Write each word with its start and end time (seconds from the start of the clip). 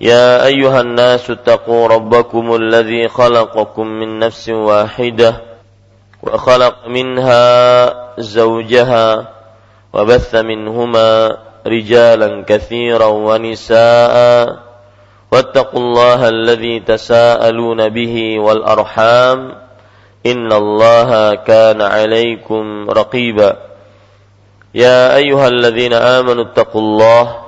يا 0.00 0.46
أيها 0.46 0.80
الناس 0.80 1.30
اتقوا 1.30 1.88
ربكم 1.88 2.54
الذي 2.54 3.08
خلقكم 3.08 3.86
من 3.86 4.18
نفس 4.18 4.48
واحدة 4.48 5.40
وخلق 6.22 6.86
منها 6.86 7.44
زوجها 8.20 9.28
وبث 9.92 10.34
منهما 10.34 11.36
رجالا 11.66 12.44
كثيرا 12.46 13.06
ونساء 13.06 14.56
واتقوا 15.32 15.80
الله 15.80 16.28
الذي 16.28 16.80
تساءلون 16.80 17.88
به 17.88 18.38
والأرحام 18.38 19.54
إن 20.26 20.52
الله 20.52 21.34
كان 21.34 21.82
عليكم 21.82 22.90
رقيبا 22.90 23.56
يا 24.74 25.16
أيها 25.16 25.48
الذين 25.48 25.92
آمنوا 25.92 26.44
اتقوا 26.44 26.80
الله 26.80 27.47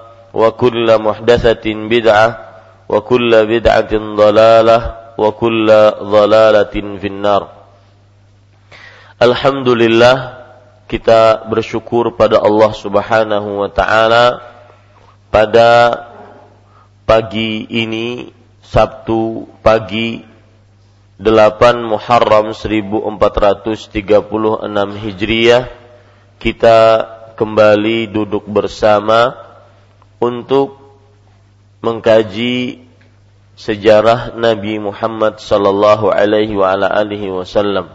وكل 0.36 0.86
محدثة 0.98 1.64
بدعة 1.64 2.28
وكل 2.88 3.30
بدعة 3.46 3.92
ضلالة 3.94 4.78
وكل 5.18 5.68
ضلالة 6.02 6.74
في 7.00 7.08
النار 7.08 7.42
Alhamdulillah 9.16 10.44
kita 10.84 11.48
bersyukur 11.48 12.12
pada 12.20 12.36
Allah 12.36 12.68
Subhanahu 12.76 13.64
wa 13.64 13.70
taala 13.72 14.44
pada 15.32 16.04
pagi 17.08 17.64
ini 17.64 18.28
Sabtu 18.60 19.48
pagi 19.64 20.20
8 21.16 21.80
Muharram 21.80 22.52
1436 22.52 23.88
Hijriah 25.00 25.64
kita 26.36 26.78
kembali 27.40 28.12
duduk 28.12 28.44
bersama 28.44 29.32
untuk 30.21 30.77
mengkaji 31.81 32.85
sejarah 33.57 34.37
Nabi 34.37 34.77
Muhammad 34.77 35.41
sallallahu 35.41 36.13
alaihi 36.13 36.53
wa 36.53 36.77
ala 36.77 36.93
alihi 36.93 37.33
wasallam. 37.33 37.89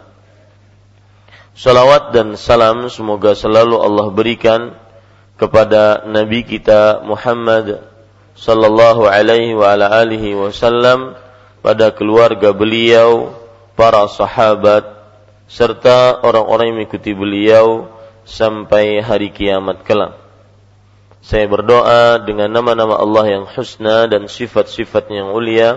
Salawat 1.57 2.13
dan 2.13 2.35
salam 2.35 2.91
semoga 2.91 3.33
selalu 3.33 3.79
Allah 3.79 4.07
berikan 4.11 4.75
kepada 5.39 6.05
Nabi 6.05 6.43
kita 6.43 7.01
Muhammad 7.01 7.81
sallallahu 8.37 9.07
alaihi 9.09 9.57
wa 9.57 9.73
ala 9.73 9.89
alihi 9.89 10.37
wasallam 10.37 11.17
pada 11.63 11.89
keluarga 11.95 12.53
beliau, 12.53 13.33
para 13.73 14.05
sahabat 14.11 14.85
serta 15.47 16.21
orang-orang 16.21 16.75
yang 16.75 16.77
mengikuti 16.83 17.15
beliau 17.15 17.87
sampai 18.27 18.99
hari 18.99 19.31
kiamat 19.31 19.81
kelak. 19.87 20.26
Saya 21.27 21.43
berdoa 21.51 22.23
dengan 22.23 22.47
nama-nama 22.47 22.95
Allah 23.03 23.27
yang 23.27 23.43
husna 23.51 24.07
dan 24.07 24.31
sifat-sifat 24.31 25.11
yang 25.11 25.35
mulia. 25.35 25.75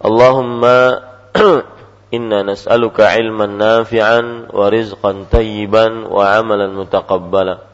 Allahumma 0.00 0.96
inna 2.16 2.40
nas'aluka 2.40 3.12
ilman 3.20 3.60
nafi'an 3.60 4.48
wa 4.48 4.72
rizqan 4.72 5.28
tayyiban 5.28 6.08
wa 6.08 6.24
amalan 6.24 6.72
mutaqabbala. 6.72 7.68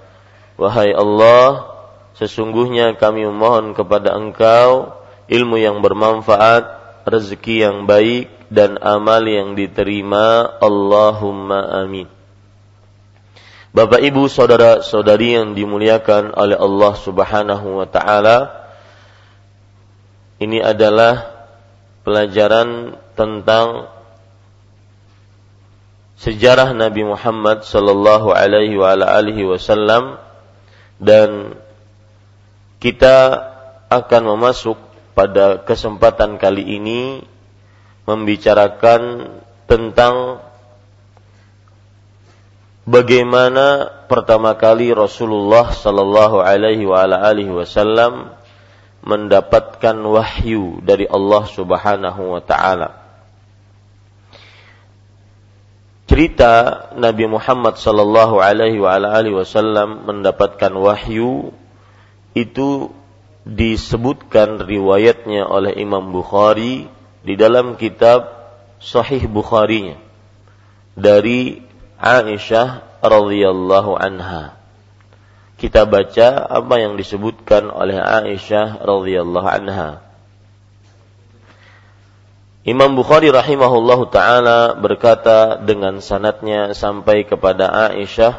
Wahai 0.58 0.90
Allah, 0.90 1.70
sesungguhnya 2.18 2.98
kami 2.98 3.30
memohon 3.30 3.78
kepada 3.78 4.18
Engkau 4.18 4.98
ilmu 5.30 5.54
yang 5.54 5.78
bermanfaat, 5.78 6.66
rezeki 7.06 7.62
yang 7.62 7.86
baik 7.86 8.26
dan 8.50 8.74
amal 8.82 9.22
yang 9.22 9.54
diterima. 9.54 10.50
Allahumma 10.58 11.62
amin. 11.78 12.17
Bapak 13.78 14.02
Ibu 14.02 14.26
saudara-saudari 14.26 15.38
yang 15.38 15.54
dimuliakan 15.54 16.34
oleh 16.34 16.58
Allah 16.58 16.98
Subhanahu 16.98 17.78
wa 17.78 17.86
taala. 17.86 18.66
Ini 20.42 20.66
adalah 20.66 21.46
pelajaran 22.02 22.98
tentang 23.14 23.86
sejarah 26.18 26.74
Nabi 26.74 27.06
Muhammad 27.06 27.62
sallallahu 27.62 28.34
alaihi 28.34 28.74
wa 28.74 28.98
alihi 28.98 29.46
wasallam 29.46 30.18
dan 30.98 31.54
kita 32.82 33.46
akan 33.94 34.22
memasuk 34.34 34.74
pada 35.14 35.62
kesempatan 35.62 36.42
kali 36.42 36.66
ini 36.66 37.22
membicarakan 38.10 39.30
tentang 39.70 40.42
bagaimana 42.88 43.92
pertama 44.08 44.56
kali 44.56 44.96
Rasulullah 44.96 45.76
sallallahu 45.76 46.40
alaihi 46.40 46.88
wasallam 46.88 48.32
mendapatkan 49.04 49.96
wahyu 50.00 50.80
dari 50.80 51.04
Allah 51.04 51.44
Subhanahu 51.44 52.22
wa 52.32 52.42
taala. 52.42 52.96
Cerita 56.08 56.88
Nabi 56.96 57.28
Muhammad 57.28 57.76
sallallahu 57.76 58.40
alaihi 58.40 58.80
wasallam 58.80 60.08
mendapatkan 60.08 60.72
wahyu 60.72 61.52
itu 62.32 62.88
disebutkan 63.44 64.64
riwayatnya 64.64 65.44
oleh 65.44 65.76
Imam 65.76 66.08
Bukhari 66.08 66.88
di 67.20 67.34
dalam 67.36 67.76
kitab 67.76 68.24
Sahih 68.80 69.28
Bukharinya 69.28 70.00
dari 70.96 71.67
Aisyah 71.98 73.02
radhiyallahu 73.02 73.98
anha. 73.98 74.54
Kita 75.58 75.82
baca 75.90 76.46
apa 76.46 76.74
yang 76.78 76.94
disebutkan 76.94 77.66
oleh 77.74 77.98
Aisyah 77.98 78.78
radhiyallahu 78.78 79.48
anha. 79.50 80.06
Imam 82.62 82.94
Bukhari 82.94 83.34
rahimahullahu 83.34 84.14
taala 84.14 84.78
berkata 84.78 85.58
dengan 85.58 85.98
sanatnya 85.98 86.76
sampai 86.76 87.26
kepada 87.26 87.66
Aisyah 87.90 88.38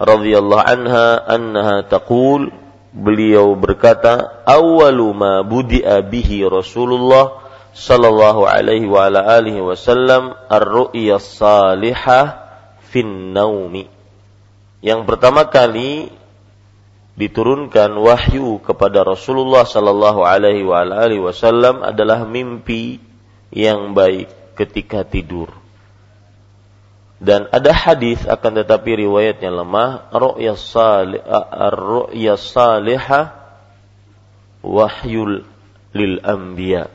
radhiyallahu 0.00 0.64
anha 0.64 1.20
annaha 1.28 1.84
taqul 1.84 2.54
beliau 2.94 3.58
berkata 3.58 4.44
awwalu 4.46 5.10
ma 5.12 5.34
budi'a 5.42 5.98
bihi 6.06 6.46
Rasulullah 6.46 7.42
sallallahu 7.74 8.46
alaihi 8.46 8.86
wa 8.86 9.10
ala 9.10 9.26
alihi 9.34 9.58
wasallam 9.58 10.38
ar-ru'ya 10.46 11.18
salihah 11.18 12.43
fin 12.94 13.34
naumi. 13.34 13.90
Yang 14.78 15.02
pertama 15.10 15.50
kali 15.50 16.14
diturunkan 17.18 17.90
wahyu 17.98 18.62
kepada 18.62 19.02
Rasulullah 19.02 19.66
sallallahu 19.66 20.22
alaihi 20.22 21.18
wasallam 21.18 21.82
adalah 21.82 22.22
mimpi 22.22 23.02
yang 23.50 23.98
baik 23.98 24.30
ketika 24.54 25.02
tidur. 25.02 25.50
Dan 27.18 27.50
ada 27.50 27.74
hadis 27.74 28.22
akan 28.26 28.62
tetapi 28.62 29.06
riwayatnya 29.06 29.50
lemah, 29.50 30.12
ru'ya 30.14 30.54
salih 30.54 31.22
ar-ru'ya 31.26 32.38
salihah 32.38 33.34
wahyul 34.62 35.42
lil 35.94 36.14
anbiya. 36.20 36.90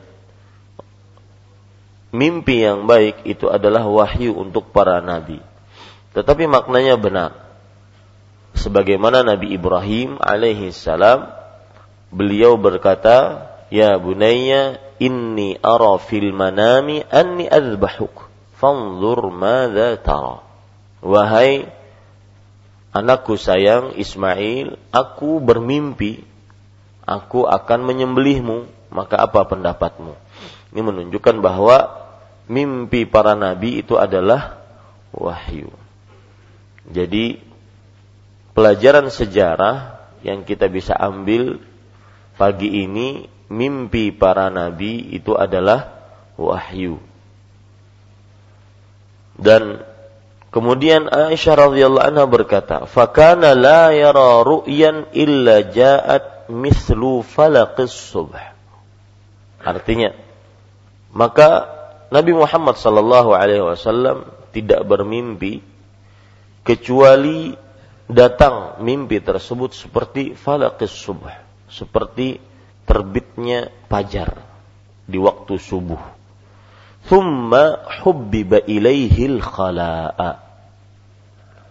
Mimpi 2.14 2.62
yang 2.62 2.86
baik 2.86 3.26
itu 3.26 3.50
adalah 3.50 3.86
wahyu 3.86 4.34
untuk 4.34 4.70
para 4.70 5.02
nabi. 5.02 5.49
Tetapi 6.16 6.50
maknanya 6.50 6.98
benar. 6.98 7.36
Sebagaimana 8.58 9.22
Nabi 9.22 9.54
Ibrahim 9.54 10.18
alaihi 10.18 10.74
salam 10.74 11.30
beliau 12.10 12.58
berkata, 12.58 13.46
"Ya 13.70 13.94
bunayya, 13.94 14.82
inni 14.98 15.54
ara 15.62 15.96
fil 16.02 16.34
manami 16.34 17.06
anni 17.08 17.46
azbahuk." 17.46 18.30
fanzur 18.60 19.32
madza 19.32 19.96
tara 20.04 20.44
wahai 21.00 21.64
anakku 22.92 23.40
sayang 23.40 23.96
Ismail 23.96 24.76
aku 24.92 25.40
bermimpi 25.40 26.28
aku 27.08 27.48
akan 27.48 27.80
menyembelihmu 27.88 28.68
maka 28.92 29.16
apa 29.16 29.48
pendapatmu 29.48 30.12
ini 30.76 30.80
menunjukkan 30.84 31.40
bahwa 31.40 31.88
mimpi 32.52 33.08
para 33.08 33.32
nabi 33.32 33.80
itu 33.80 33.96
adalah 33.96 34.60
wahyu 35.16 35.72
jadi 36.90 37.38
pelajaran 38.52 39.08
sejarah 39.08 40.02
yang 40.26 40.44
kita 40.44 40.68
bisa 40.68 40.92
ambil 40.98 41.62
pagi 42.36 42.84
ini 42.84 43.30
mimpi 43.50 44.10
para 44.10 44.50
nabi 44.50 45.14
itu 45.14 45.34
adalah 45.38 46.02
wahyu 46.36 47.00
dan 49.40 49.80
kemudian 50.52 51.08
Aisyah 51.08 51.72
radhiyallahu 51.72 52.04
anha 52.04 52.24
berkata, 52.28 52.84
"Fakana 52.84 53.56
la 53.56 53.88
yara 53.96 54.44
ru'yan 54.44 55.08
illa 55.16 55.64
ja'at 55.64 56.52
mislu 56.52 57.24
falaqis 57.24 57.90
subh." 57.96 58.36
Artinya, 59.64 60.12
maka 61.16 61.80
Nabi 62.12 62.36
Muhammad 62.36 62.76
sallallahu 62.76 63.32
alaihi 63.32 63.64
wasallam 63.64 64.28
tidak 64.52 64.84
bermimpi 64.84 65.64
kecuali 66.70 67.50
datang 68.06 68.78
mimpi 68.78 69.18
tersebut 69.18 69.74
seperti 69.74 70.38
falaqis 70.38 70.94
subh, 70.94 71.26
seperti 71.66 72.38
terbitnya 72.86 73.74
fajar 73.90 74.38
di 75.10 75.18
waktu 75.18 75.58
subuh 75.58 76.20
thumma 77.06 77.88
hubbiba 78.02 78.60
ilaihil 78.68 79.40
khala'a. 79.40 80.42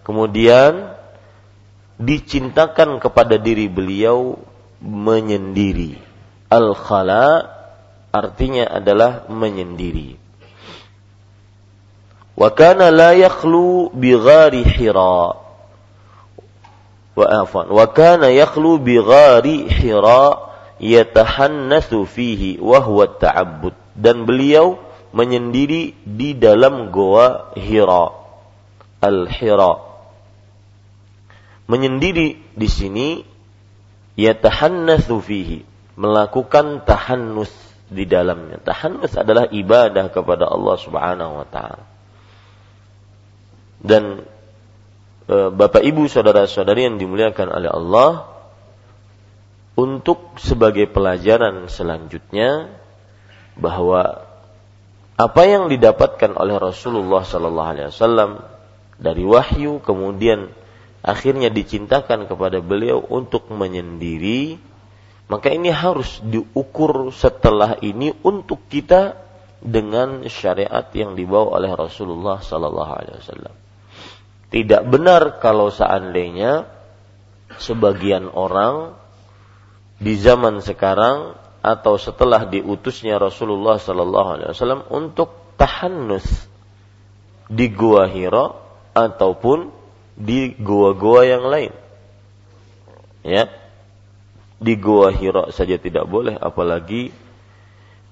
Kemudian 0.02 0.98
dicintakan 2.02 2.98
kepada 2.98 3.38
diri 3.38 3.70
beliau 3.70 4.40
menyendiri. 4.82 6.02
Al-khala 6.50 7.46
artinya 8.10 8.66
adalah 8.74 9.30
menyendiri. 9.30 10.18
Wa 12.40 12.56
kana 12.56 12.88
la 12.88 13.12
yakhlu 13.20 13.92
bi 13.92 14.16
ghari 14.16 14.64
hira. 14.64 15.36
Wa 17.20 17.26
afan. 17.44 17.68
Wa 17.68 17.92
kana 17.92 18.32
yakhlu 18.32 18.80
bi 18.80 18.96
ghari 18.96 19.68
hira 19.68 20.40
yatahannathu 20.80 22.08
fihi 22.08 22.64
wa 22.64 22.80
huwa 22.80 23.12
ta'abbud. 23.12 23.76
Dan 24.00 24.24
beliau 24.24 24.80
menyendiri 25.12 25.98
di 26.06 26.38
dalam 26.38 26.94
goa 26.94 27.52
Hira. 27.58 28.16
Al-Hira. 29.00 29.74
Menyendiri 31.70 32.40
di 32.56 32.68
sini 32.68 33.10
yatahannatsu 34.20 35.16
fihi, 35.22 35.60
melakukan 35.96 36.84
tahannus 36.84 37.52
di 37.88 38.04
dalamnya. 38.10 38.60
Tahannus 38.60 39.16
adalah 39.16 39.48
ibadah 39.50 40.12
kepada 40.12 40.50
Allah 40.50 40.76
Subhanahu 40.78 41.34
wa 41.44 41.48
taala. 41.48 41.89
Dan 43.80 44.28
e, 45.28 45.36
Bapak 45.50 45.84
Ibu 45.84 46.08
saudara-saudari 46.12 46.88
yang 46.88 47.00
dimuliakan 47.00 47.48
oleh 47.50 47.72
Allah 47.72 48.12
untuk 49.80 50.36
sebagai 50.36 50.92
pelajaran 50.92 51.72
selanjutnya 51.72 52.68
bahwa 53.56 54.28
apa 55.20 55.42
yang 55.48 55.72
didapatkan 55.72 56.36
oleh 56.36 56.56
Rasulullah 56.60 57.24
Sallallahu 57.24 57.70
Alaihi 57.76 57.88
Wasallam 57.92 58.44
dari 59.00 59.24
wahyu 59.24 59.80
kemudian 59.80 60.52
akhirnya 61.00 61.48
dicintakan 61.48 62.28
kepada 62.28 62.60
beliau 62.60 63.00
untuk 63.00 63.48
menyendiri 63.52 64.60
maka 65.30 65.54
ini 65.54 65.70
harus 65.70 66.20
diukur 66.26 67.14
setelah 67.14 67.78
ini 67.86 68.12
untuk 68.26 68.66
kita 68.66 69.14
dengan 69.62 70.26
syariat 70.26 70.90
yang 70.96 71.14
dibawa 71.14 71.62
oleh 71.62 71.70
Rasulullah 71.70 72.42
Sallallahu 72.42 72.92
Alaihi 72.98 73.16
Wasallam. 73.22 73.56
Tidak 74.50 74.82
benar 74.90 75.38
kalau 75.38 75.70
seandainya 75.70 76.66
sebagian 77.62 78.30
orang 78.34 78.98
di 80.02 80.18
zaman 80.18 80.64
sekarang 80.64 81.38
atau 81.60 82.00
setelah 82.00 82.48
diutusnya 82.48 83.20
Rasulullah 83.20 83.78
Sallallahu 83.78 84.30
Alaihi 84.40 84.50
Wasallam 84.56 84.88
untuk 84.90 85.36
tahannus 85.60 86.26
di 87.52 87.68
gua 87.68 88.08
Hira 88.08 88.56
ataupun 88.96 89.70
di 90.16 90.56
gua-gua 90.56 91.28
yang 91.28 91.46
lain. 91.46 91.74
Ya, 93.22 93.52
di 94.58 94.80
gua 94.80 95.12
Hira 95.12 95.52
saja 95.52 95.76
tidak 95.76 96.08
boleh, 96.08 96.40
apalagi 96.40 97.12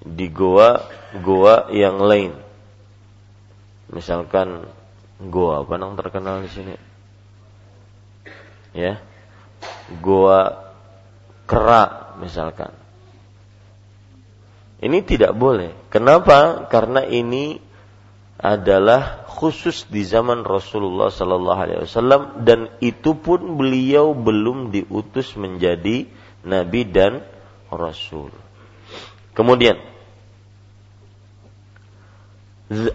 di 0.03 0.27
gua-gua 0.27 1.71
yang 1.71 2.03
lain. 2.03 2.35
Misalkan 3.87 4.67
gua 5.21 5.65
apa 5.65 5.77
yang 5.77 5.97
terkenal 5.97 6.45
di 6.45 6.49
sini? 6.51 6.73
Ya, 8.73 9.01
gua 10.01 10.69
kerak 11.49 12.19
misalkan 12.21 12.75
ini 14.77 15.01
tidak 15.01 15.33
boleh. 15.33 15.73
Kenapa? 15.89 16.69
Karena 16.69 17.01
ini 17.01 17.57
adalah 18.37 19.25
khusus 19.25 19.89
di 19.89 20.05
zaman 20.05 20.45
Rasulullah 20.45 21.09
Sallallahu 21.09 21.61
Alaihi 21.61 21.81
Wasallam 21.89 22.45
dan 22.45 22.69
itu 22.77 23.17
pun 23.17 23.57
beliau 23.57 24.13
belum 24.13 24.69
diutus 24.69 25.33
menjadi 25.33 26.05
nabi 26.45 26.85
dan 26.85 27.25
rasul. 27.73 28.29
Kemudian 29.33 29.81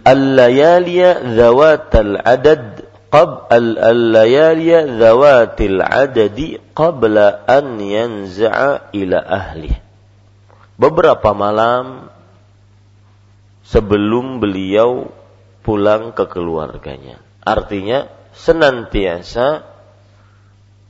al-layaliya 0.05 1.33
zawatal 1.33 2.17
adad 2.21 2.85
qab 3.09 3.49
al-layaliya 3.49 4.97
zawatil 5.01 5.81
adadi 5.81 6.61
qabla 6.77 7.45
an 7.45 7.81
yanza'a 7.81 8.93
ila 8.93 9.17
ahlihi 9.21 9.77
beberapa 10.77 11.31
malam 11.37 12.09
sebelum 13.63 14.43
beliau 14.43 15.09
pulang 15.63 16.11
ke 16.11 16.27
keluarganya. 16.27 17.23
Artinya 17.43 18.11
senantiasa 18.35 19.63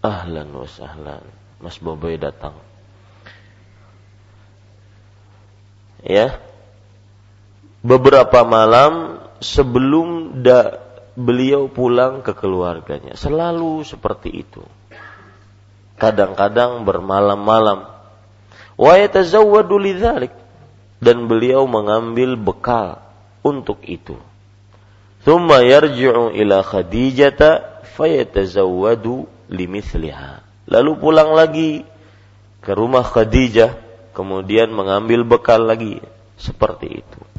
ahlan 0.02 0.50
wa 0.52 0.68
sahlan. 0.68 1.24
Mas 1.64 1.80
Boboy 1.80 2.20
datang. 2.20 2.58
Ya. 6.04 6.42
Beberapa 7.84 8.48
malam 8.48 9.20
sebelum 9.44 10.40
da, 10.40 10.80
beliau 11.20 11.68
pulang 11.68 12.24
ke 12.24 12.32
keluarganya. 12.32 13.20
Selalu 13.20 13.84
seperti 13.84 14.32
itu. 14.32 14.64
Kadang-kadang 16.00 16.88
bermalam-malam 16.88 17.86
wa 18.74 18.94
yatazawwadu 18.98 19.78
lidzalik 19.78 20.34
dan 21.04 21.30
beliau 21.30 21.68
mengambil 21.70 22.40
bekal 22.40 23.04
untuk 23.46 23.84
itu. 23.86 24.18
Thumma 25.28 25.64
yarji'u 25.64 26.34
ila 26.34 26.64
Khadijah 26.64 27.40
fayatazawwadu 27.96 29.28
limithliha. 29.52 30.44
Lalu 30.72 30.92
pulang 30.98 31.36
lagi 31.36 31.84
ke 32.64 32.72
rumah 32.72 33.04
Khadijah 33.04 33.76
kemudian 34.16 34.72
mengambil 34.72 35.28
bekal 35.28 35.68
lagi 35.68 36.00
seperti 36.40 37.04
itu. 37.04 37.33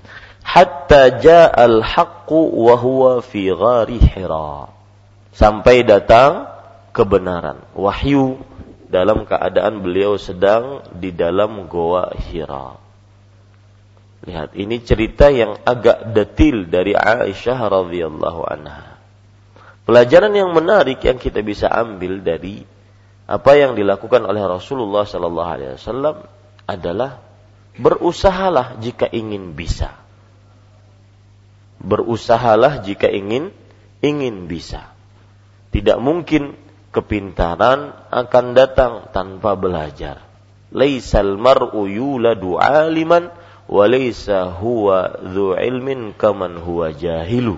Hatta 0.44 1.18
ja'al 1.18 1.80
haqqu 1.80 2.36
wa 2.36 2.76
huwa 2.76 3.24
fi 3.24 3.48
ghari 3.48 3.98
Hira. 3.98 4.68
Sampai 5.34 5.82
datang 5.82 6.46
kebenaran, 6.94 7.64
wahyu 7.74 8.38
dalam 8.86 9.26
keadaan 9.26 9.82
beliau 9.82 10.14
sedang 10.14 10.84
di 10.94 11.10
dalam 11.10 11.66
goa 11.66 12.14
Hira. 12.14 12.78
Lihat, 14.24 14.54
ini 14.56 14.78
cerita 14.80 15.28
yang 15.28 15.58
agak 15.66 16.14
detil 16.14 16.70
dari 16.70 16.94
Aisyah 16.94 17.58
radhiyallahu 17.66 18.40
anha. 18.46 18.94
Pelajaran 19.84 20.32
yang 20.32 20.54
menarik 20.56 21.02
yang 21.04 21.20
kita 21.20 21.44
bisa 21.44 21.68
ambil 21.68 22.24
dari 22.24 22.64
apa 23.24 23.52
yang 23.56 23.76
dilakukan 23.76 24.24
oleh 24.24 24.40
Rasulullah 24.44 25.04
Sallallahu 25.08 25.50
Alaihi 25.50 25.76
Wasallam 25.76 26.16
adalah 26.64 27.20
berusahalah 27.76 28.80
jika 28.80 29.08
ingin 29.08 29.52
bisa. 29.56 30.03
Berusahalah 31.84 32.80
jika 32.80 33.12
ingin 33.12 33.52
ingin 34.00 34.48
bisa. 34.48 34.90
Tidak 35.68 36.00
mungkin 36.00 36.56
kepintaran 36.90 37.92
akan 38.08 38.46
datang 38.56 39.12
tanpa 39.12 39.52
belajar. 39.58 40.24
Laisal 40.72 41.36
mar'u 41.36 41.84
yuladu 41.84 42.56
aliman 42.56 43.28
wa 43.68 43.84
laisa 43.84 44.48
huwa 44.48 45.22
dhu 45.22 45.56
ilmin 45.56 46.12
kaman 46.16 46.60
huwa 46.60 46.92
jahilu 46.92 47.56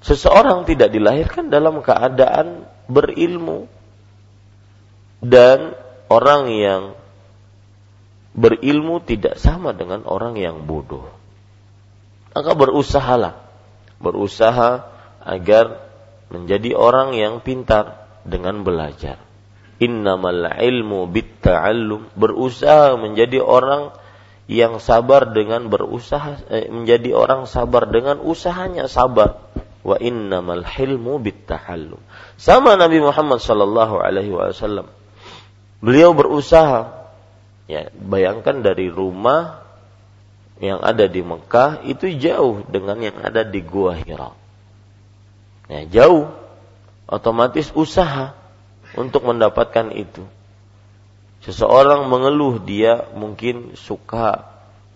Seseorang 0.00 0.64
tidak 0.64 0.96
dilahirkan 0.96 1.52
dalam 1.52 1.84
keadaan 1.84 2.64
berilmu 2.88 3.68
dan 5.20 5.76
orang 6.08 6.48
yang 6.48 6.82
berilmu 8.32 9.04
tidak 9.04 9.36
sama 9.36 9.76
dengan 9.76 10.08
orang 10.08 10.40
yang 10.40 10.64
bodoh. 10.64 11.19
Maka 12.30 12.52
berusahalah, 12.54 13.34
berusaha 13.98 14.86
agar 15.22 15.82
menjadi 16.30 16.78
orang 16.78 17.12
yang 17.18 17.42
pintar 17.42 18.06
dengan 18.22 18.62
belajar. 18.62 19.18
Innamal 19.80 20.46
ilmu 20.60 21.10
bitta'allum, 21.10 22.14
berusaha 22.14 22.94
menjadi 23.00 23.42
orang 23.42 23.90
yang 24.50 24.82
sabar 24.82 25.30
dengan 25.30 25.70
berusaha 25.70 26.42
eh, 26.50 26.66
menjadi 26.66 27.14
orang 27.14 27.46
sabar 27.46 27.86
dengan 27.86 28.18
usahanya 28.18 28.90
sabar 28.90 29.38
wa 29.80 29.96
innamal 29.96 30.66
hilmu 30.66 31.22
bittahallum. 31.22 32.02
Sama 32.36 32.76
Nabi 32.76 33.00
Muhammad 33.00 33.40
sallallahu 33.40 34.02
alaihi 34.02 34.34
wasallam. 34.34 34.90
Beliau 35.80 36.12
berusaha 36.12 36.92
ya, 37.70 37.88
bayangkan 37.94 38.60
dari 38.60 38.92
rumah 38.92 39.59
yang 40.60 40.84
ada 40.84 41.08
di 41.08 41.24
Mekah 41.24 41.82
itu 41.88 42.12
jauh 42.20 42.60
dengan 42.68 43.00
yang 43.00 43.16
ada 43.24 43.40
di 43.42 43.64
Gua 43.64 43.96
Hira. 43.96 44.36
Ya, 45.66 45.88
jauh. 45.88 46.28
Otomatis 47.10 47.72
usaha 47.74 48.36
untuk 48.94 49.26
mendapatkan 49.26 49.90
itu. 49.96 50.22
Seseorang 51.40 52.06
mengeluh 52.06 52.60
dia 52.60 53.08
mungkin 53.16 53.74
suka 53.74 54.46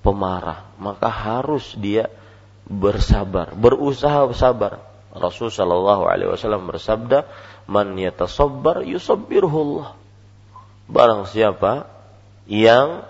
pemarah, 0.04 0.68
maka 0.76 1.08
harus 1.08 1.72
dia 1.80 2.12
bersabar, 2.68 3.56
berusaha 3.56 4.28
bersabar. 4.28 4.84
Rasul 5.14 5.48
Shallallahu 5.48 6.04
Alaihi 6.04 6.28
Wasallam 6.28 6.68
bersabda, 6.68 7.24
"Man 7.64 7.96
yatasabbar 7.96 8.84
yusabbirullah." 8.84 9.96
Barang 10.90 11.24
siapa 11.24 11.88
yang 12.44 13.08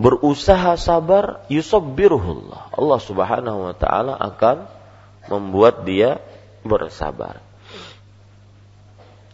berusaha 0.00 0.74
sabar, 0.78 1.46
yusabbirullah. 1.46 2.74
Allah 2.74 3.00
Subhanahu 3.00 3.58
wa 3.70 3.74
taala 3.74 4.14
akan 4.18 4.66
membuat 5.30 5.86
dia 5.86 6.20
bersabar. 6.66 7.40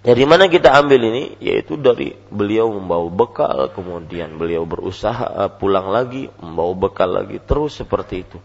Dari 0.00 0.24
mana 0.24 0.48
kita 0.48 0.72
ambil 0.80 1.12
ini? 1.12 1.24
Yaitu 1.44 1.76
dari 1.76 2.16
beliau 2.32 2.72
membawa 2.72 3.12
bekal, 3.12 3.68
kemudian 3.76 4.40
beliau 4.40 4.64
berusaha 4.64 5.28
pulang 5.60 5.92
lagi, 5.92 6.32
membawa 6.40 6.72
bekal 6.88 7.12
lagi, 7.12 7.36
terus 7.44 7.76
seperti 7.76 8.24
itu 8.24 8.40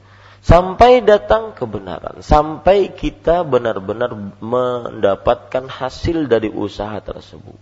sampai 0.46 1.02
datang 1.02 1.58
kebenaran, 1.58 2.22
sampai 2.22 2.94
kita 2.94 3.42
benar-benar 3.42 4.14
mendapatkan 4.38 5.66
hasil 5.66 6.30
dari 6.30 6.54
usaha 6.54 7.02
tersebut. 7.02 7.58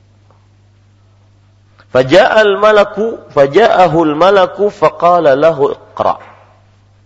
Faja'al 1.93 2.57
malaku, 2.57 3.29
faja'ahul 3.29 4.17
malaku 4.17 4.73
faqala 4.73 5.37
lahu 5.37 5.77
iqra. 5.77 6.17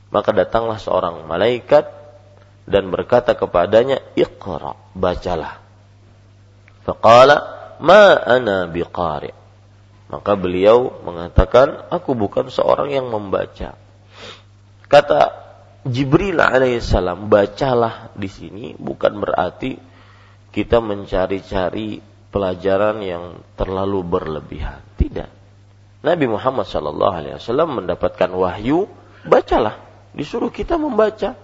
Maka 0.08 0.32
datanglah 0.32 0.79
seorang 0.79 1.27
malaikat 1.27 1.91
dan 2.63 2.88
berkata 2.88 3.36
kepadanya, 3.36 4.00
iqra, 4.15 4.79
bacalah. 4.96 5.60
Faqala, 6.88 7.36
ma 7.84 8.15
ana 8.15 8.72
biqari. 8.72 9.36
Maka 10.08 10.39
beliau 10.39 11.03
mengatakan, 11.03 11.91
aku 11.91 12.15
bukan 12.15 12.48
seorang 12.48 12.96
yang 12.96 13.12
membaca. 13.12 13.75
Kata 14.88 15.20
Jibril 15.84 16.39
alaihissalam 16.39 17.27
bacalah 17.27 18.12
di 18.15 18.27
sini 18.27 18.65
bukan 18.75 19.20
berarti 19.20 19.75
kita 20.51 20.79
mencari-cari 20.79 22.00
pelajaran 22.29 23.00
yang 23.01 23.39
terlalu 23.55 24.03
berlebihan. 24.03 24.84
Tidak. 25.00 25.29
Nabi 26.05 26.25
Muhammad 26.29 26.69
Shallallahu 26.69 27.13
Alaihi 27.13 27.36
Wasallam 27.41 27.84
mendapatkan 27.84 28.29
wahyu, 28.31 28.86
bacalah. 29.25 29.81
Disuruh 30.13 30.53
kita 30.53 30.77
membaca. 30.77 31.36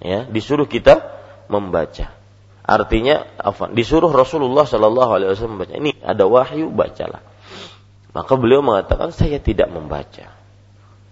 Ya, 0.00 0.20
disuruh 0.28 0.68
kita 0.68 1.00
membaca. 1.46 2.12
Artinya? 2.66 3.28
Disuruh 3.76 4.10
Rasulullah 4.10 4.66
Shallallahu 4.66 5.10
Alaihi 5.12 5.28
Wasallam 5.36 5.60
membaca. 5.60 5.74
Ini 5.76 6.02
ada 6.02 6.24
wahyu, 6.26 6.72
bacalah. 6.72 7.22
Maka 8.16 8.32
beliau 8.40 8.64
mengatakan 8.64 9.12
saya 9.12 9.36
tidak 9.36 9.68
membaca. 9.68 10.32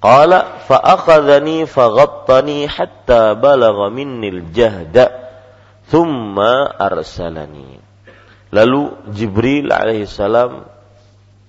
Qala 0.01 0.65
fa'akhadhani 0.65 1.69
faghattani 1.69 2.65
hatta 2.65 3.37
balagha 3.37 3.93
minnil 3.93 4.49
jahda 4.57 5.13
thumma 5.93 6.65
arsalani. 6.65 7.84
Lalu 8.55 9.11
Jibril 9.11 9.75
alaihissalam 9.75 10.63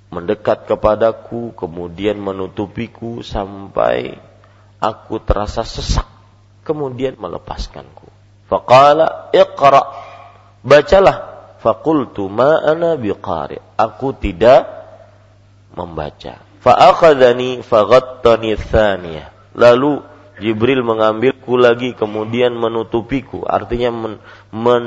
mendekat 0.09 0.65
kepadaku 0.65 1.53
kemudian 1.53 2.17
menutupiku 2.17 3.21
sampai 3.21 4.17
aku 4.81 5.21
terasa 5.21 5.61
sesak 5.61 6.09
kemudian 6.65 7.13
melepaskanku. 7.21 8.09
Faqala 8.49 9.29
iqra 9.37 9.81
bacalah 10.65 11.17
faqultu 11.61 12.25
ma 12.25 12.57
ana 12.65 12.97
biqari 12.97 13.61
aku 13.77 14.17
tidak 14.17 14.65
membaca 15.77 16.41
Fa'akhadhani 16.65 17.61
faghattani 17.61 18.57
thaniyah. 18.57 19.29
Lalu 19.53 20.01
Jibril 20.41 20.81
mengambilku 20.81 21.61
lagi 21.61 21.93
kemudian 21.93 22.57
menutupiku. 22.57 23.45
Artinya 23.45 23.93
men, 23.93 24.13
men 24.49 24.83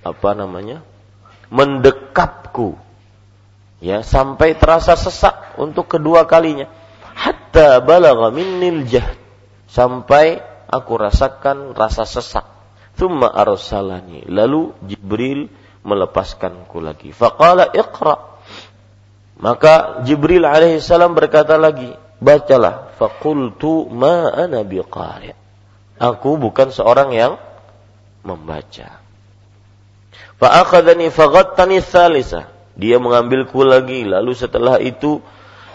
apa 0.00 0.30
namanya? 0.32 0.84
mendekapku. 1.50 2.78
Ya, 3.82 4.06
sampai 4.06 4.54
terasa 4.54 4.94
sesak 4.94 5.58
untuk 5.58 5.90
kedua 5.90 6.24
kalinya. 6.24 6.70
Hatta 7.16 7.82
balagha 7.82 8.30
minnil 8.30 8.86
jahd. 8.86 9.18
Sampai 9.66 10.38
aku 10.70 10.94
rasakan 10.94 11.74
rasa 11.74 12.06
sesak. 12.06 12.46
Thumma 12.94 13.30
arsalani. 13.32 14.28
Lalu 14.30 14.76
Jibril 14.86 15.48
melepaskanku 15.82 16.78
lagi. 16.78 17.10
Faqala 17.10 17.72
iqra' 17.72 18.30
Maka 19.40 20.04
Jibril 20.04 20.44
alaihissalam 20.44 21.16
berkata 21.16 21.56
lagi, 21.56 21.88
bacalah. 22.20 22.92
Fakultu 23.00 23.88
ma 23.88 24.28
ana 24.28 24.60
biqari. 24.60 25.32
Aku 25.96 26.36
bukan 26.36 26.68
seorang 26.68 27.16
yang 27.16 27.40
membaca. 28.20 29.00
Fa'akhadhani 30.40 31.12
faghattani 31.12 31.84
thalisa. 31.84 32.48
Dia 32.74 32.96
mengambilku 32.96 33.60
lagi. 33.60 34.08
Lalu 34.08 34.32
setelah 34.32 34.80
itu 34.80 35.20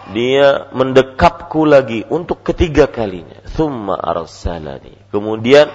dia 0.10 0.70
mendekapku 0.74 1.64
lagi 1.70 2.02
untuk 2.10 2.42
ketiga 2.42 2.90
kalinya. 2.90 3.46
Thumma 3.54 3.96
arsalani. 4.02 4.98
Kemudian 5.14 5.70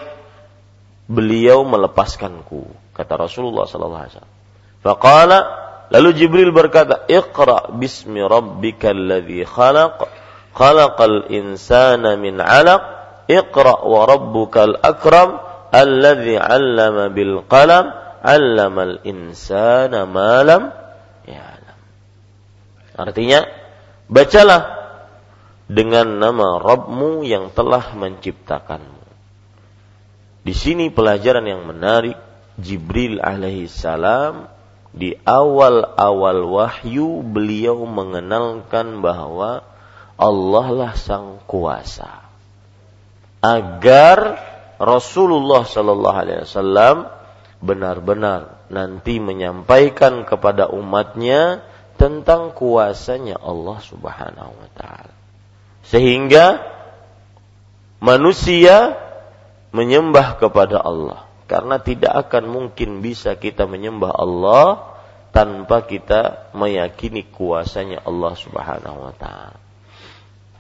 beliau 1.07 1.63
melepaskanku. 1.63 2.93
Kata 2.93 3.15
Rasulullah 3.15 3.65
sallallahu 3.71 4.03
alaihi 4.03 4.15
wasallam. 4.19 4.37
Faqala 4.81 5.39
Lalu 5.91 6.09
Jibril 6.15 6.55
berkata, 6.55 7.03
"Iqra 7.11 7.75
bismi 7.75 8.23
rabbikal 8.23 8.95
ladzi 8.95 9.43
khalaq, 9.43 10.07
khalaqal 10.55 11.27
insana 11.35 12.15
min 12.15 12.39
'alaq, 12.39 12.83
iqra 13.27 13.83
wa 13.83 14.07
rabbukal 14.07 14.79
akram, 14.87 15.43
alladzi 15.75 16.39
'allama 16.39 17.11
bil 17.11 17.43
qalam, 17.51 17.91
'allamal 18.21 19.03
insana 19.03 20.05
ma 20.05 20.45
lam 20.45 20.71
ya'lam." 21.25 21.79
Artinya, 23.01 23.41
bacalah 24.07 24.63
dengan 25.71 26.21
nama 26.21 26.61
Rabbmu 26.61 27.25
yang 27.25 27.55
telah 27.55 27.97
menciptakanmu. 27.97 29.01
Di 30.41 30.55
sini 30.57 30.89
pelajaran 30.89 31.45
yang 31.45 31.65
menarik, 31.69 32.17
Jibril 32.61 33.21
alaihi 33.21 33.71
salam 33.71 34.51
di 34.91 35.15
awal-awal 35.23 36.43
wahyu 36.51 37.23
beliau 37.23 37.87
mengenalkan 37.87 39.01
bahwa 39.01 39.63
Allah 40.21 40.67
lah 40.75 40.93
sang 40.99 41.41
kuasa 41.47 42.21
agar 43.41 44.37
Rasulullah 44.77 45.65
Sallallahu 45.65 46.19
Alaihi 46.19 46.45
Wasallam 46.45 47.09
benar-benar 47.61 48.65
nanti 48.73 49.21
menyampaikan 49.21 50.25
kepada 50.25 50.73
umatnya 50.73 51.61
tentang 52.01 52.57
kuasanya 52.57 53.37
Allah 53.37 53.79
Subhanahu 53.85 54.53
wa 54.57 54.71
taala. 54.73 55.15
Sehingga 55.85 56.65
manusia 58.01 58.97
menyembah 59.77 60.41
kepada 60.41 60.81
Allah 60.81 61.29
karena 61.45 61.77
tidak 61.83 62.29
akan 62.29 62.49
mungkin 62.49 63.05
bisa 63.05 63.37
kita 63.37 63.69
menyembah 63.69 64.17
Allah 64.17 64.97
tanpa 65.31 65.85
kita 65.85 66.51
meyakini 66.57 67.29
kuasanya 67.29 68.03
Allah 68.09 68.33
Subhanahu 68.35 68.99
wa 69.11 69.15
taala. 69.15 69.61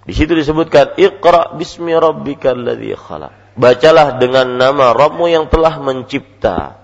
Di 0.04 0.16
situ 0.16 0.32
disebutkan 0.32 0.96
Iqra 0.96 1.54
bismi 1.56 1.92
rabbikal 1.94 2.56
ladzi 2.56 2.96
khalaq. 2.96 3.32
Bacalah 3.54 4.16
dengan 4.16 4.56
nama 4.56 4.96
Rabbmu 4.96 5.28
yang 5.28 5.46
telah 5.52 5.76
mencipta. 5.82 6.79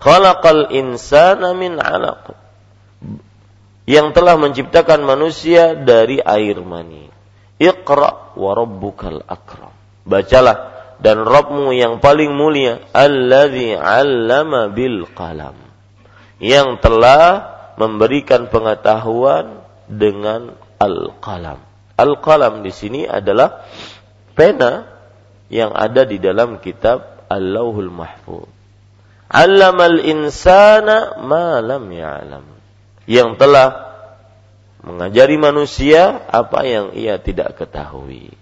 Khalaqal 0.00 0.72
insana 0.72 1.52
min 1.52 1.76
'alaq. 1.76 2.32
Yang 3.84 4.08
telah 4.16 4.34
menciptakan 4.40 5.04
manusia 5.04 5.76
dari 5.76 6.18
air 6.20 6.56
mani. 6.64 7.12
Iqra 7.60 8.32
wa 8.34 8.50
rabbukal 8.56 9.20
akram. 9.28 9.74
Bacalah 10.08 10.72
dan 11.00 11.24
Rabbmu 11.24 11.76
yang 11.76 12.00
paling 12.00 12.32
mulia 12.32 12.80
alladzi 12.96 13.76
'allama 13.76 14.72
bil 14.72 15.04
qalam. 15.12 15.56
Yang 16.40 16.80
telah 16.80 17.52
memberikan 17.76 18.48
pengetahuan 18.48 19.60
dengan 19.84 20.56
al-qalam 20.80 21.60
Al-qalam 22.00 22.64
di 22.64 22.72
sini 22.72 23.04
adalah 23.04 23.68
pena 24.32 24.88
yang 25.52 25.76
ada 25.76 26.08
di 26.08 26.16
dalam 26.16 26.56
kitab 26.56 27.28
Al-Lauhul. 27.28 27.92
Allamal 29.30 30.02
insana 30.02 31.22
ma 31.22 31.62
lam 31.62 31.86
ya'lam. 31.86 32.44
Yang 33.06 33.30
telah 33.38 33.68
mengajari 34.82 35.38
manusia 35.38 36.26
apa 36.26 36.66
yang 36.66 36.90
ia 36.98 37.22
tidak 37.22 37.54
ketahui. 37.62 38.34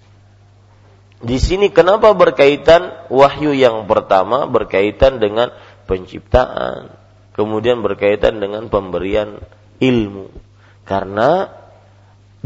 Di 1.18 1.36
sini 1.42 1.68
kenapa 1.74 2.14
berkaitan 2.14 3.10
wahyu 3.10 3.52
yang 3.52 3.90
pertama 3.90 4.46
berkaitan 4.46 5.18
dengan 5.18 5.50
penciptaan, 5.90 6.94
kemudian 7.34 7.82
berkaitan 7.82 8.38
dengan 8.38 8.70
pemberian 8.70 9.42
ilmu. 9.82 10.30
Karena 10.86 11.52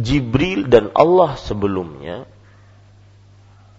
Jibril 0.01 0.73
dan 0.73 0.89
Allah 0.97 1.37
sebelumnya 1.37 2.25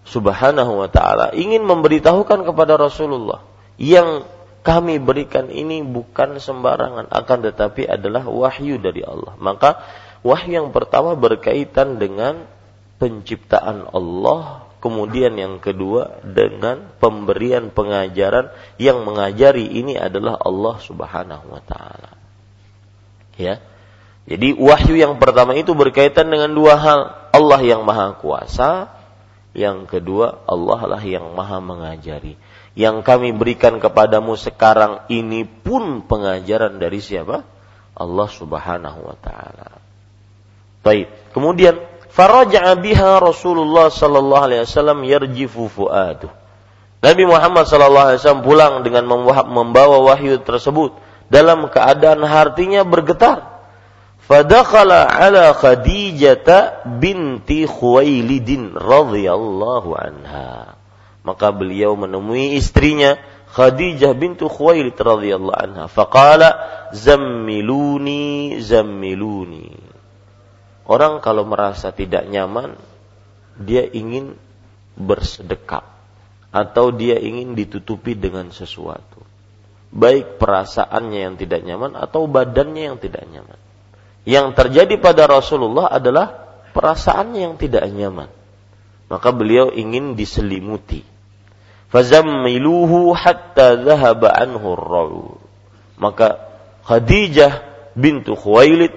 Subhanahu 0.04 0.84
wa 0.84 0.88
taala 0.92 1.34
ingin 1.34 1.66
memberitahukan 1.66 2.46
kepada 2.46 2.78
Rasulullah 2.78 3.42
yang 3.80 4.22
kami 4.64 4.96
berikan 4.96 5.52
ini 5.52 5.84
bukan 5.84 6.40
sembarangan 6.40 7.12
akan 7.12 7.38
tetapi 7.52 7.84
adalah 7.84 8.24
wahyu 8.24 8.80
dari 8.80 9.04
Allah. 9.04 9.36
Maka 9.36 9.84
wahyu 10.24 10.56
yang 10.56 10.72
pertama 10.72 11.12
berkaitan 11.12 12.00
dengan 12.00 12.48
penciptaan 12.96 13.84
Allah, 13.92 14.64
kemudian 14.80 15.36
yang 15.36 15.60
kedua 15.60 16.16
dengan 16.24 16.88
pemberian 16.96 17.68
pengajaran 17.68 18.56
yang 18.80 19.04
mengajari 19.04 19.68
ini 19.68 20.00
adalah 20.00 20.40
Allah 20.40 20.80
Subhanahu 20.80 21.44
wa 21.52 21.60
taala. 21.60 22.16
Ya. 23.36 23.60
Jadi 24.24 24.56
wahyu 24.56 24.96
yang 24.96 25.20
pertama 25.20 25.52
itu 25.52 25.76
berkaitan 25.76 26.32
dengan 26.32 26.48
dua 26.56 26.80
hal. 26.80 27.00
Allah 27.36 27.60
yang 27.60 27.84
maha 27.84 28.16
kuasa. 28.16 28.88
Yang 29.52 29.92
kedua 29.92 30.40
Allah 30.48 30.80
lah 30.96 31.02
yang 31.04 31.36
maha 31.36 31.60
mengajari. 31.60 32.40
Yang 32.74 33.06
kami 33.06 33.30
berikan 33.30 33.78
kepadamu 33.78 34.34
sekarang 34.34 35.06
ini 35.06 35.46
pun 35.46 36.02
pengajaran 36.02 36.82
dari 36.82 36.98
siapa? 36.98 37.46
Allah 37.94 38.28
subhanahu 38.28 39.00
wa 39.06 39.16
ta'ala. 39.22 39.78
Baik. 40.82 41.06
Kemudian 41.30 41.78
faraja'a 42.10 42.74
biha 42.74 43.22
Rasulullah 43.22 43.94
sallallahu 43.94 44.44
alaihi 44.50 44.62
wasallam 44.66 45.06
yarjifu 45.06 45.70
fuaduh. 45.70 46.34
Nabi 46.98 47.22
Muhammad 47.30 47.70
sallallahu 47.70 48.06
alaihi 48.10 48.20
wasallam 48.20 48.42
pulang 48.42 48.74
dengan 48.82 49.06
membawa 49.46 50.02
wahyu 50.02 50.42
tersebut 50.42 50.98
dalam 51.30 51.70
keadaan 51.70 52.26
hatinya 52.26 52.82
bergetar 52.82 53.54
Fadakhala 54.24 55.04
ala 55.04 55.52
Khadijah 55.52 56.80
binti 56.96 57.68
Khuwailidin 57.68 58.72
radhiyallahu 58.72 59.90
anha. 59.92 60.73
Maka 61.24 61.50
beliau 61.50 61.96
menemui 61.96 62.54
istrinya 62.60 63.16
Khadijah 63.54 64.12
bintu 64.12 64.46
Khuwailid 64.46 64.94
radhiyallahu 64.94 65.56
anha. 65.56 65.84
Faqala 65.88 66.50
zammiluni 66.92 68.60
zammiluni. 68.60 69.72
Orang 70.84 71.24
kalau 71.24 71.48
merasa 71.48 71.96
tidak 71.96 72.28
nyaman, 72.28 72.76
dia 73.56 73.88
ingin 73.88 74.36
bersedekap 75.00 75.88
atau 76.52 76.92
dia 76.92 77.16
ingin 77.16 77.56
ditutupi 77.56 78.12
dengan 78.12 78.52
sesuatu. 78.52 79.24
Baik 79.94 80.36
perasaannya 80.36 81.20
yang 81.24 81.34
tidak 81.40 81.64
nyaman 81.64 81.96
atau 81.96 82.28
badannya 82.28 82.92
yang 82.92 82.98
tidak 83.00 83.24
nyaman 83.30 83.58
yang 84.24 84.56
terjadi 84.56 84.96
pada 84.96 85.28
Rasulullah 85.28 85.92
adalah 85.92 86.56
perasaannya 86.72 87.40
yang 87.44 87.54
tidak 87.60 87.84
nyaman. 87.92 88.32
Maka 89.12 89.30
beliau 89.36 89.68
ingin 89.68 90.16
diselimuti. 90.16 91.04
Fazammiluhu 91.94 93.14
hatta 93.14 93.78
dhahaba 93.78 94.34
anhu 94.34 94.74
rawu. 94.74 95.38
Maka 95.94 96.42
Khadijah 96.82 97.62
bintu 97.94 98.34
Khuwailid 98.34 98.90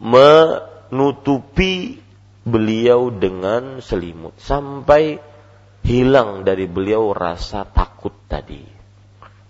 menutupi 0.00 2.00
beliau 2.48 3.12
dengan 3.12 3.84
selimut 3.84 4.32
sampai 4.40 5.20
hilang 5.84 6.48
dari 6.48 6.64
beliau 6.64 7.12
rasa 7.12 7.68
takut 7.68 8.16
tadi. 8.32 8.64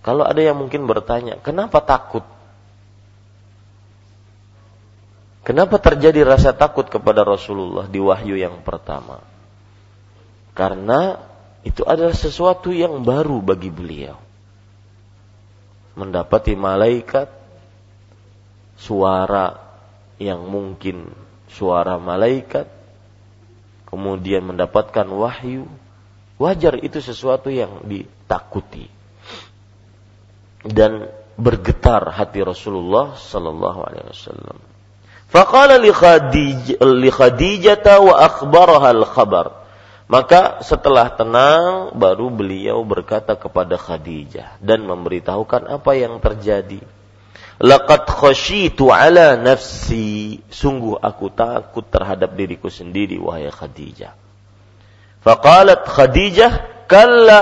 Kalau 0.03 0.27
ada 0.27 0.43
yang 0.43 0.59
mungkin 0.59 0.91
bertanya, 0.91 1.39
kenapa 1.39 1.87
takut? 1.87 2.27
Kenapa 5.47 5.79
terjadi 5.79 6.27
rasa 6.27 6.51
takut 6.51 6.91
kepada 6.91 7.23
Rasulullah 7.23 7.87
di 7.87 8.03
wahyu 8.03 8.35
yang 8.35 8.59
pertama? 8.67 9.23
Karena 10.59 11.31
itu 11.63 11.87
adalah 11.87 12.15
sesuatu 12.15 12.75
yang 12.75 13.07
baru 13.07 13.39
bagi 13.39 13.71
beliau. 13.71 14.19
Mendapati 15.95 16.59
malaikat, 16.59 17.31
suara 18.75 19.55
yang 20.19 20.43
mungkin 20.51 21.07
suara 21.47 22.03
malaikat, 22.03 22.67
kemudian 23.87 24.43
mendapatkan 24.43 25.07
wahyu, 25.07 25.71
wajar 26.41 26.83
itu 26.83 26.99
sesuatu 26.99 27.47
yang 27.53 27.87
ditakuti. 27.87 28.91
Dan 30.67 31.11
bergetar 31.39 32.11
hati 32.11 32.43
Rasulullah 32.43 33.15
sallallahu 33.15 33.81
alaihi 33.87 34.07
wasallam. 34.11 34.59
Faqala 35.31 35.81
li 35.81 37.11
Khadijah 37.11 37.87
wa 38.03 38.15
akhbaraha 38.19 38.89
al-khabar. 38.93 39.62
Maka 40.13 40.61
setelah 40.61 41.09
tenang 41.09 41.97
baru 41.97 42.29
beliau 42.29 42.85
berkata 42.85 43.33
kepada 43.33 43.81
Khadijah 43.81 44.61
dan 44.61 44.85
memberitahukan 44.85 45.65
apa 45.73 45.97
yang 45.97 46.21
terjadi. 46.21 46.85
Laqad 47.57 48.05
khasyitu 48.05 48.93
ala 48.93 49.41
nafsi. 49.41 50.45
Sungguh 50.53 51.01
aku 51.01 51.33
takut 51.33 51.89
terhadap 51.89 52.37
diriku 52.37 52.69
sendiri 52.69 53.17
wahai 53.17 53.49
Khadijah. 53.49 54.13
Faqalat 55.25 55.89
Khadijah 55.89 56.85
kalla 56.85 57.41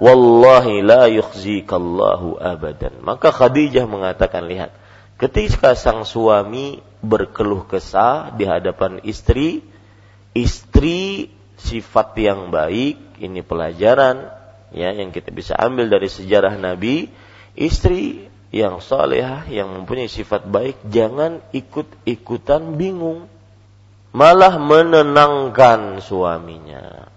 wallahi 0.00 0.80
la 0.80 1.12
yukhzikallahu 1.12 2.40
abadan. 2.40 2.96
Maka 3.04 3.28
Khadijah 3.28 3.84
mengatakan 3.84 4.48
lihat 4.48 4.72
Ketika 5.16 5.72
sang 5.72 6.04
suami 6.04 6.76
berkeluh 7.00 7.64
kesah 7.64 8.36
di 8.36 8.44
hadapan 8.44 9.00
istri, 9.00 9.64
istri 10.36 11.32
sifat 11.56 12.16
yang 12.20 12.52
baik, 12.52 13.20
ini 13.20 13.40
pelajaran 13.40 14.28
ya 14.72 14.92
yang 14.92 15.10
kita 15.10 15.32
bisa 15.32 15.56
ambil 15.56 15.88
dari 15.88 16.08
sejarah 16.08 16.56
Nabi, 16.60 17.08
istri 17.56 18.28
yang 18.52 18.78
saleh 18.80 19.48
yang 19.50 19.72
mempunyai 19.72 20.08
sifat 20.08 20.46
baik 20.46 20.76
jangan 20.88 21.40
ikut-ikutan 21.52 22.76
bingung, 22.76 23.28
malah 24.12 24.56
menenangkan 24.60 26.00
suaminya 26.00 27.08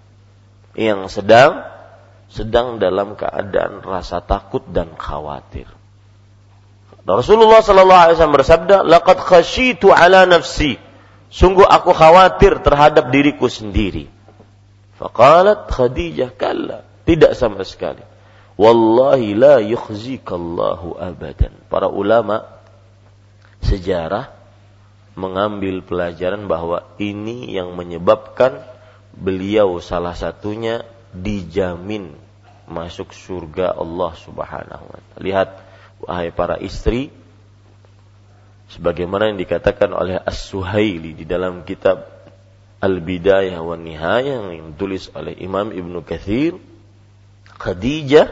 yang 0.76 1.12
sedang 1.12 1.64
sedang 2.30 2.78
dalam 2.78 3.18
keadaan 3.18 3.82
rasa 3.82 4.22
takut 4.22 4.62
dan 4.70 4.94
khawatir. 4.94 5.66
Rasulullah 7.10 7.66
sallallahu 7.66 8.02
alaihi 8.06 8.16
wasallam 8.22 8.38
bersabda, 8.38 8.76
"Laqad 8.86 9.18
khasyitu 9.18 9.90
ala 9.90 10.30
nafsi." 10.30 10.78
Sungguh 11.30 11.66
aku 11.66 11.94
khawatir 11.94 12.62
terhadap 12.62 13.10
diriku 13.14 13.50
sendiri. 13.50 14.10
Faqalat 15.00 15.72
Khadijah, 15.72 16.36
"Kalla." 16.36 16.84
Tidak 17.08 17.32
sama 17.34 17.64
sekali. 17.64 18.04
Wallahi 18.60 19.34
la 19.34 19.64
yukhzikallahu 19.64 21.00
abadan. 21.00 21.56
Para 21.72 21.88
ulama 21.88 22.44
sejarah 23.64 24.36
mengambil 25.16 25.80
pelajaran 25.80 26.46
bahwa 26.46 26.84
ini 27.00 27.56
yang 27.56 27.74
menyebabkan 27.80 28.60
beliau 29.16 29.80
salah 29.80 30.14
satunya 30.14 30.84
dijamin 31.16 32.14
masuk 32.70 33.16
surga 33.16 33.74
Allah 33.74 34.12
Subhanahu 34.20 34.86
wa 34.86 35.00
taala. 35.00 35.20
Lihat 35.24 35.50
wahai 36.06 36.30
para 36.30 36.56
istri 36.62 37.10
sebagaimana 38.70 39.34
yang 39.34 39.40
dikatakan 39.42 39.90
oleh 39.92 40.22
As-Suhaili 40.22 41.18
di 41.18 41.26
dalam 41.26 41.66
kitab 41.66 42.19
Al-Bidayah 42.80 43.60
wa 43.60 43.76
Nihayah 43.76 44.56
yang 44.56 44.72
ditulis 44.76 45.12
oleh 45.12 45.36
Imam 45.36 45.76
Ibnu 45.76 46.00
Katsir 46.08 46.56
Khadijah 47.60 48.32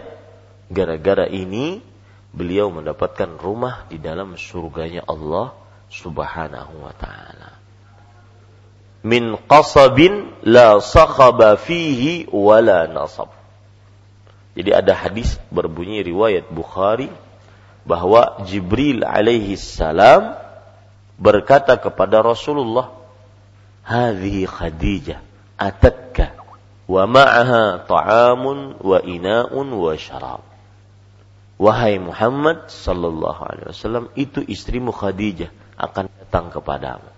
gara-gara 0.72 1.28
ini 1.28 1.84
beliau 2.32 2.72
mendapatkan 2.72 3.36
rumah 3.36 3.84
di 3.92 4.00
dalam 4.00 4.40
surganya 4.40 5.04
Allah 5.04 5.52
Subhanahu 5.92 6.84
wa 6.84 6.94
taala. 6.96 7.60
Min 9.04 9.36
qasabin 9.48 10.32
la 10.48 10.80
sakhaba 10.80 11.56
fihi 11.60 12.28
wala 12.32 12.88
nasab. 12.88 13.32
Jadi 14.56 14.74
ada 14.74 14.96
hadis 14.96 15.38
berbunyi 15.54 16.02
riwayat 16.02 16.50
Bukhari 16.50 17.12
bahwa 17.88 18.44
Jibril 18.44 19.06
alaihi 19.06 19.56
salam 19.56 20.36
berkata 21.16 21.80
kepada 21.80 22.20
Rasulullah 22.20 22.97
hadhihi 23.88 24.44
Khadijah 24.44 25.24
atatka 25.56 26.36
wa 26.88 27.08
ina'un 29.04 29.68
wa 29.72 29.94
syarab. 29.96 30.44
Wahai 31.58 31.98
Muhammad 31.98 32.70
sallallahu 32.70 33.42
alaihi 33.42 33.68
wasallam 33.74 34.06
itu 34.14 34.46
istrimu 34.46 34.94
Khadijah 34.94 35.50
akan 35.80 36.06
datang 36.22 36.54
kepadamu. 36.54 37.10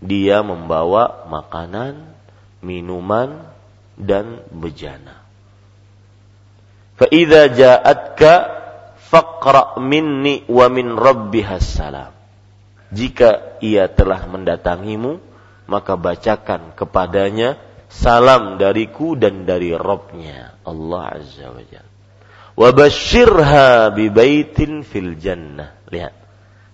Dia 0.00 0.40
membawa 0.40 1.28
makanan, 1.28 2.08
minuman 2.64 3.44
dan 3.96 4.44
bejana. 4.48 5.24
Fa 6.96 7.04
idza 7.12 7.52
ja'atka 7.52 8.32
faqra 8.96 9.76
minni 9.80 10.44
wa 10.48 10.66
min 10.72 10.96
rabbihas 10.96 11.64
salam. 11.64 12.16
Jika 12.92 13.60
ia 13.60 13.92
telah 13.92 14.24
mendatangimu, 14.24 15.20
maka 15.66 15.98
bacakan 15.98 16.74
kepadanya 16.74 17.58
salam 17.90 18.58
dariku 18.58 19.14
dan 19.14 19.46
dari 19.46 19.74
Robnya 19.74 20.58
Allah 20.66 21.22
Azza 21.22 21.50
wa 21.50 21.62
Jalla. 21.62 21.94
Wa 22.56 22.70
basyirha 22.72 23.92
bi 23.92 24.08
baitin 24.08 24.80
fil 24.82 25.18
jannah. 25.20 25.76
Lihat. 25.92 26.14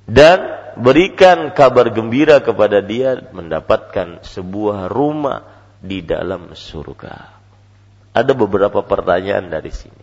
Dan 0.06 0.38
berikan 0.78 1.52
kabar 1.52 1.90
gembira 1.90 2.38
kepada 2.40 2.80
dia 2.80 3.18
mendapatkan 3.34 4.22
sebuah 4.22 4.86
rumah 4.88 5.42
di 5.82 6.00
dalam 6.06 6.54
surga. 6.54 7.42
Ada 8.12 8.32
beberapa 8.36 8.84
pertanyaan 8.84 9.48
dari 9.50 9.72
sini. 9.72 10.02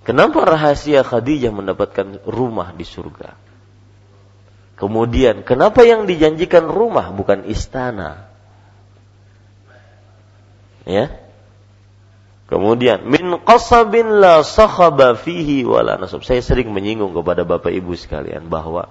Kenapa 0.00 0.42
rahasia 0.44 1.04
Khadijah 1.04 1.52
mendapatkan 1.52 2.24
rumah 2.24 2.72
di 2.72 2.84
surga? 2.84 3.49
Kemudian, 4.80 5.44
kenapa 5.44 5.84
yang 5.84 6.08
dijanjikan 6.08 6.64
rumah 6.64 7.12
bukan 7.12 7.44
istana? 7.44 8.32
Ya. 10.88 11.20
Kemudian, 12.48 13.04
min 13.04 13.44
qasabin 13.44 14.24
la 14.24 14.40
sakhaba 14.40 15.20
fihi 15.20 15.68
wala 15.68 16.00
nasab. 16.00 16.24
Saya 16.24 16.40
sering 16.40 16.72
menyinggung 16.72 17.12
kepada 17.12 17.44
Bapak 17.44 17.68
Ibu 17.68 17.92
sekalian 17.92 18.48
bahwa 18.48 18.88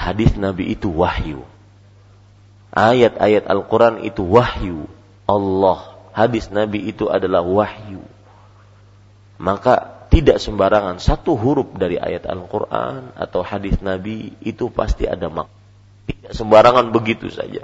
hadis 0.00 0.32
Nabi 0.40 0.72
itu 0.72 0.88
wahyu. 0.96 1.44
Ayat-ayat 2.72 3.44
Al-Quran 3.52 4.08
itu 4.08 4.24
wahyu. 4.24 4.88
Allah. 5.28 5.92
Hadis 6.16 6.48
Nabi 6.48 6.88
itu 6.88 7.12
adalah 7.12 7.44
wahyu. 7.44 8.00
Maka 9.36 9.97
tidak 10.18 10.42
sembarangan 10.42 10.98
satu 10.98 11.38
huruf 11.38 11.70
dari 11.78 11.94
ayat 11.94 12.26
Al-Quran 12.26 13.14
atau 13.14 13.46
hadis 13.46 13.78
Nabi 13.78 14.34
itu 14.42 14.66
pasti 14.74 15.06
ada 15.06 15.30
mak. 15.30 15.46
Tidak 16.10 16.34
sembarangan 16.34 16.90
begitu 16.90 17.30
saja. 17.30 17.62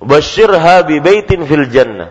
Basyirha 0.00 0.80
bi 0.88 1.04
baitin 1.04 1.44
fil 1.44 1.68
jannah. 1.68 2.08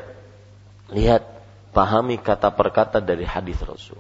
Lihat, 0.93 1.25
pahami 1.73 2.21
kata 2.21 2.53
per 2.53 2.69
kata 2.69 3.01
dari 3.01 3.25
hadis 3.25 3.57
Rasul. 3.65 3.97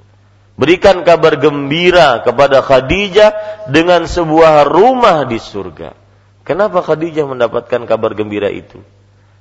Berikan 0.59 1.01
kabar 1.01 1.39
gembira 1.39 2.21
kepada 2.21 2.61
Khadijah 2.61 3.65
dengan 3.71 4.05
sebuah 4.05 4.69
rumah 4.69 5.25
di 5.25 5.41
surga. 5.41 5.95
Kenapa 6.45 6.85
Khadijah 6.85 7.25
mendapatkan 7.25 7.89
kabar 7.89 8.13
gembira 8.13 8.51
itu? 8.53 8.77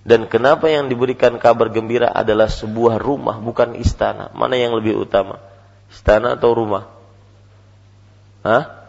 Dan 0.07 0.31
kenapa 0.31 0.71
yang 0.71 0.89
diberikan 0.89 1.37
kabar 1.37 1.69
gembira 1.69 2.09
adalah 2.09 2.49
sebuah 2.49 2.97
rumah 3.03 3.37
bukan 3.43 3.77
istana? 3.77 4.33
Mana 4.33 4.57
yang 4.57 4.73
lebih 4.79 4.97
utama? 4.97 5.48
Istana 5.89 6.37
atau 6.37 6.53
rumah? 6.53 6.89
Hah? 8.45 8.89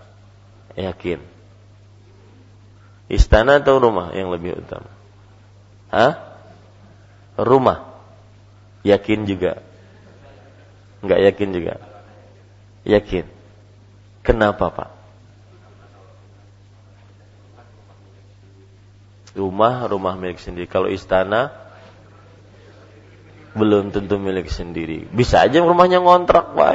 Yakin. 0.76 1.20
Istana 3.10 3.58
atau 3.60 3.82
rumah 3.82 4.14
yang 4.14 4.30
lebih 4.30 4.62
utama? 4.62 4.92
Hah? 5.90 6.14
Rumah. 7.40 7.90
Yakin 8.86 9.26
juga. 9.26 9.60
Enggak 11.02 11.20
yakin 11.32 11.50
juga. 11.56 11.74
Yakin. 12.86 13.26
Kenapa, 14.24 14.70
Pak? 14.70 14.90
Rumah, 19.34 19.88
rumah 19.88 20.14
milik 20.20 20.38
sendiri. 20.38 20.68
Kalau 20.68 20.92
istana, 20.92 21.69
belum 23.58 23.90
tentu 23.90 24.22
milik 24.22 24.50
sendiri. 24.52 25.10
Bisa 25.10 25.46
aja 25.46 25.62
rumahnya 25.64 26.02
ngontrak, 26.04 26.54
Pak. 26.54 26.74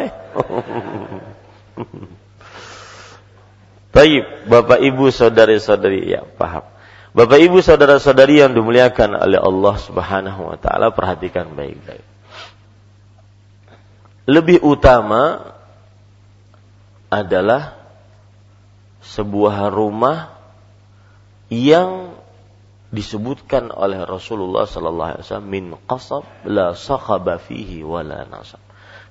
Baik, 3.94 4.50
Bapak 4.50 4.82
Ibu 4.82 5.14
saudari-saudari 5.14 6.10
ya 6.10 6.26
paham. 6.26 6.66
Bapak 7.14 7.38
Ibu 7.38 7.62
saudara-saudari 7.62 8.42
yang 8.42 8.50
dimuliakan 8.58 9.14
oleh 9.14 9.38
Allah 9.38 9.74
Subhanahu 9.78 10.50
wa 10.50 10.58
taala, 10.58 10.90
perhatikan 10.90 11.54
baik-baik. 11.54 12.02
Lebih 14.26 14.66
utama 14.66 15.54
adalah 17.06 17.78
sebuah 19.06 19.70
rumah 19.70 20.34
yang 21.52 22.18
disebutkan 22.94 23.74
oleh 23.74 24.06
Rasulullah 24.06 24.64
sallallahu 24.64 25.10
alaihi 25.18 25.24
wasallam 25.26 25.50
min 25.50 25.64
qasab 25.90 26.22
la 26.46 26.78
sakhaba 26.78 27.42
fihi 27.42 27.82
wala 27.82 28.22
nasab. 28.24 28.62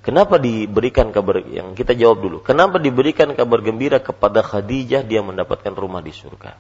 Kenapa 0.04 0.36
diberikan 0.40 1.12
kabar 1.16 1.44
yang 1.48 1.76
kita 1.76 1.96
jawab 1.96 2.24
dulu. 2.24 2.38
Kenapa 2.44 2.80
diberikan 2.80 3.32
kabar 3.36 3.64
gembira 3.64 4.04
kepada 4.04 4.44
Khadijah 4.44 5.04
dia 5.04 5.24
mendapatkan 5.24 5.72
rumah 5.72 6.04
di 6.04 6.12
surga? 6.12 6.60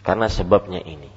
Karena 0.00 0.28
sebabnya 0.28 0.80
ini. 0.80 1.12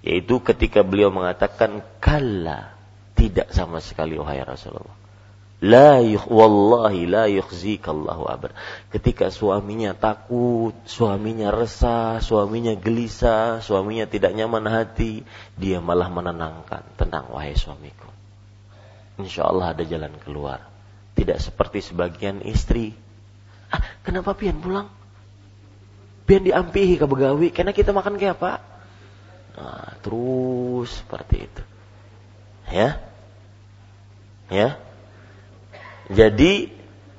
Yaitu 0.00 0.40
ketika 0.40 0.80
beliau 0.80 1.12
mengatakan 1.12 1.84
kalla 2.00 2.72
tidak 3.12 3.52
sama 3.52 3.84
sekali 3.84 4.16
wahai 4.16 4.40
Rasulullah. 4.40 4.99
La 5.60 6.00
yukh, 6.00 6.24
wallahi 6.24 7.04
la 7.04 7.28
yukhzikallahu 7.28 8.24
abad. 8.24 8.56
Ketika 8.88 9.28
suaminya 9.28 9.92
takut, 9.92 10.72
suaminya 10.88 11.52
resah, 11.52 12.16
suaminya 12.24 12.72
gelisah, 12.80 13.60
suaminya 13.60 14.08
tidak 14.08 14.32
nyaman 14.32 14.64
hati, 14.64 15.20
dia 15.60 15.84
malah 15.84 16.08
menenangkan. 16.08 16.80
Tenang 16.96 17.28
wahai 17.28 17.52
suamiku. 17.52 18.08
Insya 19.20 19.44
Allah 19.52 19.76
ada 19.76 19.84
jalan 19.84 20.16
keluar. 20.24 20.64
Tidak 21.12 21.36
seperti 21.36 21.84
sebagian 21.84 22.40
istri. 22.40 22.96
Ah, 23.68 23.84
kenapa 24.00 24.32
pian 24.32 24.64
pulang? 24.64 24.88
Pian 26.24 26.40
diampihi 26.40 26.96
ke 26.96 27.04
begawi, 27.04 27.52
karena 27.52 27.76
kita 27.76 27.92
makan 27.92 28.16
kayak 28.16 28.40
apa? 28.40 28.64
Nah, 29.60 29.92
terus 30.00 31.04
seperti 31.04 31.36
itu. 31.52 31.62
Ya? 32.72 32.96
Ya? 34.48 34.80
Jadi 36.10 36.66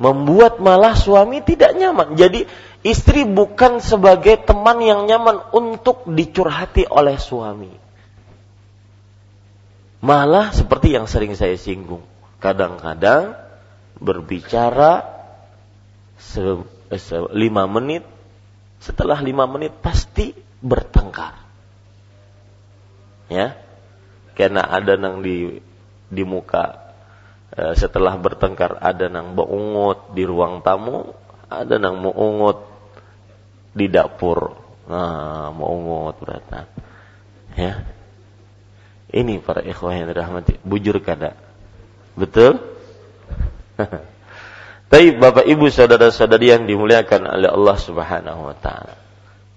membuat 0.02 0.60
malah 0.60 0.98
suami 0.98 1.40
tidak 1.46 1.78
nyaman. 1.78 2.20
Jadi 2.20 2.44
istri 2.84 3.24
bukan 3.24 3.80
sebagai 3.80 4.42
teman 4.42 4.82
yang 4.82 5.08
nyaman 5.08 5.54
untuk 5.56 6.04
dicurhati 6.10 6.90
oleh 6.90 7.16
suami. 7.22 7.72
Malah 10.02 10.50
seperti 10.52 10.98
yang 10.98 11.06
sering 11.06 11.38
saya 11.38 11.54
singgung. 11.56 12.02
Kadang-kadang 12.42 13.38
berbicara 14.02 15.06
se, 16.18 16.42
se, 16.98 17.16
lima 17.38 17.70
menit, 17.70 18.02
setelah 18.82 19.22
lima 19.22 19.46
menit 19.46 19.78
pasti 19.78 20.34
bertengkar. 20.58 21.38
Ya, 23.30 23.62
karena 24.34 24.66
ada 24.66 24.98
nang 24.98 25.22
di 25.22 25.62
di 26.12 26.24
muka 26.26 26.81
e, 27.52 27.64
setelah 27.76 28.16
bertengkar 28.18 28.80
ada 28.80 29.12
nang 29.12 29.36
beungut 29.36 30.16
di 30.16 30.24
ruang 30.24 30.64
tamu, 30.64 31.12
ada 31.52 31.76
nang 31.78 32.00
meungut 32.00 32.64
di 33.76 33.88
dapur. 33.88 34.56
Nah, 34.88 35.52
meungut 35.56 36.20
berarti. 36.20 36.68
Ya. 37.56 37.84
Ini 39.12 39.44
para 39.44 39.60
ikhwah 39.60 39.92
yang 39.92 40.08
dirahmati, 40.08 40.56
bujur 40.64 41.04
kada. 41.04 41.36
Betul? 42.16 42.64
Tapi 44.92 45.16
Bapak 45.16 45.48
Ibu 45.48 45.72
saudara-saudari 45.72 46.52
yang 46.52 46.64
dimuliakan 46.68 47.28
oleh 47.28 47.48
Allah 47.52 47.78
Subhanahu 47.80 48.52
wa 48.52 48.56
taala. 48.60 48.96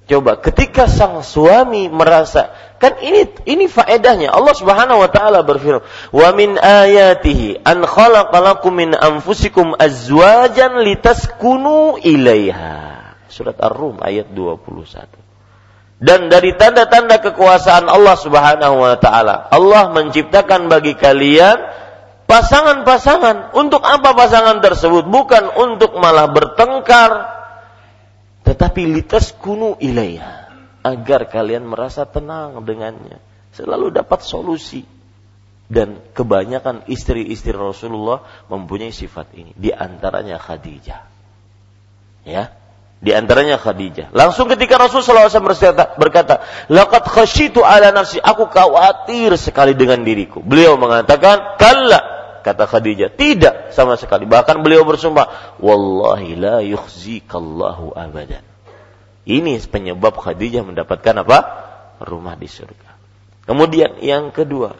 Coba 0.05 0.37
ketika 0.37 0.85
sang 0.85 1.25
suami 1.25 1.89
merasa 1.89 2.53
kan 2.77 3.01
ini 3.01 3.25
ini 3.49 3.65
faedahnya 3.73 4.29
Allah 4.37 4.53
Subhanahu 4.53 5.01
wa 5.01 5.09
taala 5.09 5.41
berfirman, 5.41 5.81
"Wa 6.13 6.29
min 6.37 6.61
ayatihi 6.61 7.65
an 7.65 7.89
khalaqalakum 7.89 8.77
min 8.77 8.93
anfusikum 8.93 9.73
azwajan 9.81 10.85
litaskunu 10.85 11.97
ilaiha." 12.05 13.17
Surat 13.33 13.57
Ar-Rum 13.57 14.05
ayat 14.05 14.29
21. 14.37 15.09
Dan 16.05 16.29
dari 16.29 16.53
tanda-tanda 16.61 17.25
kekuasaan 17.25 17.89
Allah 17.89 18.17
Subhanahu 18.21 18.77
wa 18.85 19.01
taala, 19.01 19.49
Allah 19.49 19.89
menciptakan 19.89 20.69
bagi 20.69 21.01
kalian 21.01 21.57
pasangan-pasangan. 22.29 23.57
Untuk 23.57 23.81
apa 23.81 24.13
pasangan 24.13 24.61
tersebut? 24.61 25.09
Bukan 25.09 25.49
untuk 25.57 25.97
malah 25.97 26.29
bertengkar, 26.29 27.11
tetapi 28.45 28.85
litas 28.85 29.33
kunu 29.33 29.81
ilaiha 29.81 30.53
agar 30.85 31.33
kalian 31.33 31.65
merasa 31.65 32.05
tenang 32.05 32.61
dengannya, 32.61 33.19
selalu 33.57 33.89
dapat 33.89 34.21
solusi. 34.21 34.85
Dan 35.65 35.97
kebanyakan 36.13 36.85
istri-istri 36.93 37.57
Rasulullah 37.57 38.21
mempunyai 38.53 38.93
sifat 38.93 39.33
ini. 39.33 39.57
Di 39.57 39.73
antaranya 39.73 40.37
Khadijah. 40.37 41.01
Ya, 42.29 42.53
di 43.05 43.13
antaranya 43.17 43.57
Khadijah. 43.57 44.13
Langsung 44.13 44.49
ketika 44.49 44.81
Rasulullah 44.81 45.29
SAW 45.29 45.45
berkata, 45.45 45.85
berkata 45.97 46.35
Laqad 46.73 47.05
khashitu 47.05 47.61
ala 47.61 47.93
nafsi. 47.93 48.21
Aku 48.21 48.49
khawatir 48.49 49.37
sekali 49.41 49.73
dengan 49.77 50.01
diriku. 50.05 50.41
Beliau 50.45 50.81
mengatakan, 50.81 51.61
Kalla. 51.61 52.01
Kata 52.45 52.69
Khadijah, 52.69 53.09
tidak 53.17 53.73
sama 53.73 53.97
sekali. 53.97 54.29
Bahkan 54.29 54.61
beliau 54.61 54.85
bersumpah, 54.85 55.57
Wallahi 55.57 56.37
la 56.37 56.61
yukhzikallahu 56.61 57.97
abadan. 57.97 58.45
Ini 59.25 59.57
penyebab 59.65 60.21
Khadijah 60.21 60.61
mendapatkan 60.61 61.25
apa? 61.25 61.39
Rumah 62.05 62.37
di 62.37 62.45
surga. 62.45 62.91
Kemudian 63.49 63.97
yang 64.05 64.29
kedua, 64.29 64.77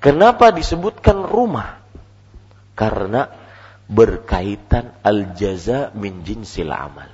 kenapa 0.00 0.56
disebutkan 0.56 1.28
rumah? 1.28 1.84
Karena 2.72 3.28
berkaitan 3.92 4.96
al-jaza 5.04 5.92
min 5.92 6.24
jinsil 6.24 6.72
amal. 6.72 7.12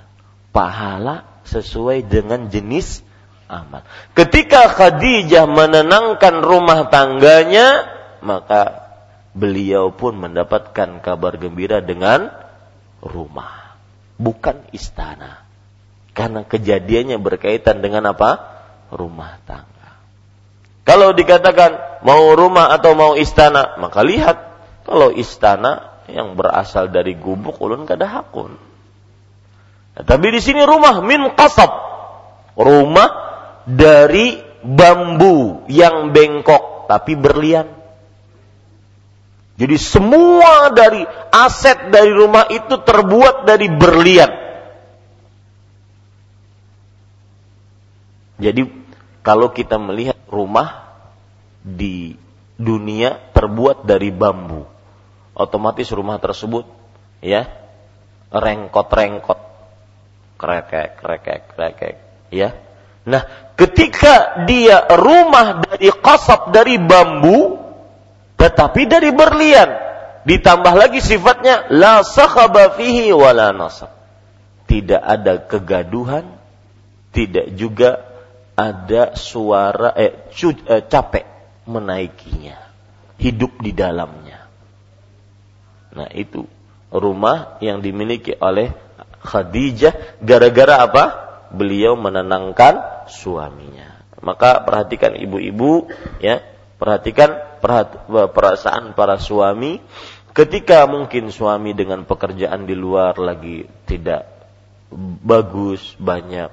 Pahala 0.55 1.43
sesuai 1.43 2.07
dengan 2.07 2.47
jenis 2.47 3.03
amal. 3.51 3.83
Ketika 4.15 4.71
Khadijah 4.71 5.51
menenangkan 5.51 6.39
rumah 6.39 6.87
tangganya, 6.87 7.91
maka 8.23 8.82
beliau 9.33 9.93
pun 9.93 10.17
mendapatkan 10.17 11.01
kabar 11.01 11.41
gembira 11.41 11.81
dengan 11.81 12.29
rumah, 13.01 13.77
bukan 14.21 14.63
istana. 14.77 15.43
Karena 16.13 16.45
kejadiannya 16.45 17.17
berkaitan 17.17 17.81
dengan 17.81 18.13
apa? 18.13 18.61
Rumah 18.93 19.33
tangga. 19.49 19.91
Kalau 20.85 21.17
dikatakan 21.17 22.05
mau 22.05 22.37
rumah 22.37 22.69
atau 22.77 22.93
mau 22.93 23.17
istana, 23.17 23.81
maka 23.81 24.05
lihat 24.05 24.37
kalau 24.85 25.09
istana 25.09 25.93
yang 26.11 26.37
berasal 26.37 26.93
dari 26.93 27.17
gubuk 27.17 27.57
ulun 27.65 27.89
kada 27.89 28.05
hakun. 28.05 28.61
Nah, 29.93 30.05
tapi 30.05 30.33
di 30.33 30.41
sini 30.41 30.65
rumah 30.65 31.01
min 31.01 31.33
qasab. 31.33 31.71
Rumah 32.53 33.11
dari 33.65 34.37
bambu 34.61 35.65
yang 35.73 36.13
bengkok 36.13 36.89
tapi 36.89 37.17
berlian. 37.17 37.82
Jadi 39.63 39.79
semua 39.79 40.75
dari 40.75 41.07
aset 41.31 41.87
dari 41.95 42.11
rumah 42.11 42.51
itu 42.51 42.83
terbuat 42.83 43.47
dari 43.47 43.71
berlian. 43.71 44.27
Jadi 48.43 48.67
kalau 49.23 49.55
kita 49.55 49.79
melihat 49.79 50.19
rumah 50.27 50.99
di 51.63 52.19
dunia 52.59 53.23
terbuat 53.31 53.87
dari 53.87 54.11
bambu, 54.11 54.67
otomatis 55.39 55.95
rumah 55.95 56.19
tersebut 56.19 56.67
ya 57.23 57.47
rengkot-rengkot, 58.35 59.41
krekek, 60.43 60.99
krekek, 60.99 61.41
krekek, 61.55 61.95
ya. 62.35 62.51
Nah, 63.07 63.55
ketika 63.55 64.43
dia 64.43 64.91
rumah 64.91 65.63
dari 65.63 65.95
kasab 66.03 66.51
dari 66.51 66.83
bambu, 66.83 67.62
tetapi 68.43 68.91
dari 68.91 69.15
berlian 69.15 69.71
ditambah 70.27 70.75
lagi 70.75 70.99
sifatnya 70.99 71.71
la 71.71 72.03
sakhaba 72.03 72.75
fihi 72.75 73.15
wala 73.15 73.55
nasab. 73.55 73.95
Tidak 74.67 74.99
ada 74.99 75.47
kegaduhan 75.47 76.43
tidak 77.15 77.55
juga 77.55 78.03
ada 78.59 79.15
suara 79.15 79.95
eh, 79.95 80.33
cu, 80.35 80.51
eh 80.67 80.83
capek 80.83 81.25
menaikinya 81.71 82.59
hidup 83.23 83.63
di 83.63 83.71
dalamnya. 83.71 84.43
Nah 85.95 86.11
itu 86.11 86.43
rumah 86.91 87.63
yang 87.63 87.79
dimiliki 87.79 88.35
oleh 88.43 88.75
Khadijah 89.23 90.19
gara-gara 90.19 90.83
apa? 90.83 91.05
Beliau 91.55 91.95
menenangkan 91.95 93.07
suaminya. 93.07 94.03
Maka 94.19 94.67
perhatikan 94.67 95.15
ibu-ibu 95.15 95.87
ya 96.19 96.52
perhatikan 96.83 97.63
perasaan 98.35 98.99
para 98.99 99.23
suami. 99.23 99.79
Ketika 100.35 100.83
mungkin 100.91 101.31
suami 101.31 101.79
dengan 101.79 102.03
pekerjaan 102.03 102.67
di 102.67 102.75
luar 102.75 103.21
lagi 103.23 103.63
tidak 103.87 104.27
bagus 105.23 105.95
banyak 106.01 106.51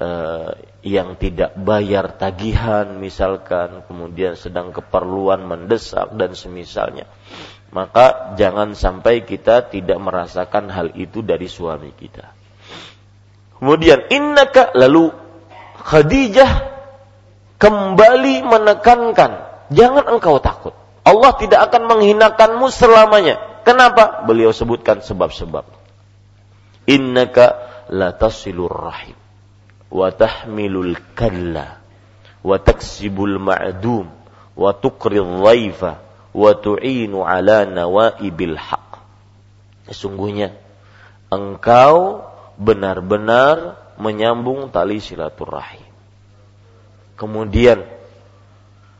eh, 0.00 0.50
yang 0.82 1.14
tidak 1.20 1.52
bayar 1.54 2.16
tagihan 2.16 2.96
misalkan 2.96 3.84
kemudian 3.84 4.40
sedang 4.40 4.72
keperluan 4.72 5.44
mendesak 5.44 6.16
dan 6.16 6.32
semisalnya 6.32 7.04
maka 7.70 8.34
jangan 8.34 8.74
sampai 8.74 9.22
kita 9.22 9.70
tidak 9.70 10.00
merasakan 10.00 10.72
hal 10.74 10.88
itu 10.98 11.22
dari 11.22 11.46
suami 11.46 11.94
kita. 11.94 12.34
Kemudian 13.60 14.10
innaka 14.10 14.74
lalu 14.74 15.12
Khadijah 15.84 16.66
kembali 17.60 18.42
menekankan 18.42 19.49
Jangan 19.70 20.18
engkau 20.18 20.42
takut. 20.42 20.74
Allah 21.06 21.32
tidak 21.38 21.70
akan 21.70 21.86
menghinakanmu 21.86 22.66
selamanya. 22.74 23.38
Kenapa? 23.62 24.26
Beliau 24.26 24.50
sebutkan 24.50 25.00
sebab-sebab. 25.00 25.64
Innaka 26.90 27.54
la 27.90 28.10
tasilur 28.10 28.70
rahim 28.70 29.14
wa 29.90 30.10
tahmilul 30.14 30.94
kalla 31.18 31.82
wa 32.46 32.56
taksibul 32.62 33.42
ma'dum 33.42 34.06
wa 34.54 34.70
tuqri 34.74 35.18
dhaifa 35.18 36.02
wa 36.30 36.50
tu'inu 36.54 37.22
ala 37.26 37.66
nawaibil 37.66 38.58
haq. 38.58 39.02
Sesungguhnya 39.90 40.54
engkau 41.30 42.26
benar-benar 42.58 43.78
menyambung 43.98 44.70
tali 44.70 45.02
silaturahim. 45.02 45.86
Kemudian 47.18 47.84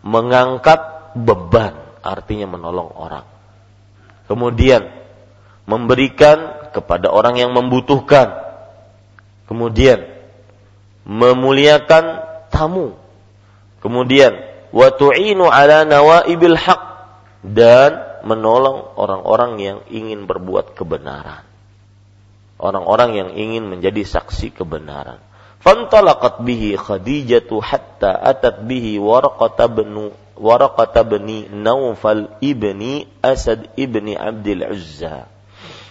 mengangkat 0.00 1.12
beban, 1.16 1.76
artinya 2.00 2.46
menolong 2.48 2.90
orang. 2.96 3.26
Kemudian 4.30 4.86
memberikan 5.66 6.70
kepada 6.70 7.10
orang 7.10 7.38
yang 7.38 7.50
membutuhkan. 7.50 8.34
Kemudian 9.50 10.06
memuliakan 11.02 12.04
tamu. 12.54 12.94
Kemudian 13.82 14.38
wa 14.70 14.88
tu'inu 14.94 15.50
ala 15.50 15.82
nawaibil 15.82 16.54
haq 16.54 16.82
dan 17.42 18.22
menolong 18.22 18.94
orang-orang 19.00 19.52
yang 19.58 19.78
ingin 19.88 20.28
berbuat 20.28 20.76
kebenaran. 20.76 21.42
Orang-orang 22.60 23.16
yang 23.16 23.30
ingin 23.32 23.66
menjadi 23.72 24.04
saksi 24.04 24.52
kebenaran. 24.52 25.18
Fantalaqat 25.60 26.40
bihi 26.40 26.76
Khadijatu 26.80 27.60
hatta 27.60 28.16
atat 28.16 28.64
bihi 28.64 28.96
Waraqata 28.96 29.68
bin 29.68 30.08
Waraqata 30.40 31.04
bin 31.04 31.28
Naufal 31.60 32.32
ibni 32.40 33.04
Asad 33.20 33.68
ibni 33.76 34.16
Abdul 34.16 34.64
Uzza. 34.72 35.28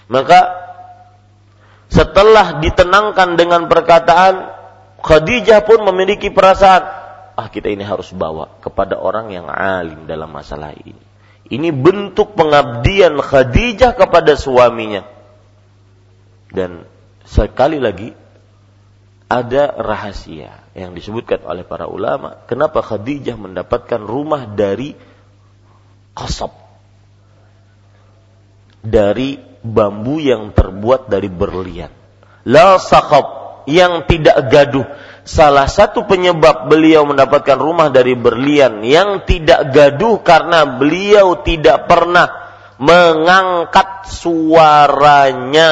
Maka 0.10 0.58
setelah 1.90 2.58
ditenangkan 2.58 3.38
dengan 3.38 3.70
perkataan 3.70 4.58
Khadijah 5.06 5.62
pun 5.64 5.86
memiliki 5.86 6.34
perasaan 6.34 7.00
ah 7.40 7.48
kita 7.48 7.72
ini 7.72 7.88
harus 7.88 8.12
bawa 8.12 8.52
kepada 8.60 9.00
orang 9.00 9.32
yang 9.32 9.48
alim 9.48 10.10
dalam 10.10 10.28
masalah 10.34 10.76
ini. 10.76 11.00
Ini 11.50 11.70
bentuk 11.72 12.34
pengabdian 12.34 13.16
Khadijah 13.22 13.94
kepada 13.96 14.34
suaminya. 14.34 15.06
Dan 16.50 16.84
sekali 17.26 17.78
lagi 17.78 18.12
ada 19.30 19.78
rahasia 19.78 20.66
yang 20.74 20.98
disebutkan 20.98 21.46
oleh 21.46 21.62
para 21.62 21.86
ulama. 21.86 22.42
Kenapa 22.50 22.82
Khadijah 22.82 23.38
mendapatkan 23.38 24.02
rumah 24.02 24.50
dari 24.50 24.98
kasab 26.18 26.50
dari 28.82 29.38
bambu 29.62 30.18
yang 30.18 30.50
terbuat 30.50 31.14
dari 31.14 31.30
berlian. 31.30 31.94
La 32.50 32.82
sakhab 32.82 33.62
yang 33.70 34.10
tidak 34.10 34.50
gaduh. 34.50 34.88
Salah 35.30 35.70
satu 35.70 36.10
penyebab 36.10 36.66
beliau 36.66 37.06
mendapatkan 37.06 37.54
rumah 37.54 37.94
dari 37.94 38.18
berlian 38.18 38.82
yang 38.82 39.30
tidak 39.30 39.70
gaduh 39.70 40.26
karena 40.26 40.66
beliau 40.66 41.46
tidak 41.46 41.86
pernah 41.86 42.50
mengangkat 42.82 44.10
suaranya 44.10 45.72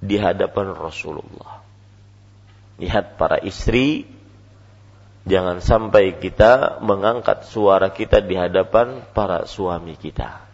di 0.00 0.16
hadapan 0.16 0.72
Rasulullah 0.72 1.55
Lihat 2.76 3.16
para 3.16 3.40
istri, 3.40 4.04
jangan 5.24 5.64
sampai 5.64 6.20
kita 6.20 6.84
mengangkat 6.84 7.48
suara 7.48 7.88
kita 7.88 8.20
di 8.20 8.36
hadapan 8.36 9.00
para 9.16 9.48
suami 9.48 9.96
kita. 9.96 10.44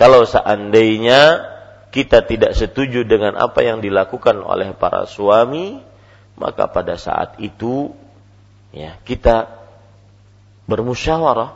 Kalau 0.00 0.24
seandainya 0.24 1.44
kita 1.92 2.24
tidak 2.24 2.56
setuju 2.56 3.04
dengan 3.04 3.36
apa 3.36 3.60
yang 3.60 3.84
dilakukan 3.84 4.40
oleh 4.40 4.72
para 4.72 5.04
suami, 5.04 5.84
maka 6.40 6.64
pada 6.72 6.96
saat 6.96 7.36
itu 7.44 7.92
ya 8.72 8.96
kita 9.04 9.60
bermusyawarah, 10.64 11.52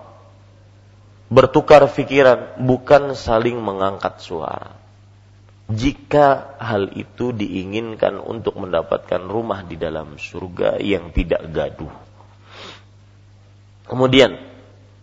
bertukar 1.32 1.88
pikiran, 1.88 2.60
bukan 2.60 3.16
saling 3.16 3.56
mengangkat 3.56 4.20
suara 4.20 4.83
jika 5.64 6.56
hal 6.60 6.92
itu 6.92 7.32
diinginkan 7.32 8.20
untuk 8.20 8.60
mendapatkan 8.60 9.24
rumah 9.24 9.64
di 9.64 9.80
dalam 9.80 10.20
surga 10.20 10.76
yang 10.76 11.08
tidak 11.16 11.48
gaduh. 11.48 11.92
Kemudian 13.88 14.36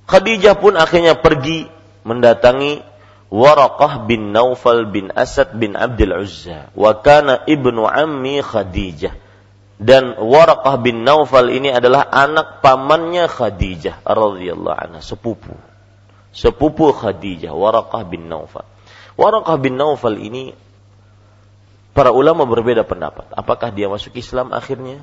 Khadijah 0.05 0.57
pun 0.57 0.77
akhirnya 0.77 1.17
pergi 1.17 1.65
mendatangi 2.05 2.81
Waraqah 3.31 4.05
bin 4.05 4.35
Naufal 4.35 4.91
bin 4.91 5.07
Asad 5.15 5.55
bin 5.55 5.79
Abdul 5.79 6.11
Uzza 6.19 6.67
wa 6.75 6.91
kana 6.99 7.41
ibnu 7.47 7.87
ammi 7.87 8.43
Khadijah. 8.43 9.17
Dan 9.81 10.13
Waraqah 10.13 10.77
bin 10.77 11.01
Naufal 11.01 11.49
ini 11.49 11.73
adalah 11.73 12.05
anak 12.05 12.61
pamannya 12.61 13.25
Khadijah 13.25 14.05
radhiyallahu 14.05 14.77
anha 14.77 15.01
sepupu. 15.01 15.57
Sepupu 16.29 16.93
Khadijah 16.93 17.49
Waraqah 17.49 18.05
bin 18.05 18.29
Naufal 18.29 18.70
Waraqah 19.21 19.55
bin 19.61 19.77
Naufal 19.77 20.17
ini 20.17 20.57
para 21.93 22.09
ulama 22.09 22.49
berbeda 22.49 22.81
pendapat. 22.81 23.29
Apakah 23.37 23.69
dia 23.69 23.85
masuk 23.85 24.17
Islam 24.17 24.49
akhirnya 24.49 24.97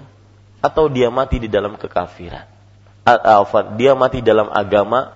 atau 0.58 0.90
dia 0.90 1.06
mati 1.06 1.38
di 1.38 1.46
dalam 1.46 1.78
kekafiran? 1.78 2.50
Dia 3.78 3.94
mati 3.94 4.18
dalam 4.18 4.50
agama 4.50 5.14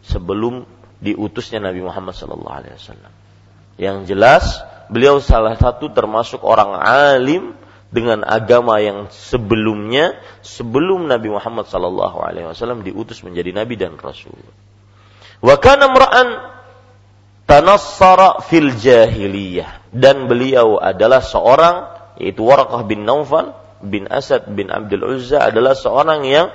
sebelum 0.00 0.64
diutusnya 1.04 1.60
Nabi 1.60 1.84
Muhammad 1.84 2.16
SAW. 2.16 2.72
Yang 3.76 3.96
jelas 4.08 4.44
beliau 4.88 5.20
salah 5.20 5.54
satu 5.54 5.92
termasuk 5.92 6.40
orang 6.40 6.72
alim 6.80 7.52
dengan 7.92 8.24
agama 8.24 8.80
yang 8.80 9.12
sebelumnya 9.12 10.16
sebelum 10.40 11.04
Nabi 11.04 11.28
Muhammad 11.28 11.68
SAW 11.68 12.80
diutus 12.80 13.20
menjadi 13.20 13.52
nabi 13.52 13.76
dan 13.76 14.00
rasul. 14.00 14.36
Wa 15.38 15.56
kana 15.62 15.92
tanassara 17.48 18.44
fil 18.44 18.76
jahiliyah. 18.76 19.88
Dan 19.88 20.28
beliau 20.28 20.76
adalah 20.76 21.24
seorang 21.24 21.88
yaitu 22.20 22.44
Warqah 22.44 22.84
bin 22.84 23.08
Naufal 23.08 23.56
bin 23.80 24.04
Asad 24.12 24.52
bin 24.52 24.68
Abdul 24.68 25.16
Uzza 25.16 25.40
adalah 25.40 25.72
seorang 25.72 26.28
yang 26.28 26.52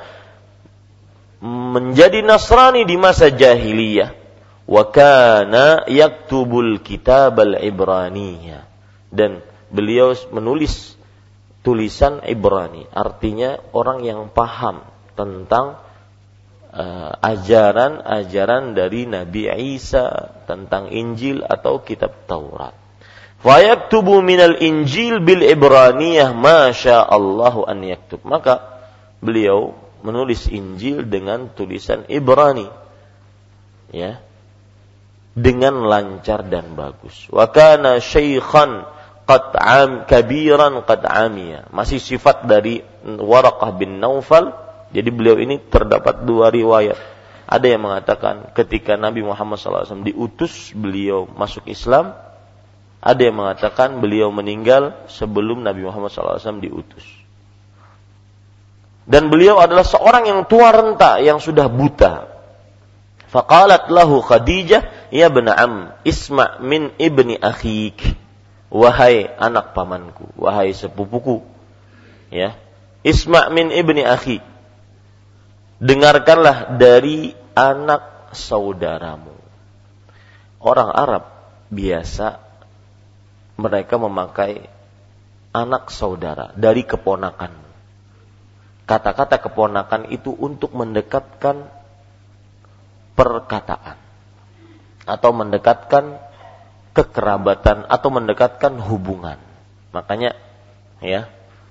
menjadi 1.43 2.21
Nasrani 2.21 2.85
di 2.85 2.95
masa 2.95 3.33
jahiliyah. 3.33 4.21
Wa 4.63 4.87
kana 4.93 5.83
yaktubul 5.91 6.79
kitab 6.79 7.35
al-ibraniyah 7.35 8.63
dan 9.11 9.43
beliau 9.67 10.15
menulis 10.31 10.95
tulisan 11.65 12.23
Ibrani. 12.23 12.87
Artinya 12.91 13.59
orang 13.75 14.07
yang 14.07 14.31
paham 14.31 14.87
tentang 15.19 15.83
ajaran-ajaran 17.21 18.63
uh, 18.69 18.73
dari 18.73 19.05
Nabi 19.05 19.45
Isa 19.77 20.33
tentang 20.49 20.89
Injil 20.89 21.45
atau 21.45 21.85
kitab 21.85 22.25
Taurat. 22.25 22.73
Fayaktubu 23.45 24.23
minal 24.25 24.57
Injil 24.57 25.21
bil 25.21 25.43
Ibraniyah 25.45 26.33
masya 26.33 27.03
Allahu 27.05 27.67
an 27.67 27.83
yaktub. 27.85 28.25
Maka 28.25 28.63
beliau 29.21 29.77
menulis 30.01 30.49
Injil 30.49 31.05
dengan 31.05 31.51
tulisan 31.53 32.09
Ibrani. 32.09 32.65
Ya. 33.93 34.23
Dengan 35.37 35.85
lancar 35.85 36.47
dan 36.47 36.73
bagus. 36.73 37.29
Wa 37.29 37.51
kana 37.53 38.01
syaikhan 38.01 38.87
qad 39.29 39.53
am 39.59 40.09
kabiran 40.09 40.81
qad 40.87 41.05
amiya. 41.05 41.69
Masih 41.69 42.01
sifat 42.01 42.49
dari 42.49 42.81
Waraqah 43.03 43.75
bin 43.75 43.99
Naufal 43.99 44.62
jadi 44.93 45.09
beliau 45.09 45.41
ini 45.41 45.57
terdapat 45.57 46.21
dua 46.21 46.53
riwayat. 46.53 46.95
Ada 47.49 47.65
yang 47.65 47.81
mengatakan 47.81 48.53
ketika 48.53 48.93
Nabi 48.93 49.25
Muhammad 49.25 49.57
SAW 49.57 50.05
diutus 50.05 50.71
beliau 50.77 51.25
masuk 51.25 51.65
Islam. 51.65 52.13
Ada 53.03 53.27
yang 53.27 53.35
mengatakan 53.35 53.99
beliau 53.99 54.31
meninggal 54.31 54.95
sebelum 55.11 55.65
Nabi 55.65 55.83
Muhammad 55.83 56.13
SAW 56.13 56.61
diutus. 56.63 57.03
Dan 59.03 59.27
beliau 59.27 59.59
adalah 59.59 59.83
seorang 59.83 60.29
yang 60.29 60.47
tua 60.47 60.71
renta 60.71 61.19
yang 61.19 61.43
sudah 61.43 61.67
buta. 61.67 62.31
Faqalat 63.27 63.91
lahu 63.91 64.23
Khadijah, 64.23 65.11
ya 65.11 65.27
bena'am, 65.27 65.99
isma' 66.07 66.63
min 66.63 66.95
ibni 66.95 67.35
akhik. 67.35 67.99
Wahai 68.71 69.27
anak 69.35 69.75
pamanku, 69.75 70.31
wahai 70.39 70.71
sepupuku. 70.71 71.43
Ya. 72.31 72.55
Isma' 73.03 73.51
min 73.51 73.67
ibni 73.75 74.07
akhik 74.07 74.52
dengarkanlah 75.81 76.77
dari 76.77 77.33
anak 77.53 78.33
saudaramu. 78.33 79.33
Orang 80.63 80.89
Arab 80.93 81.29
biasa 81.69 82.39
mereka 83.59 83.95
memakai 84.01 84.65
anak 85.53 85.93
saudara 85.93 86.49
dari 86.57 86.83
keponakan. 86.83 87.61
Kata-kata 88.83 89.39
keponakan 89.39 90.11
itu 90.11 90.33
untuk 90.33 90.75
mendekatkan 90.75 91.71
perkataan 93.15 93.97
atau 95.03 95.31
mendekatkan 95.31 96.19
kekerabatan 96.91 97.87
atau 97.87 98.09
mendekatkan 98.11 98.79
hubungan. 98.79 99.39
Makanya 99.93 100.35
ya, 100.99 101.29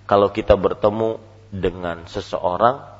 kalau 0.08 0.30
kita 0.32 0.56
bertemu 0.56 1.20
dengan 1.52 2.08
seseorang 2.08 2.91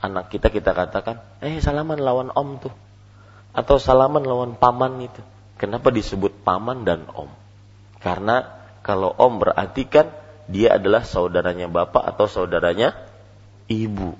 anak 0.00 0.32
kita 0.32 0.52
kita 0.52 0.76
katakan, 0.76 1.22
eh 1.40 1.60
salaman 1.60 2.00
lawan 2.00 2.32
om 2.32 2.60
tuh. 2.60 2.74
Atau 3.56 3.80
salaman 3.80 4.24
lawan 4.24 4.56
paman 4.60 5.00
itu. 5.00 5.22
Kenapa 5.56 5.88
disebut 5.88 6.44
paman 6.44 6.84
dan 6.84 7.08
om? 7.16 7.32
Karena 8.04 8.44
kalau 8.84 9.10
om 9.16 9.40
berarti 9.40 9.88
kan 9.88 10.12
dia 10.46 10.76
adalah 10.76 11.02
saudaranya 11.02 11.66
bapak 11.66 12.04
atau 12.14 12.28
saudaranya 12.28 12.92
ibu. 13.66 14.14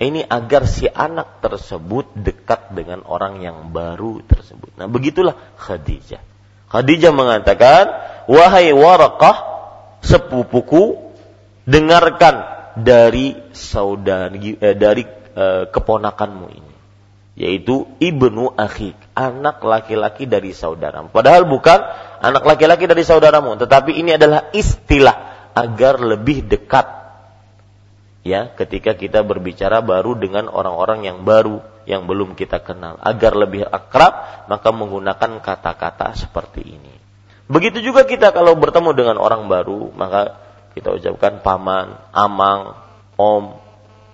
Ini 0.00 0.24
agar 0.24 0.64
si 0.64 0.88
anak 0.88 1.44
tersebut 1.44 2.16
dekat 2.16 2.72
dengan 2.72 3.04
orang 3.04 3.44
yang 3.44 3.68
baru 3.68 4.24
tersebut. 4.24 4.72
Nah 4.80 4.88
begitulah 4.88 5.36
Khadijah. 5.60 6.24
Khadijah 6.72 7.12
mengatakan, 7.12 7.84
wahai 8.24 8.72
warakah 8.72 9.36
sepupuku, 10.00 11.12
dengarkan 11.68 12.48
dari 12.80 13.36
saudari 13.52 14.56
eh, 14.56 14.72
dari 14.72 15.04
e, 15.34 15.44
keponakanmu 15.70 16.46
ini 16.50 16.74
yaitu 17.40 17.88
ibnu 18.02 18.52
akhik 18.52 18.98
anak 19.16 19.64
laki-laki 19.64 20.28
dari 20.28 20.52
saudaramu. 20.52 21.08
Padahal 21.08 21.48
bukan 21.48 21.80
anak 22.20 22.44
laki-laki 22.44 22.84
dari 22.84 23.00
saudaramu 23.00 23.56
tetapi 23.56 23.96
ini 23.96 24.20
adalah 24.20 24.52
istilah 24.52 25.48
agar 25.56 26.04
lebih 26.04 26.44
dekat 26.44 26.84
ya 28.20 28.52
ketika 28.52 28.92
kita 28.92 29.24
berbicara 29.24 29.80
baru 29.80 30.20
dengan 30.20 30.52
orang-orang 30.52 31.08
yang 31.08 31.24
baru 31.24 31.64
yang 31.88 32.04
belum 32.04 32.36
kita 32.36 32.60
kenal. 32.60 33.00
Agar 33.00 33.32
lebih 33.32 33.64
akrab 33.64 34.44
maka 34.52 34.68
menggunakan 34.74 35.40
kata-kata 35.40 36.12
seperti 36.18 36.60
ini. 36.76 36.94
Begitu 37.50 37.82
juga 37.82 38.04
kita 38.04 38.30
kalau 38.36 38.54
bertemu 38.54 38.92
dengan 38.92 39.16
orang 39.16 39.48
baru 39.48 39.90
maka 39.96 40.38
kita 40.76 40.92
ucapkan 40.92 41.42
paman 41.42 41.98
amang 42.14 42.78
om 43.18 43.58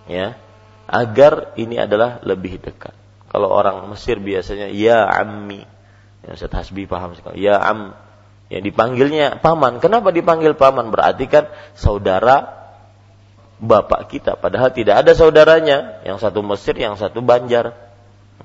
ya 0.08 0.38
agar 0.86 1.54
ini 1.58 1.76
adalah 1.76 2.22
lebih 2.22 2.62
dekat. 2.62 2.94
Kalau 3.30 3.50
orang 3.50 3.90
Mesir 3.90 4.22
biasanya 4.22 4.70
ya 4.70 5.04
ammi. 5.04 5.60
Yang 6.24 6.32
Ustaz 6.40 6.70
Hasbi 6.70 6.86
paham 6.86 7.12
sekali. 7.18 7.42
Ya 7.42 7.58
am. 7.58 7.92
Yang 8.46 8.72
dipanggilnya 8.72 9.42
paman. 9.42 9.82
Kenapa 9.82 10.14
dipanggil 10.14 10.54
paman? 10.54 10.94
Berarti 10.94 11.26
kan 11.26 11.50
saudara 11.74 12.70
bapak 13.58 14.08
kita. 14.08 14.38
Padahal 14.38 14.70
tidak 14.70 15.02
ada 15.04 15.12
saudaranya. 15.12 16.00
Yang 16.06 16.22
satu 16.22 16.40
Mesir, 16.46 16.78
yang 16.78 16.94
satu 16.94 17.20
Banjar. 17.20 17.74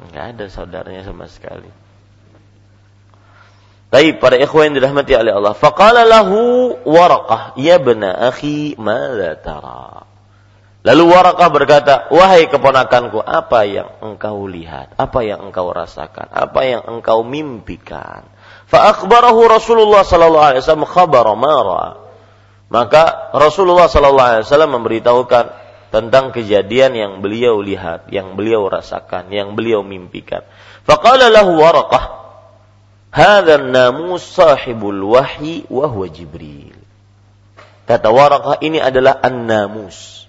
Enggak 0.01 0.25
ada 0.35 0.45
saudaranya 0.49 1.05
sama 1.05 1.29
sekali. 1.29 1.69
Tapi 3.91 4.15
para 4.17 4.39
ikhwan 4.39 4.71
yang 4.71 4.81
dirahmati 4.81 5.13
oleh 5.13 5.35
Allah. 5.35 5.53
Faqala 5.53 6.07
lahu. 6.07 6.79
Ya 7.59 7.77
bena 7.77 8.11
akhi, 8.31 8.79
mada 8.79 9.35
tara? 9.37 10.10
Lalu 10.81 11.13
Warakah 11.13 11.49
berkata, 11.53 11.93
wahai 12.09 12.49
keponakanku, 12.49 13.21
apa 13.21 13.69
yang 13.69 14.01
engkau 14.01 14.49
lihat? 14.49 14.97
Apa 14.97 15.21
yang 15.21 15.45
engkau 15.45 15.69
rasakan? 15.69 16.25
Apa 16.33 16.65
yang 16.65 16.81
engkau 16.89 17.21
mimpikan? 17.21 18.25
Fa'akbarahu 18.65 19.45
Rasulullah 19.45 20.01
sallallahu 20.01 20.41
alaihi 20.41 20.61
wasallam 20.65 20.89
khabar 20.89 21.25
mara. 21.37 22.01
Maka 22.73 23.29
Rasulullah 23.29 23.93
sallallahu 23.93 24.41
alaihi 24.41 24.45
wasallam 24.49 24.73
memberitahukan 24.81 25.45
tentang 25.93 26.33
kejadian 26.33 26.97
yang 26.97 27.13
beliau 27.21 27.61
lihat, 27.61 28.09
yang 28.09 28.33
beliau 28.33 28.65
rasakan, 28.65 29.29
yang 29.29 29.53
beliau 29.53 29.85
mimpikan. 29.85 30.41
Faqala 30.89 31.29
lahu 31.29 31.61
Warakah, 31.61 32.03
"Hadza 33.13 33.61
namus 33.61 34.25
sahibul 34.25 35.13
wahyi 35.13 35.61
wa 35.69 35.85
huwa 35.85 36.09
Jibril." 36.09 36.73
Kata 37.85 38.09
Warakah 38.09 38.63
ini 38.65 38.81
adalah 38.81 39.19
an-namus 39.21 40.20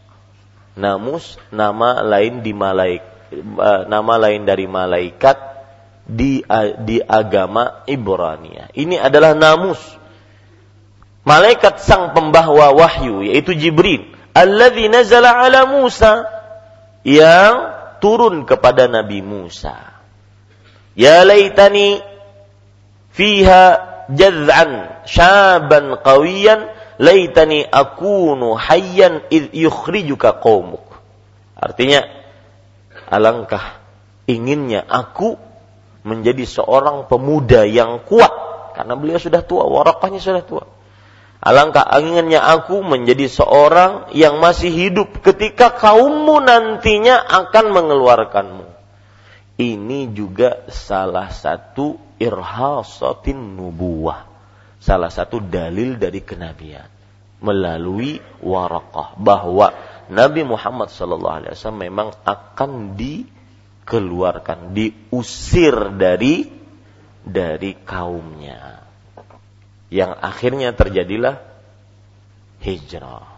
Namus 0.72 1.36
nama 1.52 2.00
lain 2.00 2.40
di 2.40 2.56
malaik 2.56 3.02
eh, 3.32 3.82
nama 3.88 4.14
lain 4.16 4.48
dari 4.48 4.64
malaikat 4.64 5.36
di 6.08 6.40
di 6.82 6.98
agama 7.00 7.84
Ibrani. 7.84 8.72
Ini 8.72 8.96
adalah 8.98 9.36
namus. 9.36 9.80
Malaikat 11.22 11.78
sang 11.78 12.10
pembawa 12.16 12.74
wahyu 12.74 13.22
yaitu 13.22 13.54
Jibril 13.54 14.10
alladzi 14.34 14.90
nazala 14.90 15.38
ala 15.38 15.70
Musa 15.70 16.26
yang 17.06 17.54
turun 18.02 18.42
kepada 18.48 18.90
Nabi 18.90 19.22
Musa. 19.22 19.76
Ya 20.98 21.22
laitani 21.22 22.02
fiha 23.14 23.64
jaz'an 24.12 25.04
syaban 25.06 26.00
qawiyan 26.02 26.68
laitani 27.03 27.66
akunu 27.66 28.55
hayyan 28.55 29.26
id 29.26 29.50
yukhrijuka 29.50 30.38
qaumuk. 30.38 30.86
Artinya 31.59 32.07
alangkah 33.11 33.82
inginnya 34.30 34.86
aku 34.86 35.34
menjadi 36.07 36.46
seorang 36.46 37.11
pemuda 37.11 37.66
yang 37.66 38.07
kuat 38.07 38.30
karena 38.78 38.94
beliau 38.94 39.18
sudah 39.18 39.42
tua, 39.42 39.66
warakahnya 39.66 40.22
sudah 40.22 40.46
tua. 40.46 40.64
Alangkah 41.42 41.82
inginnya 41.98 42.38
aku 42.38 42.86
menjadi 42.86 43.26
seorang 43.26 44.14
yang 44.14 44.38
masih 44.38 44.70
hidup 44.70 45.26
ketika 45.26 45.74
kaummu 45.74 46.38
nantinya 46.38 47.18
akan 47.18 47.74
mengeluarkanmu. 47.74 48.66
Ini 49.59 50.14
juga 50.14 50.62
salah 50.70 51.34
satu 51.34 51.98
irhasatin 52.22 53.59
nubuah 53.59 54.32
salah 54.82 55.11
satu 55.14 55.38
dalil 55.38 55.94
dari 55.94 56.26
kenabian 56.26 56.91
melalui 57.43 58.22
warakah 58.40 59.18
bahwa 59.18 59.74
Nabi 60.09 60.47
Muhammad 60.47 60.88
sallallahu 60.95 61.36
alaihi 61.43 61.53
wasallam 61.59 61.82
memang 61.82 62.09
akan 62.22 62.95
dikeluarkan, 62.95 64.72
diusir 64.72 65.74
dari 65.99 66.47
dari 67.22 67.74
kaumnya. 67.82 68.86
Yang 69.93 70.12
akhirnya 70.24 70.70
terjadilah 70.72 71.43
hijrah. 72.64 73.28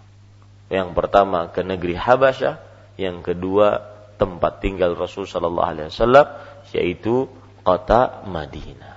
Yang 0.71 0.89
pertama 0.97 1.51
ke 1.51 1.61
negeri 1.67 1.99
Habasyah, 1.99 2.61
yang 3.01 3.21
kedua 3.25 3.95
tempat 4.17 4.63
tinggal 4.63 4.95
Rasul 4.95 5.27
sallallahu 5.27 5.69
alaihi 5.69 5.91
wasallam 5.91 6.27
yaitu 6.71 7.27
kota 7.67 8.23
Madinah. 8.29 8.97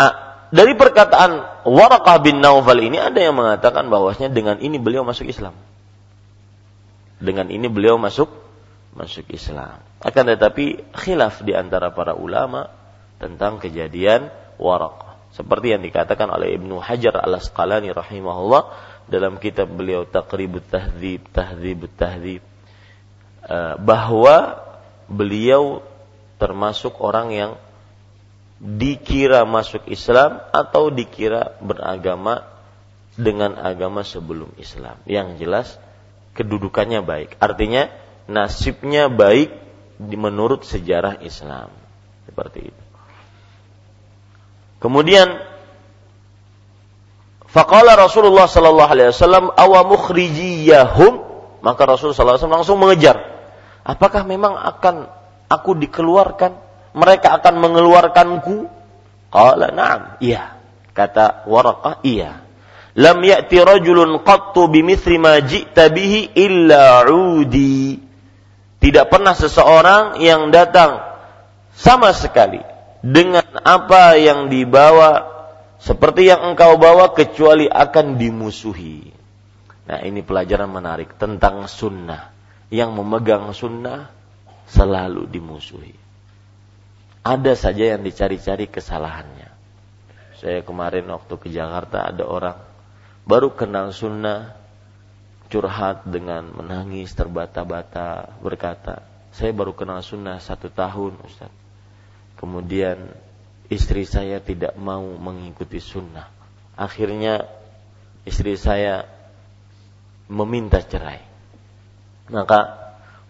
Ah, 0.00 0.29
dari 0.50 0.74
perkataan 0.74 1.62
Warakah 1.62 2.18
bin 2.18 2.42
Naufal 2.42 2.82
ini 2.82 2.98
ada 2.98 3.22
yang 3.22 3.38
mengatakan 3.38 3.86
bahwasanya 3.86 4.34
dengan 4.34 4.56
ini 4.58 4.82
beliau 4.82 5.06
masuk 5.06 5.30
Islam. 5.30 5.54
Dengan 7.22 7.46
ini 7.54 7.70
beliau 7.70 7.96
masuk 7.96 8.26
masuk 8.98 9.30
Islam. 9.30 9.78
Akan 10.02 10.26
tetapi 10.26 10.90
khilaf 10.90 11.46
di 11.46 11.54
antara 11.54 11.94
para 11.94 12.18
ulama 12.18 12.66
tentang 13.22 13.62
kejadian 13.62 14.32
Warakah. 14.58 15.16
Seperti 15.30 15.70
yang 15.70 15.86
dikatakan 15.86 16.26
oleh 16.26 16.58
Ibnu 16.58 16.82
Hajar 16.82 17.22
al-Asqalani 17.22 17.94
rahimahullah 17.94 18.74
dalam 19.06 19.38
kitab 19.38 19.70
beliau 19.70 20.02
Taqribut 20.02 20.66
Tahdzib, 20.66 21.30
Tahdzibut 21.30 21.94
Tahdzib 21.94 22.42
eh, 23.46 23.74
bahwa 23.78 24.58
beliau 25.06 25.86
termasuk 26.42 26.98
orang 26.98 27.30
yang 27.30 27.50
dikira 28.60 29.48
masuk 29.48 29.88
Islam 29.88 30.44
atau 30.52 30.92
dikira 30.92 31.56
beragama 31.64 32.44
dengan 33.16 33.56
agama 33.56 34.04
sebelum 34.04 34.52
Islam. 34.60 35.00
Yang 35.08 35.28
jelas 35.40 35.68
kedudukannya 36.36 37.00
baik. 37.00 37.40
Artinya 37.40 37.88
nasibnya 38.28 39.08
baik 39.08 39.50
menurut 39.98 40.68
sejarah 40.68 41.24
Islam. 41.24 41.72
Seperti 42.28 42.70
itu. 42.70 42.82
Kemudian 44.80 45.28
Faqala 47.50 47.98
Rasulullah 47.98 48.46
sallallahu 48.46 48.90
alaihi 48.94 49.10
wasallam 49.10 49.50
awa 49.58 49.82
mukhrijiyahum 49.82 51.12
maka 51.66 51.82
Rasulullah 51.84 52.38
sallallahu 52.38 52.62
langsung 52.62 52.78
mengejar. 52.78 53.18
Apakah 53.82 54.22
memang 54.22 54.54
akan 54.54 55.10
aku 55.50 55.74
dikeluarkan 55.76 56.69
mereka 56.96 57.38
akan 57.38 57.54
mengeluarkanku? 57.62 58.66
Qala 59.30 59.70
na'am. 59.70 60.18
Iya. 60.18 60.58
Kata 60.90 61.46
Waraqah, 61.46 62.02
iya. 62.02 62.42
Lam 62.98 63.22
ya'ti 63.22 63.62
rajulun 63.62 64.26
qattu 64.26 64.66
bimithli 64.66 65.16
ma 65.22 65.38
ji'ta 65.38 65.86
bihi 65.94 66.34
illa 66.34 67.06
'udi. 67.06 68.02
Tidak 68.80 69.06
pernah 69.06 69.36
seseorang 69.36 70.18
yang 70.18 70.50
datang 70.50 70.98
sama 71.76 72.10
sekali 72.10 72.58
dengan 73.00 73.46
apa 73.62 74.18
yang 74.18 74.50
dibawa 74.50 75.30
seperti 75.78 76.26
yang 76.28 76.52
engkau 76.52 76.76
bawa 76.76 77.14
kecuali 77.14 77.70
akan 77.70 78.18
dimusuhi. 78.18 79.14
Nah 79.86 80.02
ini 80.02 80.26
pelajaran 80.26 80.68
menarik 80.68 81.14
tentang 81.14 81.70
sunnah. 81.70 82.34
Yang 82.70 82.90
memegang 83.02 83.50
sunnah 83.50 84.10
selalu 84.70 85.26
dimusuhi 85.26 86.09
ada 87.20 87.52
saja 87.52 87.96
yang 87.96 88.02
dicari-cari 88.02 88.68
kesalahannya. 88.68 89.48
Saya 90.40 90.64
kemarin 90.64 91.04
waktu 91.12 91.34
ke 91.36 91.48
Jakarta 91.52 92.08
ada 92.08 92.24
orang 92.24 92.56
baru 93.28 93.52
kenal 93.52 93.92
sunnah 93.92 94.56
curhat 95.52 96.08
dengan 96.08 96.48
menangis 96.48 97.12
terbata-bata 97.12 98.40
berkata 98.40 99.04
saya 99.30 99.52
baru 99.52 99.76
kenal 99.76 100.00
sunnah 100.00 100.40
satu 100.40 100.72
tahun 100.72 101.20
Ustaz. 101.22 101.52
Kemudian 102.40 103.12
istri 103.68 104.08
saya 104.08 104.40
tidak 104.40 104.74
mau 104.80 105.04
mengikuti 105.20 105.76
sunnah. 105.76 106.26
Akhirnya 106.72 107.44
istri 108.24 108.56
saya 108.56 109.04
meminta 110.26 110.80
cerai. 110.80 111.20
Maka 112.32 112.79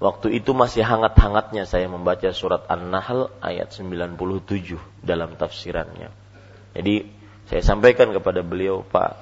Waktu 0.00 0.40
itu 0.40 0.56
masih 0.56 0.80
hangat-hangatnya 0.80 1.68
saya 1.68 1.84
membaca 1.84 2.32
surat 2.32 2.64
An-Nahl 2.72 3.28
ayat 3.44 3.68
97 3.76 4.16
dalam 5.04 5.36
tafsirannya. 5.36 6.08
Jadi 6.72 7.04
saya 7.44 7.60
sampaikan 7.60 8.08
kepada 8.08 8.40
beliau, 8.40 8.80
Pak, 8.80 9.12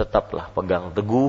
tetaplah 0.00 0.48
pegang 0.56 0.96
teguh 0.96 1.28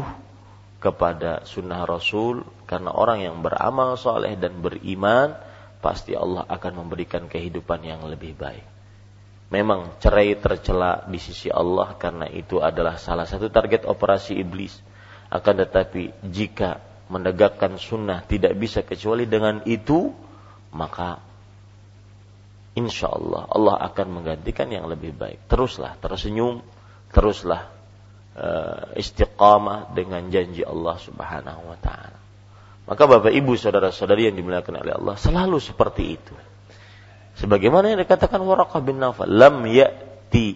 kepada 0.80 1.44
sunnah 1.44 1.84
Rasul 1.84 2.48
karena 2.64 2.96
orang 2.96 3.20
yang 3.20 3.44
beramal 3.44 4.00
soleh 4.00 4.40
dan 4.40 4.64
beriman 4.64 5.36
pasti 5.84 6.16
Allah 6.16 6.48
akan 6.48 6.88
memberikan 6.88 7.28
kehidupan 7.28 7.84
yang 7.84 8.00
lebih 8.08 8.32
baik. 8.32 8.64
Memang 9.52 10.00
cerai 10.00 10.40
tercela 10.40 11.04
di 11.06 11.20
sisi 11.20 11.52
Allah 11.52 12.00
karena 12.00 12.32
itu 12.32 12.64
adalah 12.64 12.96
salah 12.96 13.28
satu 13.28 13.52
target 13.52 13.84
operasi 13.84 14.40
iblis. 14.40 14.80
Akan 15.28 15.60
tetapi 15.60 16.16
jika 16.32 16.80
menegakkan 17.08 17.78
sunnah 17.78 18.26
tidak 18.26 18.58
bisa 18.58 18.82
kecuali 18.82 19.30
dengan 19.30 19.62
itu, 19.70 20.10
maka 20.74 21.22
insya 22.76 23.08
Allah 23.14 23.48
Allah 23.50 23.76
akan 23.92 24.22
menggantikan 24.22 24.68
yang 24.70 24.90
lebih 24.90 25.16
baik. 25.16 25.46
Teruslah 25.48 25.96
tersenyum, 26.02 26.66
teruslah 27.14 27.72
uh, 28.36 28.92
istiqamah 28.98 29.96
dengan 29.96 30.28
janji 30.30 30.62
Allah 30.66 30.98
Subhanahu 31.00 31.62
wa 31.72 31.78
taala. 31.80 32.20
Maka 32.86 33.04
Bapak 33.10 33.34
Ibu 33.34 33.58
saudara-saudari 33.58 34.30
yang 34.30 34.38
dimuliakan 34.38 34.86
oleh 34.86 34.94
Allah 34.94 35.16
selalu 35.18 35.58
seperti 35.58 36.04
itu. 36.06 36.36
Sebagaimana 37.36 37.92
yang 37.92 38.00
dikatakan 38.00 38.40
Waraqah 38.46 38.80
bin 38.86 39.02
Nawfal, 39.02 39.28
lam 39.28 39.66
ya'ti 39.66 40.56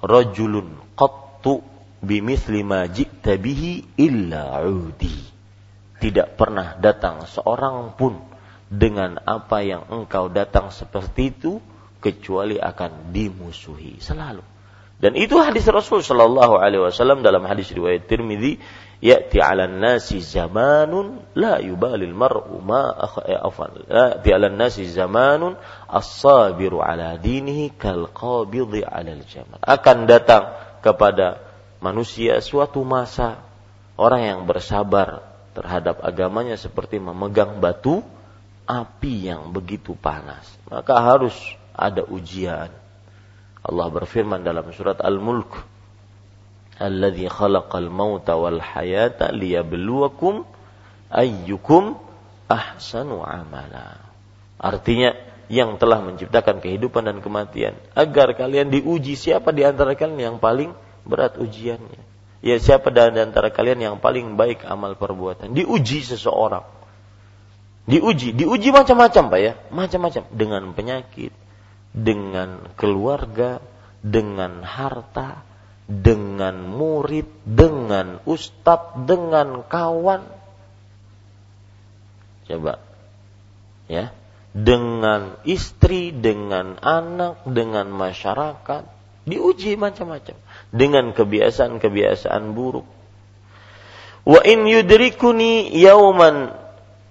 rajulun 0.00 0.78
qattu 0.94 1.60
bimithli 1.98 2.62
ma 2.62 2.86
ji'ta 2.86 3.34
bihi 3.36 3.98
illa 3.98 4.62
udi. 4.62 5.31
Tidak 6.02 6.34
pernah 6.34 6.74
datang 6.82 7.22
seorang 7.30 7.94
pun 7.94 8.18
dengan 8.66 9.22
apa 9.22 9.62
yang 9.62 9.86
engkau 9.86 10.26
datang 10.26 10.74
seperti 10.74 11.30
itu 11.30 11.62
kecuali 12.02 12.58
akan 12.58 13.14
dimusuhi 13.14 14.02
selalu. 14.02 14.42
Dan 15.02 15.18
itu 15.18 15.34
hadis 15.38 15.66
Rasul 15.66 16.02
Shallallahu 16.02 16.58
Alaihi 16.58 16.82
Wasallam 16.82 17.26
dalam 17.26 17.42
hadis 17.46 17.70
riwayat 17.74 18.06
Tirmidzi 18.06 18.58
ya'ti 19.02 19.42
'ala 19.42 19.66
nasi 19.66 20.22
zamanun 20.22 21.26
la 21.34 21.58
yubalil 21.58 22.14
mar'u 22.14 22.62
ma 22.62 22.94
eh, 23.26 23.34
afan 23.34 23.82
ya'ti 23.82 24.30
'ala 24.30 24.46
nasi 24.46 24.86
zamanun 24.86 25.58
as-sabiru 25.90 26.78
'ala 26.78 27.18
dinihi 27.18 27.74
kal 27.74 28.14
qabidhi 28.14 28.86
'ala 28.86 29.10
al-jamal 29.10 29.58
akan 29.58 30.06
datang 30.06 30.54
kepada 30.86 31.42
manusia 31.82 32.38
suatu 32.38 32.86
masa 32.86 33.42
orang 33.98 34.22
yang 34.22 34.40
bersabar 34.46 35.31
terhadap 35.52 36.00
agamanya 36.00 36.56
seperti 36.56 36.96
memegang 36.98 37.60
batu 37.60 38.00
api 38.64 39.28
yang 39.28 39.52
begitu 39.52 39.92
panas 39.96 40.44
maka 40.68 40.96
harus 40.98 41.34
ada 41.76 42.04
ujian 42.04 42.72
Allah 43.62 43.86
berfirman 43.94 44.42
dalam 44.42 44.66
surat 44.74 44.98
Al-Mulk 44.98 45.72
alladzi 46.82 47.30
khalaqal 47.30 47.86
mauta 47.86 48.34
wal 48.34 48.58
hayata 48.58 49.30
liyabluwakum 49.30 50.42
ayyukum 51.12 51.94
ahsanu 52.50 53.22
amala. 53.22 54.02
Artinya 54.58 55.14
yang 55.52 55.76
telah 55.76 56.00
menciptakan 56.00 56.58
kehidupan 56.58 57.06
dan 57.06 57.18
kematian 57.20 57.76
agar 57.92 58.32
kalian 58.34 58.72
diuji 58.72 59.14
siapa 59.14 59.52
di 59.52 59.62
antara 59.62 59.92
kalian 59.92 60.34
yang 60.34 60.38
paling 60.42 60.72
berat 61.04 61.36
ujiannya. 61.36 62.11
Ya 62.42 62.58
siapa 62.58 62.90
di 62.90 62.98
antara 62.98 63.54
kalian 63.54 63.78
yang 63.78 63.96
paling 64.02 64.34
baik 64.34 64.66
amal 64.66 64.98
perbuatan. 64.98 65.54
Diuji 65.54 66.02
seseorang. 66.02 66.66
Diuji, 67.86 68.34
diuji 68.34 68.74
macam-macam 68.74 69.24
Pak 69.30 69.40
ya, 69.42 69.52
macam-macam 69.70 70.22
dengan 70.34 70.62
penyakit, 70.74 71.34
dengan 71.94 72.66
keluarga, 72.74 73.62
dengan 74.02 74.66
harta, 74.66 75.46
dengan 75.86 76.66
murid, 76.66 77.30
dengan 77.46 78.18
ustadz, 78.26 79.06
dengan 79.06 79.62
kawan. 79.66 80.26
Coba. 82.50 82.82
Ya. 83.86 84.10
Dengan 84.52 85.38
istri, 85.46 86.10
dengan 86.10 86.78
anak, 86.82 87.46
dengan 87.46 87.86
masyarakat. 87.90 88.82
Diuji 89.30 89.78
macam-macam. 89.78 90.36
Dengan 90.72 91.12
kebiasaan-kebiasaan 91.12 92.56
buruk. 92.56 92.88
Wa 94.24 94.40
in 94.48 94.64
yudrikuni 94.64 95.68
yauman 95.76 96.56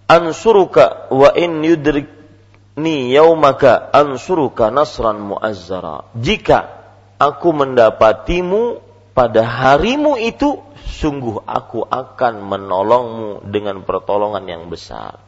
ansuruka 0.09 1.12
wa 1.14 1.30
in 1.38 1.64
yudrikni 1.64 3.14
yaumaka 3.14 3.93
ansuruka 3.93 4.74
nasran 4.74 5.22
muazzara. 5.22 6.09
Jika 6.18 6.82
aku 7.22 7.53
mendapatimu 7.53 8.82
pada 9.14 9.43
harimu 9.43 10.18
itu 10.18 10.57
sungguh 10.88 11.43
aku 11.45 11.86
akan 11.86 12.34
menolongmu 12.47 13.47
dengan 13.47 13.84
pertolongan 13.86 14.47
yang 14.47 14.64
besar. 14.68 15.20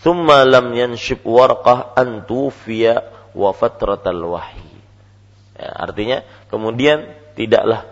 Thumma 0.00 0.48
lam 0.48 0.72
yanshib 0.72 1.20
warqah 1.24 1.92
antufiya 1.92 3.04
wa 3.36 3.52
fatratal 3.52 4.24
wahyi. 4.24 4.80
Ya, 5.60 5.76
artinya 5.76 6.18
kemudian 6.48 7.19
tidaklah 7.34 7.86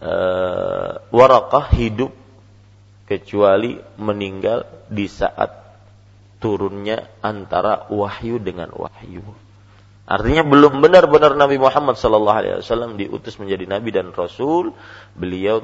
uh, 0.00 1.02
warakah 1.12 1.70
hidup 1.76 2.12
kecuali 3.10 3.74
meninggal 3.98 4.66
di 4.86 5.10
saat 5.10 5.50
turunnya 6.38 7.10
antara 7.20 7.90
wahyu 7.92 8.38
dengan 8.38 8.72
wahyu. 8.72 9.22
Artinya 10.10 10.42
belum 10.42 10.82
benar-benar 10.82 11.38
Nabi 11.38 11.58
Muhammad 11.62 11.94
Sallallahu 11.94 12.38
Alaihi 12.38 12.54
Wasallam 12.58 12.98
diutus 12.98 13.38
menjadi 13.38 13.70
Nabi 13.70 13.94
dan 13.94 14.10
Rasul, 14.10 14.74
beliau 15.14 15.62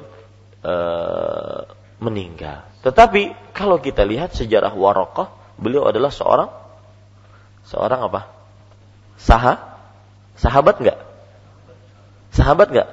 e, 0.63 0.75
meninggal. 1.99 2.63
Tetapi 2.87 3.51
kalau 3.51 3.83
kita 3.83 4.07
lihat 4.07 4.39
sejarah 4.39 4.71
Warokah, 4.71 5.35
beliau 5.59 5.91
adalah 5.91 6.15
seorang 6.15 6.51
seorang 7.67 8.07
apa? 8.07 8.31
Saha, 9.19 9.83
sahabat 10.39 10.79
nggak? 10.79 10.99
Sahabat 12.47 12.71
nggak? 12.71 12.89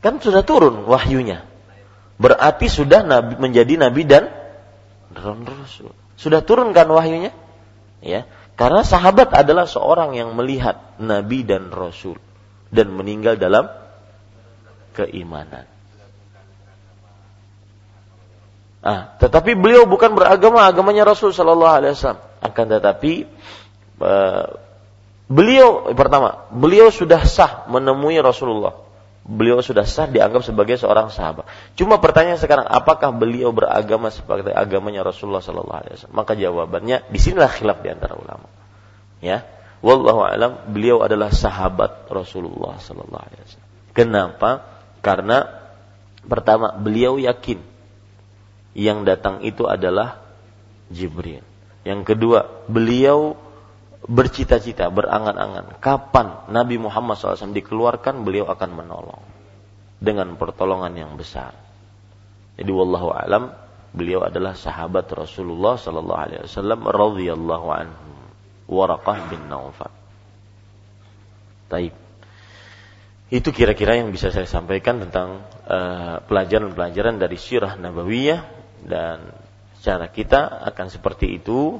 Kan 0.00 0.16
sudah 0.16 0.40
turun 0.40 0.88
wahyunya. 0.88 1.44
Berarti 2.16 2.72
sudah 2.72 3.04
nabi, 3.04 3.36
menjadi 3.36 3.76
nabi 3.76 4.08
dan 4.08 4.32
rasul. 5.12 5.92
Sudah 6.16 6.40
turun 6.40 6.72
kan 6.72 6.88
wahyunya? 6.88 7.36
Ya. 8.00 8.24
Karena 8.56 8.80
sahabat 8.80 9.36
adalah 9.36 9.68
seorang 9.68 10.16
yang 10.16 10.32
melihat 10.36 10.96
Nabi 11.00 11.44
dan 11.48 11.72
Rasul 11.72 12.20
dan 12.68 12.92
meninggal 12.92 13.36
dalam 13.40 13.68
keimanan. 14.96 15.64
Ah, 18.80 19.16
tetapi 19.16 19.56
beliau 19.56 19.84
bukan 19.84 20.12
beragama 20.12 20.64
agamanya 20.64 21.08
Rasul 21.08 21.32
Shallallahu 21.32 21.76
Alaihi 21.76 21.92
Wasallam. 21.96 22.20
Akan 22.40 22.66
tetapi 22.68 23.28
uh, 24.00 24.48
beliau 25.30 25.94
pertama 25.94 26.50
beliau 26.50 26.90
sudah 26.90 27.22
sah 27.22 27.70
menemui 27.70 28.18
Rasulullah 28.18 28.90
beliau 29.30 29.60
sudah 29.60 29.84
sah 29.84 30.08
dianggap 30.08 30.42
sebagai 30.42 30.80
seorang 30.80 31.12
sahabat. 31.12 31.46
Cuma 31.76 32.00
pertanyaan 32.00 32.40
sekarang, 32.40 32.66
apakah 32.66 33.12
beliau 33.12 33.52
beragama 33.52 34.08
sebagai 34.08 34.50
agamanya 34.50 35.04
Rasulullah 35.06 35.44
Sallallahu 35.44 35.80
Alaihi 35.86 35.94
Wasallam? 36.00 36.16
Maka 36.18 36.32
jawabannya, 36.34 36.96
di 37.06 37.18
sinilah 37.20 37.50
khilaf 37.52 37.78
di 37.84 37.88
antara 37.94 38.16
ulama. 38.16 38.48
Ya, 39.20 39.44
wallahu 39.84 40.24
alam, 40.24 40.72
beliau 40.72 41.04
adalah 41.04 41.30
sahabat 41.30 42.08
Rasulullah 42.08 42.80
Sallallahu 42.80 43.24
Alaihi 43.30 43.42
Wasallam. 43.44 43.70
Kenapa? 43.92 44.50
Karena 45.04 45.46
pertama, 46.24 46.74
beliau 46.74 47.20
yakin 47.20 47.60
yang 48.72 49.06
datang 49.06 49.44
itu 49.44 49.68
adalah 49.68 50.18
Jibril. 50.88 51.44
Yang 51.86 52.16
kedua, 52.16 52.66
beliau 52.66 53.38
bercita-cita, 54.10 54.90
berangan-angan 54.90 55.78
kapan 55.78 56.50
Nabi 56.50 56.82
Muhammad 56.82 57.14
SAW 57.14 57.54
dikeluarkan, 57.54 58.26
beliau 58.26 58.50
akan 58.50 58.70
menolong 58.74 59.22
dengan 60.02 60.34
pertolongan 60.34 60.90
yang 60.98 61.14
besar. 61.14 61.54
Jadi 62.58 62.70
wallahu 62.74 63.14
alam, 63.14 63.54
beliau 63.94 64.26
adalah 64.26 64.58
sahabat 64.58 65.06
Rasulullah 65.14 65.78
sallallahu 65.78 66.20
alaihi 66.20 66.42
wasallam 66.42 66.80
radhiyallahu 66.90 67.68
anhu. 67.70 68.08
Waraqah 68.70 69.30
bin 69.30 69.46
Naufal. 69.46 69.94
Taib. 71.70 71.94
Itu 73.30 73.54
kira-kira 73.54 73.94
yang 73.94 74.10
bisa 74.10 74.34
saya 74.34 74.46
sampaikan 74.50 74.98
tentang 75.06 75.46
uh, 75.70 76.18
pelajaran-pelajaran 76.26 77.22
dari 77.22 77.38
sirah 77.38 77.78
nabawiyah 77.78 78.42
dan 78.90 79.22
cara 79.86 80.10
kita 80.10 80.66
akan 80.74 80.86
seperti 80.90 81.38
itu 81.38 81.78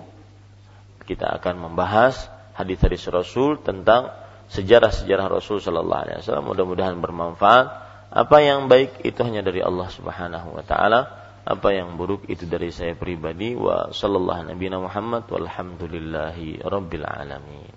kita 1.11 1.27
akan 1.43 1.67
membahas 1.67 2.31
hadis-hadis 2.55 3.11
Rasul 3.11 3.59
tentang 3.59 4.15
sejarah-sejarah 4.55 5.27
Rasul 5.27 5.59
Sallallahu 5.59 6.03
Alaihi 6.07 6.23
Wasallam. 6.23 6.47
Mudah-mudahan 6.47 7.03
bermanfaat. 7.03 7.67
Apa 8.11 8.43
yang 8.43 8.71
baik 8.71 9.03
itu 9.03 9.19
hanya 9.27 9.43
dari 9.43 9.59
Allah 9.59 9.91
Subhanahu 9.91 10.55
Wa 10.55 10.65
Taala. 10.67 11.01
Apa 11.43 11.75
yang 11.75 11.99
buruk 11.99 12.31
itu 12.31 12.47
dari 12.47 12.71
saya 12.71 12.95
pribadi. 12.95 13.59
Wa 13.59 13.91
sallallahu 13.91 14.55
Nabi 14.55 14.71
Muhammad 14.71 15.27
walhamdulillahi 15.27 16.63
rabbil 16.63 17.07
alamin. 17.07 17.75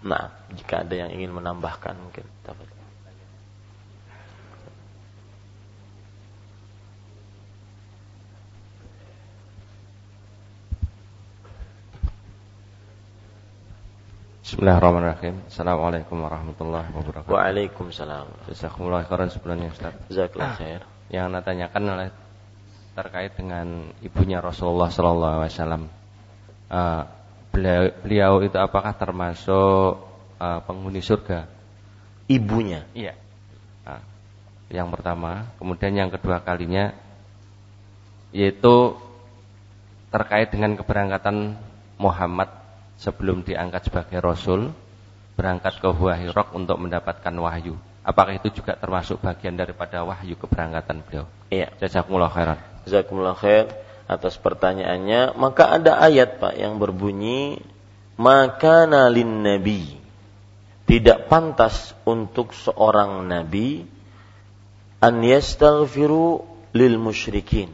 Nah, 0.00 0.32
jika 0.56 0.88
ada 0.88 0.94
yang 0.96 1.12
ingin 1.12 1.36
menambahkan 1.36 1.92
mungkin 2.00 2.24
dapat. 2.40 2.79
Bismillahirrahmanirrahim. 14.50 15.46
Assalamualaikum 15.46 16.26
warahmatullahi 16.26 16.90
wabarakatuh. 16.90 17.30
Waalaikumsalam. 17.30 18.50
Jazakumullah 18.50 19.06
khairan 19.06 19.30
sebelumnya 19.30 19.70
Ustaz. 19.70 19.94
Jazakallah 20.10 20.58
khair. 20.58 20.82
Yang 21.06 21.24
anda 21.30 21.40
tanyakan 21.46 21.82
oleh 21.86 22.08
terkait 22.98 23.30
dengan 23.38 23.94
ibunya 24.02 24.42
Rasulullah 24.42 24.90
sallallahu 24.90 25.38
alaihi 25.38 25.54
wasallam. 25.54 25.82
Uh, 26.66 27.02
beliau, 27.54 27.94
beliau 28.02 28.32
itu 28.42 28.58
apakah 28.58 28.90
termasuk 28.98 30.02
uh, 30.42 30.58
penghuni 30.66 30.98
surga? 30.98 31.46
Ibunya. 32.26 32.90
Iya. 32.90 33.14
Uh, 33.86 34.02
yang 34.66 34.90
pertama, 34.90 35.46
kemudian 35.62 35.94
yang 35.94 36.10
kedua 36.10 36.42
kalinya 36.42 36.90
yaitu 38.34 38.98
terkait 40.10 40.50
dengan 40.50 40.74
keberangkatan 40.74 41.54
Muhammad 42.02 42.59
sebelum 43.00 43.40
diangkat 43.40 43.88
sebagai 43.88 44.20
rasul 44.20 44.76
berangkat 45.40 45.80
ke 45.80 45.88
Gua 45.96 46.20
Hirok 46.20 46.52
untuk 46.52 46.76
mendapatkan 46.76 47.32
wahyu. 47.40 47.80
Apakah 48.04 48.36
itu 48.36 48.60
juga 48.60 48.76
termasuk 48.76 49.24
bagian 49.24 49.56
daripada 49.56 50.04
wahyu 50.04 50.36
keberangkatan 50.36 51.00
beliau? 51.04 51.24
Iya. 51.48 51.72
Jazakumullah 51.80 52.28
khairan. 52.28 52.60
Jazakumullah 52.84 53.36
khair 53.36 53.72
atas 54.04 54.36
pertanyaannya. 54.36 55.36
Maka 55.40 55.80
ada 55.80 55.96
ayat 56.00 56.36
Pak 56.40 56.60
yang 56.60 56.76
berbunyi 56.76 57.60
maka 58.20 58.84
nalin 58.84 59.40
nabi 59.40 59.96
tidak 60.84 61.32
pantas 61.32 61.96
untuk 62.04 62.52
seorang 62.52 63.24
nabi 63.24 63.88
an 65.00 65.24
yastaghfiru 65.24 66.44
lil 66.76 67.00
musyrikin 67.00 67.72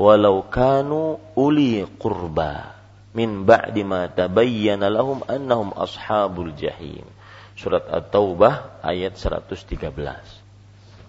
walau 0.00 0.48
kanu 0.48 1.20
uli 1.36 1.84
qurba 2.00 2.81
min 3.12 3.44
ba'di 3.44 3.84
ma 3.84 4.08
tabayyana 4.08 4.88
lahum 4.88 5.20
annahum 5.28 5.72
ashabul 5.76 6.52
jahim. 6.56 7.04
Surat 7.52 7.84
At-Taubah 7.84 8.80
ayat 8.80 9.20
113. 9.20 9.92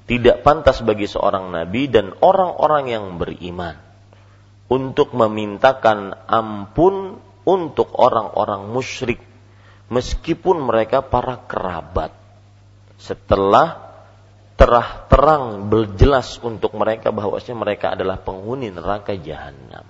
Tidak 0.04 0.44
pantas 0.44 0.84
bagi 0.84 1.08
seorang 1.08 1.56
nabi 1.56 1.88
dan 1.88 2.12
orang-orang 2.20 2.92
yang 2.92 3.06
beriman 3.16 3.80
untuk 4.68 5.16
memintakan 5.16 6.12
ampun 6.28 7.24
untuk 7.48 7.96
orang-orang 7.96 8.68
musyrik 8.68 9.24
meskipun 9.88 10.60
mereka 10.68 11.00
para 11.04 11.40
kerabat. 11.48 12.12
Setelah 13.00 13.96
terah 14.60 15.08
terang 15.08 15.72
berjelas 15.72 16.40
untuk 16.44 16.76
mereka 16.76 17.16
bahwasanya 17.16 17.58
mereka 17.58 17.96
adalah 17.96 18.20
penghuni 18.20 18.72
neraka 18.72 19.16
jahanam. 19.16 19.88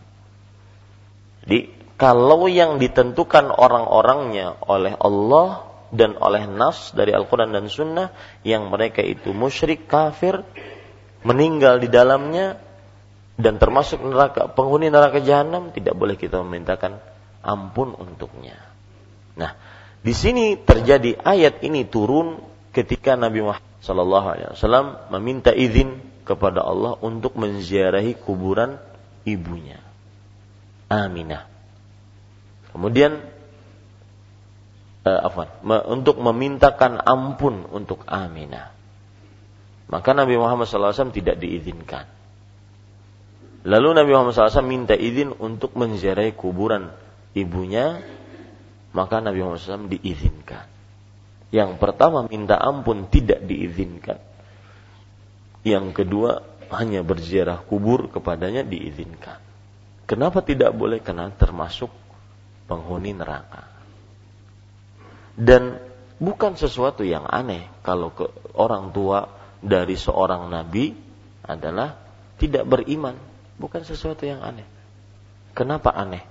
Jadi 1.44 1.83
kalau 2.04 2.52
yang 2.52 2.84
ditentukan 2.84 3.48
orang-orangnya 3.48 4.60
oleh 4.68 4.92
Allah 5.00 5.72
dan 5.96 6.20
oleh 6.20 6.52
nas 6.52 6.92
dari 6.92 7.16
Al-Quran 7.16 7.56
dan 7.56 7.72
Sunnah 7.72 8.12
yang 8.44 8.68
mereka 8.68 9.00
itu 9.00 9.32
musyrik 9.32 9.88
kafir 9.88 10.44
meninggal 11.24 11.80
di 11.80 11.88
dalamnya 11.88 12.60
dan 13.40 13.56
termasuk 13.56 14.04
neraka 14.04 14.52
penghuni 14.52 14.92
neraka 14.92 15.24
jahanam 15.24 15.72
tidak 15.72 15.96
boleh 15.96 16.20
kita 16.20 16.44
memintakan 16.44 17.00
ampun 17.40 17.96
untuknya. 17.96 18.60
Nah, 19.40 19.56
di 20.04 20.12
sini 20.12 20.60
terjadi 20.60 21.24
ayat 21.24 21.64
ini 21.64 21.88
turun 21.88 22.44
ketika 22.76 23.16
Nabi 23.16 23.48
Muhammad 23.48 23.80
Wasallam 23.80 25.08
meminta 25.08 25.56
izin 25.56 26.04
kepada 26.28 26.68
Allah 26.68 27.00
untuk 27.00 27.40
menziarahi 27.40 28.20
kuburan 28.20 28.76
ibunya, 29.24 29.80
Aminah. 30.92 31.53
Kemudian 32.74 33.22
uh, 35.06 35.22
apa? 35.30 35.62
untuk 35.88 36.18
memintakan 36.18 36.98
ampun 37.00 37.70
untuk 37.70 38.02
Aminah. 38.10 38.74
Maka 39.94 40.10
Nabi 40.18 40.34
Muhammad 40.42 40.66
SAW 40.66 41.14
tidak 41.14 41.38
diizinkan. 41.38 42.10
Lalu 43.64 43.90
Nabi 43.96 44.12
Muhammad 44.12 44.34
SAW 44.36 44.66
minta 44.66 44.98
izin 44.98 45.38
untuk 45.38 45.78
menziarahi 45.78 46.34
kuburan 46.34 46.92
ibunya, 47.38 48.02
maka 48.92 49.22
Nabi 49.22 49.46
Muhammad 49.46 49.62
SAW 49.62 49.94
diizinkan. 49.94 50.66
Yang 51.54 51.78
pertama 51.78 52.26
minta 52.26 52.58
ampun 52.58 53.06
tidak 53.14 53.46
diizinkan. 53.46 54.18
Yang 55.62 55.86
kedua 55.94 56.42
hanya 56.74 57.06
berziarah 57.06 57.62
kubur 57.62 58.10
kepadanya 58.10 58.66
diizinkan. 58.66 59.38
Kenapa 60.10 60.42
tidak 60.42 60.74
boleh? 60.76 61.00
Karena 61.00 61.32
termasuk 61.32 61.88
penghuni 62.70 63.12
neraka. 63.16 63.70
Dan 65.34 65.82
bukan 66.22 66.54
sesuatu 66.54 67.02
yang 67.02 67.26
aneh 67.26 67.66
kalau 67.82 68.14
ke 68.14 68.30
orang 68.54 68.94
tua 68.94 69.28
dari 69.64 69.98
seorang 69.98 70.48
nabi 70.48 70.94
adalah 71.44 71.98
tidak 72.38 72.64
beriman. 72.70 73.18
Bukan 73.58 73.86
sesuatu 73.86 74.26
yang 74.26 74.42
aneh. 74.42 74.66
Kenapa 75.54 75.94
aneh? 75.94 76.26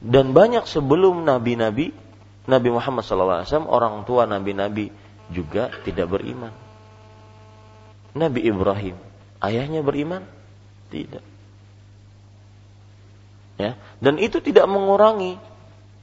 Dan 0.00 0.36
banyak 0.36 0.64
sebelum 0.68 1.24
nabi-nabi 1.24 1.92
Nabi 2.46 2.68
Muhammad 2.70 3.02
SAW, 3.02 3.66
orang 3.66 4.06
tua 4.06 4.22
nabi-nabi 4.24 4.94
juga 5.34 5.74
tidak 5.82 6.14
beriman. 6.14 6.54
Nabi 8.14 8.46
Ibrahim, 8.46 8.96
ayahnya 9.42 9.82
beriman? 9.82 10.22
Tidak. 10.88 11.35
Ya, 13.56 13.80
dan 14.04 14.20
itu 14.20 14.44
tidak 14.44 14.68
mengurangi 14.68 15.40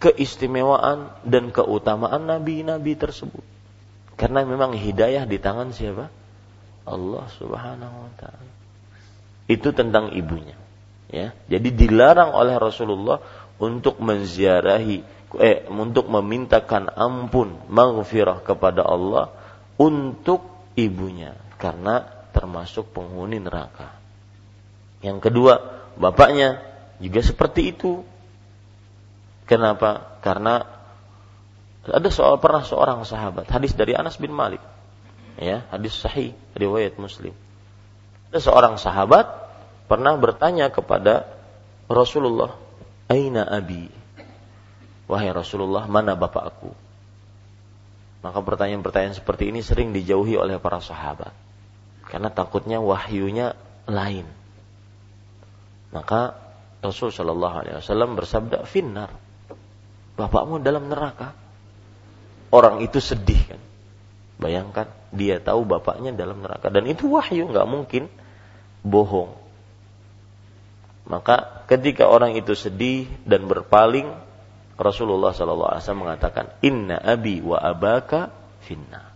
keistimewaan 0.01 1.13
dan 1.23 1.53
keutamaan 1.53 2.25
nabi-nabi 2.25 2.97
tersebut. 2.97 3.45
Karena 4.17 4.41
memang 4.41 4.73
hidayah 4.73 5.23
di 5.29 5.37
tangan 5.37 5.69
siapa? 5.69 6.09
Allah 6.83 7.25
Subhanahu 7.39 7.97
wa 8.09 8.11
taala. 8.19 8.51
Itu 9.47 9.71
tentang 9.71 10.11
ibunya. 10.17 10.57
Ya, 11.13 11.37
jadi 11.45 11.69
dilarang 11.69 12.33
oleh 12.33 12.57
Rasulullah 12.57 13.21
untuk 13.61 14.01
menziarahi 14.01 15.05
eh, 15.37 15.69
untuk 15.69 16.09
memintakan 16.09 16.89
ampun 16.89 17.61
maghfirah 17.69 18.41
kepada 18.41 18.81
Allah 18.81 19.29
untuk 19.77 20.41
ibunya 20.73 21.37
karena 21.61 22.05
termasuk 22.33 22.89
penghuni 22.91 23.37
neraka. 23.37 23.93
Yang 25.05 25.29
kedua, 25.29 25.53
bapaknya 26.01 26.72
juga 27.03 27.19
seperti 27.19 27.75
itu. 27.75 28.07
Kenapa? 29.43 30.19
Karena 30.23 30.63
ada 31.83 32.07
soal 32.07 32.39
pernah 32.39 32.63
seorang 32.63 33.03
sahabat, 33.03 33.43
hadis 33.51 33.75
dari 33.75 33.91
Anas 33.91 34.15
bin 34.15 34.31
Malik. 34.31 34.63
Ya, 35.35 35.67
hadis 35.67 35.99
sahih 35.99 36.31
riwayat 36.55 36.95
Muslim. 36.95 37.35
Ada 38.31 38.39
seorang 38.39 38.79
sahabat 38.79 39.27
pernah 39.91 40.15
bertanya 40.15 40.71
kepada 40.71 41.27
Rasulullah, 41.91 42.55
"Aina 43.11 43.43
abi?" 43.43 43.91
Wahai 45.11 45.35
Rasulullah, 45.35 45.83
mana 45.91 46.15
bapakku? 46.15 46.71
Maka 48.23 48.39
pertanyaan-pertanyaan 48.39 49.19
seperti 49.19 49.51
ini 49.51 49.59
sering 49.59 49.91
dijauhi 49.91 50.39
oleh 50.39 50.55
para 50.63 50.79
sahabat. 50.79 51.35
Karena 52.07 52.31
takutnya 52.31 52.79
wahyunya 52.79 53.59
lain. 53.83 54.23
Maka 55.91 56.39
Rasul 56.83 57.15
Shallallahu 57.15 57.55
Alaihi 57.63 57.75
Wasallam 57.79 58.19
bersabda, 58.19 58.67
"Finnar, 58.67 59.15
bapakmu 60.19 60.59
dalam 60.59 60.91
neraka." 60.91 61.31
Orang 62.53 62.83
itu 62.83 62.99
sedih 62.99 63.55
kan. 63.55 63.61
Bayangkan 64.37 64.91
dia 65.15 65.39
tahu 65.39 65.63
bapaknya 65.63 66.11
dalam 66.13 66.43
neraka 66.43 66.69
dan 66.69 66.85
itu 66.85 67.09
wahyu 67.09 67.49
nggak 67.49 67.65
mungkin 67.65 68.11
bohong. 68.83 69.33
Maka 71.03 71.65
ketika 71.67 72.07
orang 72.07 72.35
itu 72.39 72.55
sedih 72.55 73.07
dan 73.27 73.47
berpaling, 73.47 74.07
Rasulullah 74.79 75.35
SAW 75.35 75.79
mengatakan, 75.99 76.55
Inna 76.63 76.95
abi 76.95 77.43
wa 77.43 77.59
abaka 77.59 78.31
finna. 78.63 79.11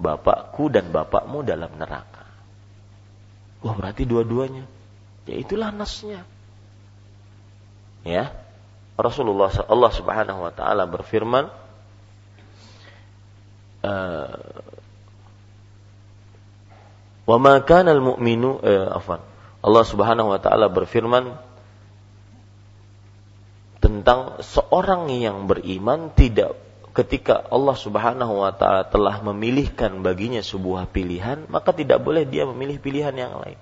Bapakku 0.00 0.72
dan 0.72 0.92
bapakmu 0.92 1.44
dalam 1.44 1.72
neraka. 1.76 2.24
Wah 3.60 3.74
berarti 3.76 4.08
dua-duanya. 4.08 4.64
Ya 5.28 5.36
itulah 5.36 5.68
nasnya. 5.72 6.24
Ya. 8.06 8.32
Rasulullah 9.00 9.48
Allah 9.68 9.92
Subhanahu 9.96 10.40
wa 10.44 10.52
taala 10.52 10.84
berfirman 10.84 11.48
uh, 13.80 14.60
Wa 17.30 17.38
ma 17.38 17.62
kana 17.62 17.94
al-mu'minu 17.94 18.58
eh, 18.66 18.90
afan. 18.90 19.22
Allah 19.62 19.84
Subhanahu 19.86 20.34
wa 20.34 20.40
taala 20.42 20.66
berfirman 20.66 21.38
tentang 23.78 24.42
seorang 24.42 25.06
yang 25.14 25.46
beriman 25.46 26.10
tidak 26.10 26.58
ketika 26.90 27.38
Allah 27.38 27.78
Subhanahu 27.78 28.42
wa 28.42 28.50
taala 28.50 28.82
telah 28.90 29.22
memilihkan 29.22 30.02
baginya 30.02 30.42
sebuah 30.42 30.90
pilihan, 30.90 31.46
maka 31.46 31.70
tidak 31.70 32.02
boleh 32.02 32.26
dia 32.26 32.50
memilih 32.50 32.82
pilihan 32.82 33.14
yang 33.14 33.38
lain. 33.38 33.60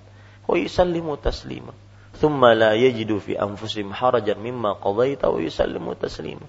Wa 0.48 0.56
yusallimu 0.56 1.20
taslima. 1.20 1.76
Thumma 2.18 2.50
la 2.54 2.74
yajidu 2.74 3.22
fi 3.22 3.38
anfusihim 3.38 3.94
harajan 3.94 4.42
mimma 4.42 4.82
qadaita 4.82 5.30
wa 5.30 5.38
yusallimu 5.38 5.94
taslima. 5.94 6.46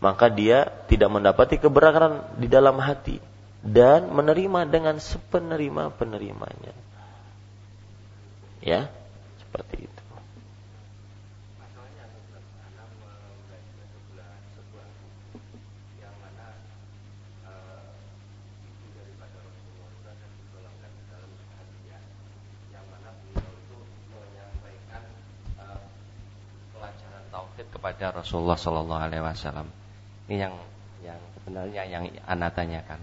Maka 0.00 0.28
dia 0.28 0.68
tidak 0.88 1.12
mendapati 1.12 1.56
keberatan 1.60 2.36
di 2.40 2.48
dalam 2.48 2.76
hati 2.80 3.20
dan 3.60 4.12
menerima 4.12 4.68
dengan 4.68 4.96
sepenerima-penerimanya. 4.96 6.72
Ya, 8.60 8.88
seperti 9.40 9.88
itu. 9.88 10.00
tauhid 27.30 27.69
kepada 27.80 28.20
Rasulullah 28.20 28.60
Shallallahu 28.60 29.00
Alaihi 29.08 29.24
Wasallam. 29.24 29.64
Ini 30.28 30.36
yang 30.36 30.54
yang 31.00 31.16
sebenarnya 31.40 31.82
yang 31.88 32.04
anda 32.28 32.52
tanyakan. 32.52 33.00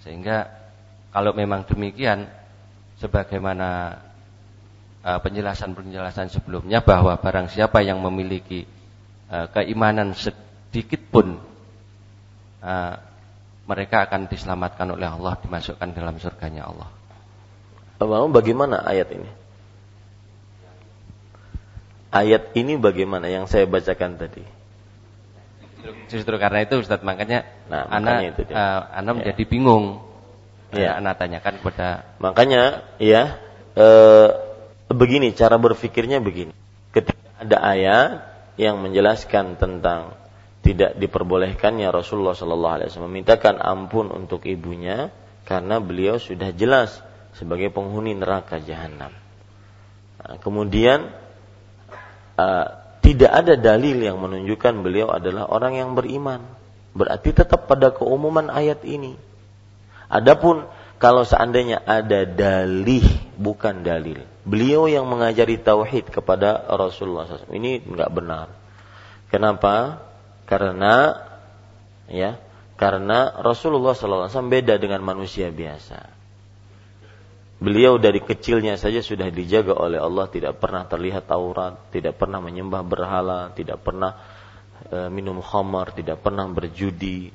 Sehingga 0.00 0.48
kalau 1.12 1.36
memang 1.36 1.68
demikian, 1.68 2.24
sebagaimana 2.96 4.00
uh, 5.04 5.20
penjelasan-penjelasan 5.20 6.32
sebelumnya 6.32 6.80
bahwa 6.80 7.20
barang 7.20 7.52
siapa 7.52 7.84
yang 7.84 8.00
memiliki 8.00 8.64
uh, 9.28 9.52
keimanan 9.52 10.16
sedikit 10.16 11.04
pun 11.12 11.36
uh, 12.64 12.94
mereka 13.68 14.08
akan 14.08 14.24
diselamatkan 14.24 14.88
oleh 14.88 15.04
Allah 15.04 15.36
dimasukkan 15.36 15.92
dalam 15.92 16.16
surganya 16.16 16.64
Allah. 16.64 16.88
Bagaimana 18.32 18.88
ayat 18.88 19.12
ini? 19.12 19.39
Ayat 22.10 22.54
ini 22.58 22.74
bagaimana 22.74 23.30
yang 23.30 23.46
saya 23.46 23.70
bacakan 23.70 24.18
tadi? 24.18 24.42
Justru 26.10 26.36
karena 26.36 26.66
itu 26.66 26.82
Ustaz 26.82 27.00
makanya 27.06 27.46
nah, 27.70 27.86
anak 27.86 28.34
itu, 28.34 28.50
uh, 28.50 28.82
anak 28.90 29.12
ya. 29.14 29.18
menjadi 29.22 29.44
bingung. 29.46 29.86
Ya. 30.70 30.98
Anak 31.02 31.18
tanyakan 31.18 31.58
kepada 31.58 32.14
Makanya 32.22 32.86
ya 33.02 33.42
e, 33.74 33.86
begini 34.86 35.34
cara 35.34 35.58
berpikirnya 35.58 36.22
begini. 36.22 36.54
Ketika 36.94 37.42
ada 37.42 37.58
ayat 37.58 38.10
yang 38.54 38.78
menjelaskan 38.78 39.58
tentang 39.58 40.14
tidak 40.62 40.94
diperbolehkannya 41.00 41.90
Rasulullah 41.90 42.38
Shallallahu 42.38 42.74
Alaihi 42.76 42.88
Wasallam 42.92 43.10
memintakan 43.10 43.58
ampun 43.58 44.14
untuk 44.14 44.46
ibunya 44.46 45.10
karena 45.48 45.82
beliau 45.82 46.22
sudah 46.22 46.54
jelas 46.54 47.02
sebagai 47.34 47.72
penghuni 47.74 48.14
neraka 48.14 48.60
jahanam. 48.62 49.10
Nah, 50.20 50.36
kemudian 50.38 51.10
uh, 52.40 52.64
tidak 53.04 53.30
ada 53.32 53.54
dalil 53.56 54.00
yang 54.00 54.16
menunjukkan 54.20 54.74
beliau 54.80 55.12
adalah 55.12 55.48
orang 55.48 55.76
yang 55.76 55.90
beriman. 55.92 56.40
Berarti 56.96 57.36
tetap 57.36 57.68
pada 57.68 57.92
keumuman 57.92 58.48
ayat 58.50 58.82
ini. 58.82 59.14
Adapun 60.10 60.66
kalau 61.00 61.24
seandainya 61.24 61.80
ada 61.80 62.28
dalih 62.28 63.06
bukan 63.40 63.80
dalil, 63.80 64.20
beliau 64.44 64.84
yang 64.84 65.08
mengajari 65.08 65.56
tauhid 65.56 66.12
kepada 66.12 66.60
Rasulullah 66.76 67.24
SAW 67.24 67.56
ini 67.56 67.80
nggak 67.80 68.10
benar. 68.12 68.52
Kenapa? 69.32 70.04
Karena 70.44 71.14
ya, 72.10 72.36
karena 72.76 73.32
Rasulullah 73.38 73.94
SAW 73.96 74.28
beda 74.50 74.76
dengan 74.76 75.00
manusia 75.00 75.48
biasa. 75.48 76.19
Beliau 77.60 78.00
dari 78.00 78.24
kecilnya 78.24 78.80
saja 78.80 79.04
sudah 79.04 79.28
dijaga 79.28 79.76
oleh 79.76 80.00
Allah, 80.00 80.32
tidak 80.32 80.56
pernah 80.64 80.88
terlihat 80.88 81.28
aurat, 81.28 81.92
tidak 81.92 82.16
pernah 82.16 82.40
menyembah 82.40 82.80
berhala, 82.80 83.52
tidak 83.52 83.84
pernah 83.84 84.16
e, 84.88 85.12
minum 85.12 85.44
khamar, 85.44 85.92
tidak 85.92 86.24
pernah 86.24 86.48
berjudi. 86.48 87.28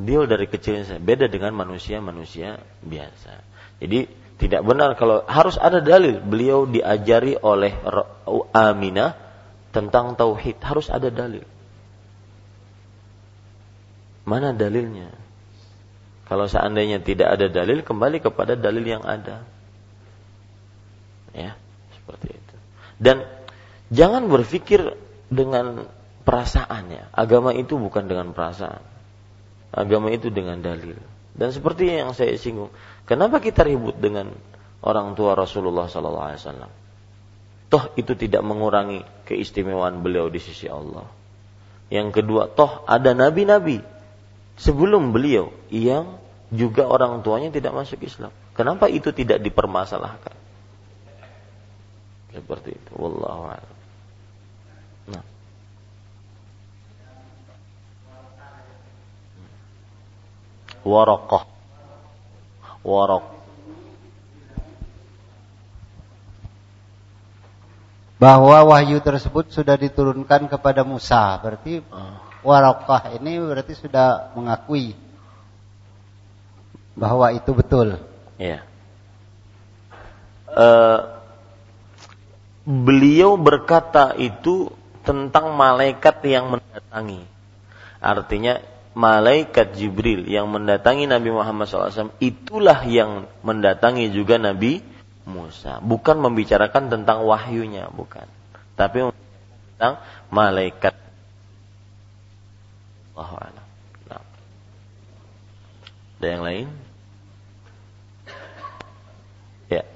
Beliau 0.00 0.24
dari 0.24 0.48
kecilnya 0.48 0.88
saja 0.88 1.02
beda 1.04 1.28
dengan 1.28 1.52
manusia-manusia 1.52 2.64
biasa. 2.80 3.44
Jadi 3.84 4.08
tidak 4.40 4.64
benar 4.64 4.96
kalau 4.96 5.20
harus 5.28 5.60
ada 5.60 5.84
dalil. 5.84 6.24
Beliau 6.24 6.64
diajari 6.64 7.36
oleh 7.36 7.76
Aminah 8.56 9.20
tentang 9.68 10.16
tauhid, 10.16 10.64
harus 10.64 10.88
ada 10.88 11.12
dalil. 11.12 11.44
Mana 14.24 14.56
dalilnya? 14.56 15.23
Kalau 16.34 16.50
seandainya 16.50 16.98
tidak 16.98 17.38
ada 17.38 17.46
dalil, 17.46 17.86
kembali 17.86 18.18
kepada 18.18 18.58
dalil 18.58 18.82
yang 18.82 19.06
ada. 19.06 19.46
Ya, 21.30 21.54
seperti 21.94 22.34
itu. 22.34 22.54
Dan 22.98 23.22
jangan 23.94 24.26
berpikir 24.26 24.98
dengan 25.30 25.86
perasaannya. 26.26 27.14
Agama 27.14 27.54
itu 27.54 27.78
bukan 27.78 28.10
dengan 28.10 28.34
perasaan. 28.34 28.82
Agama 29.70 30.10
itu 30.10 30.34
dengan 30.34 30.58
dalil. 30.58 30.98
Dan 31.38 31.54
seperti 31.54 32.02
yang 32.02 32.10
saya 32.18 32.34
singgung, 32.34 32.74
kenapa 33.06 33.38
kita 33.38 33.62
ribut 33.62 34.02
dengan 34.02 34.34
orang 34.82 35.14
tua 35.14 35.38
Rasulullah 35.38 35.86
sallallahu 35.86 36.34
alaihi 36.34 36.42
wasallam? 36.42 36.72
Toh 37.70 37.94
itu 37.94 38.18
tidak 38.18 38.42
mengurangi 38.42 39.06
keistimewaan 39.22 40.02
beliau 40.02 40.26
di 40.26 40.42
sisi 40.42 40.66
Allah. 40.66 41.06
Yang 41.94 42.26
kedua, 42.26 42.50
toh 42.50 42.82
ada 42.90 43.14
nabi-nabi 43.14 43.86
sebelum 44.58 45.14
beliau 45.14 45.54
yang 45.70 46.23
juga 46.54 46.88
orang 46.88 47.20
tuanya 47.20 47.50
tidak 47.50 47.74
masuk 47.74 48.00
Islam. 48.06 48.32
Kenapa 48.54 48.86
itu 48.88 49.10
tidak 49.10 49.42
dipermasalahkan? 49.42 50.34
Seperti 52.34 52.74
itu. 52.74 52.92
Wallahu 52.98 53.42
a'lam. 53.46 53.76
Nah. 55.10 55.24
Waraqah. 60.82 61.44
Waraq. 62.82 63.24
Bahwa 68.18 68.58
wahyu 68.72 69.04
tersebut 69.04 69.52
sudah 69.52 69.76
diturunkan 69.76 70.48
kepada 70.48 70.80
Musa. 70.82 71.38
Berarti 71.38 71.84
uh 71.84 72.34
Warokah 72.44 73.16
ini 73.16 73.40
berarti 73.40 73.72
sudah 73.72 74.36
mengakui 74.36 74.92
bahwa 76.94 77.30
itu 77.34 77.50
betul. 77.54 77.98
Ya. 78.38 78.62
Uh, 80.50 81.18
beliau 82.64 83.34
berkata 83.34 84.14
itu 84.18 84.70
tentang 85.02 85.54
malaikat 85.58 86.22
yang 86.24 86.54
mendatangi. 86.58 87.26
Artinya 87.98 88.62
malaikat 88.94 89.74
Jibril 89.74 90.24
yang 90.30 90.46
mendatangi 90.48 91.10
Nabi 91.10 91.34
Muhammad 91.34 91.66
SAW 91.66 92.14
itulah 92.22 92.86
yang 92.86 93.26
mendatangi 93.42 94.14
juga 94.14 94.38
Nabi 94.38 94.80
Musa. 95.26 95.82
Bukan 95.82 96.22
membicarakan 96.22 96.88
tentang 96.92 97.26
wahyunya, 97.26 97.90
bukan. 97.90 98.24
Tapi 98.78 99.10
tentang 99.74 99.98
malaikat 100.30 100.94
Allahu 103.14 103.34
a'lam. 103.38 103.66
Nah. 104.10 104.24
Ada 106.18 106.26
yang 106.26 106.42
lain? 106.42 106.66
Ya. 109.70 109.86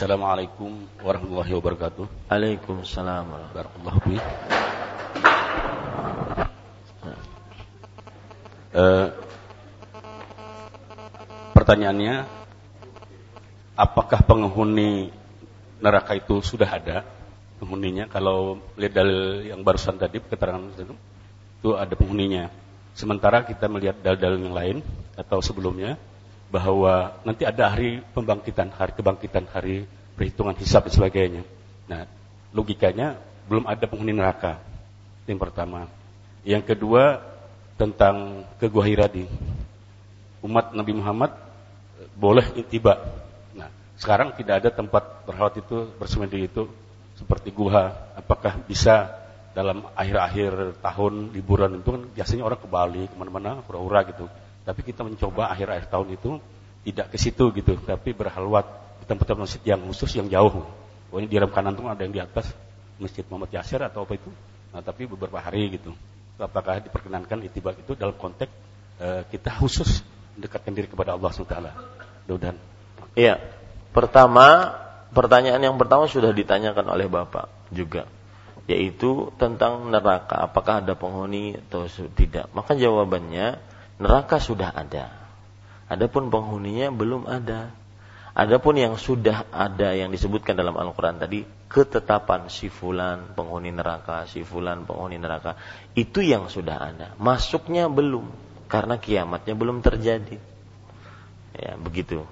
Assalamualaikum 0.00 0.80
warahmatullahi 1.04 1.52
wabarakatuh. 1.60 2.32
Waalaikumsalam 2.32 3.20
warahmatullahi 3.20 3.68
wabarakatuh. 3.68 4.16
Eh, 8.80 9.08
pertanyaannya, 11.52 12.24
apakah 13.76 14.24
penghuni 14.24 15.12
neraka 15.84 16.16
itu 16.16 16.40
sudah 16.40 16.80
ada 16.80 17.04
penghuninya? 17.60 18.08
Kalau 18.08 18.56
lihat 18.80 18.96
dalil 18.96 19.52
yang 19.52 19.60
barusan 19.60 20.00
tadi 20.00 20.24
keterangan 20.24 20.64
itu, 20.80 20.96
itu 21.60 21.76
ada 21.76 21.92
penghuninya. 21.92 22.48
Sementara 22.96 23.44
kita 23.44 23.68
melihat 23.68 24.00
dalil-dalil 24.00 24.48
yang 24.48 24.56
lain 24.56 24.76
atau 25.12 25.44
sebelumnya 25.44 26.00
bahwa 26.50 27.14
nanti 27.22 27.46
ada 27.46 27.70
hari 27.70 28.02
pembangkitan, 28.10 28.74
hari 28.74 28.92
kebangkitan, 28.98 29.46
hari 29.54 29.86
perhitungan 30.18 30.58
hisab 30.58 30.90
dan 30.90 30.92
sebagainya. 30.92 31.42
Nah, 31.86 32.04
logikanya 32.50 33.16
belum 33.46 33.70
ada 33.70 33.86
penghuni 33.86 34.12
neraka. 34.12 34.58
Yang 35.30 35.46
pertama. 35.46 35.86
Yang 36.42 36.74
kedua, 36.74 37.22
tentang 37.78 38.44
ke 38.58 38.66
Gua 38.66 38.84
Hira 38.84 39.06
di 39.06 39.24
umat 40.44 40.74
Nabi 40.76 40.92
Muhammad 40.92 41.32
boleh 42.18 42.44
tiba. 42.66 42.98
Nah, 43.56 43.70
sekarang 43.96 44.36
tidak 44.36 44.66
ada 44.66 44.70
tempat 44.74 45.24
berhalawat 45.24 45.64
itu 45.64 45.88
bersemedi 45.96 46.50
itu 46.50 46.66
seperti 47.16 47.54
gua. 47.54 48.12
Apakah 48.18 48.58
bisa 48.66 49.08
dalam 49.54 49.86
akhir-akhir 49.96 50.82
tahun 50.82 51.34
liburan 51.34 51.80
itu 51.80 51.90
kan 51.90 52.02
biasanya 52.14 52.42
orang 52.46 52.60
ke 52.60 52.68
Bali 52.68 53.02
ke 53.06 53.16
mana-mana 53.16 53.62
pura-pura 53.64 54.02
gitu. 54.06 54.26
Tapi 54.70 54.86
kita 54.86 55.02
mencoba 55.02 55.50
akhir-akhir 55.50 55.90
tahun 55.90 56.14
itu 56.14 56.38
tidak 56.86 57.10
ke 57.10 57.18
situ 57.18 57.50
gitu, 57.58 57.74
tapi 57.82 58.14
berhalwat 58.14 58.70
di 59.02 59.04
tempat-tempat 59.10 59.42
masjid 59.42 59.74
yang 59.74 59.82
khusus 59.90 60.14
yang 60.14 60.30
jauh. 60.30 60.62
Pokoknya 61.10 61.26
di 61.26 61.36
rem 61.42 61.50
kanan 61.50 61.74
tuh 61.74 61.90
ada 61.90 62.06
yang 62.06 62.14
di 62.14 62.22
atas 62.22 62.54
masjid 63.02 63.26
Muhammad 63.26 63.50
Yasir 63.50 63.82
atau 63.82 64.06
apa 64.06 64.14
itu. 64.14 64.30
Nah, 64.70 64.78
tapi 64.78 65.10
beberapa 65.10 65.42
hari 65.42 65.74
gitu 65.74 65.90
apakah 66.40 66.80
diperkenankan 66.80 67.44
itibak 67.44 67.76
itu 67.76 67.92
dalam 67.92 68.16
konteks 68.16 68.52
uh, 69.02 69.22
kita 69.28 69.52
khusus 69.60 70.00
mendekatkan 70.38 70.72
diri 70.72 70.88
kepada 70.88 71.14
Allah 71.14 71.28
SWT. 71.28 71.44
Mudah-mudahan. 72.24 72.56
Iya. 73.12 73.36
Pertama, 73.90 74.72
pertanyaan 75.12 75.60
yang 75.60 75.76
pertama 75.76 76.06
sudah 76.06 76.30
ditanyakan 76.30 76.86
oleh 76.88 77.06
Bapak 77.10 77.50
juga. 77.74 78.08
yaitu 78.70 79.34
tentang 79.34 79.90
neraka 79.90 80.46
apakah 80.46 80.78
ada 80.78 80.94
penghuni 80.94 81.58
atau 81.58 81.90
tidak 82.14 82.46
maka 82.54 82.78
jawabannya 82.78 83.58
neraka 84.00 84.40
sudah 84.40 84.72
ada. 84.72 85.12
Adapun 85.86 86.32
penghuninya 86.32 86.88
belum 86.90 87.28
ada. 87.28 87.70
Adapun 88.30 88.78
yang 88.78 88.94
sudah 88.96 89.46
ada 89.50 89.92
yang 89.92 90.08
disebutkan 90.08 90.54
dalam 90.54 90.78
Al-Qur'an 90.78 91.18
tadi 91.18 91.42
ketetapan 91.66 92.46
si 92.46 92.70
fulan 92.70 93.34
penghuni 93.34 93.74
neraka 93.74 94.26
si 94.26 94.46
fulan 94.46 94.86
penghuni 94.86 95.18
neraka 95.18 95.58
itu 95.92 96.22
yang 96.24 96.48
sudah 96.48 96.78
ada. 96.78 97.08
Masuknya 97.18 97.90
belum 97.90 98.30
karena 98.70 99.02
kiamatnya 99.02 99.54
belum 99.58 99.82
terjadi. 99.82 100.38
Ya 101.58 101.74
begitu. 101.74 102.22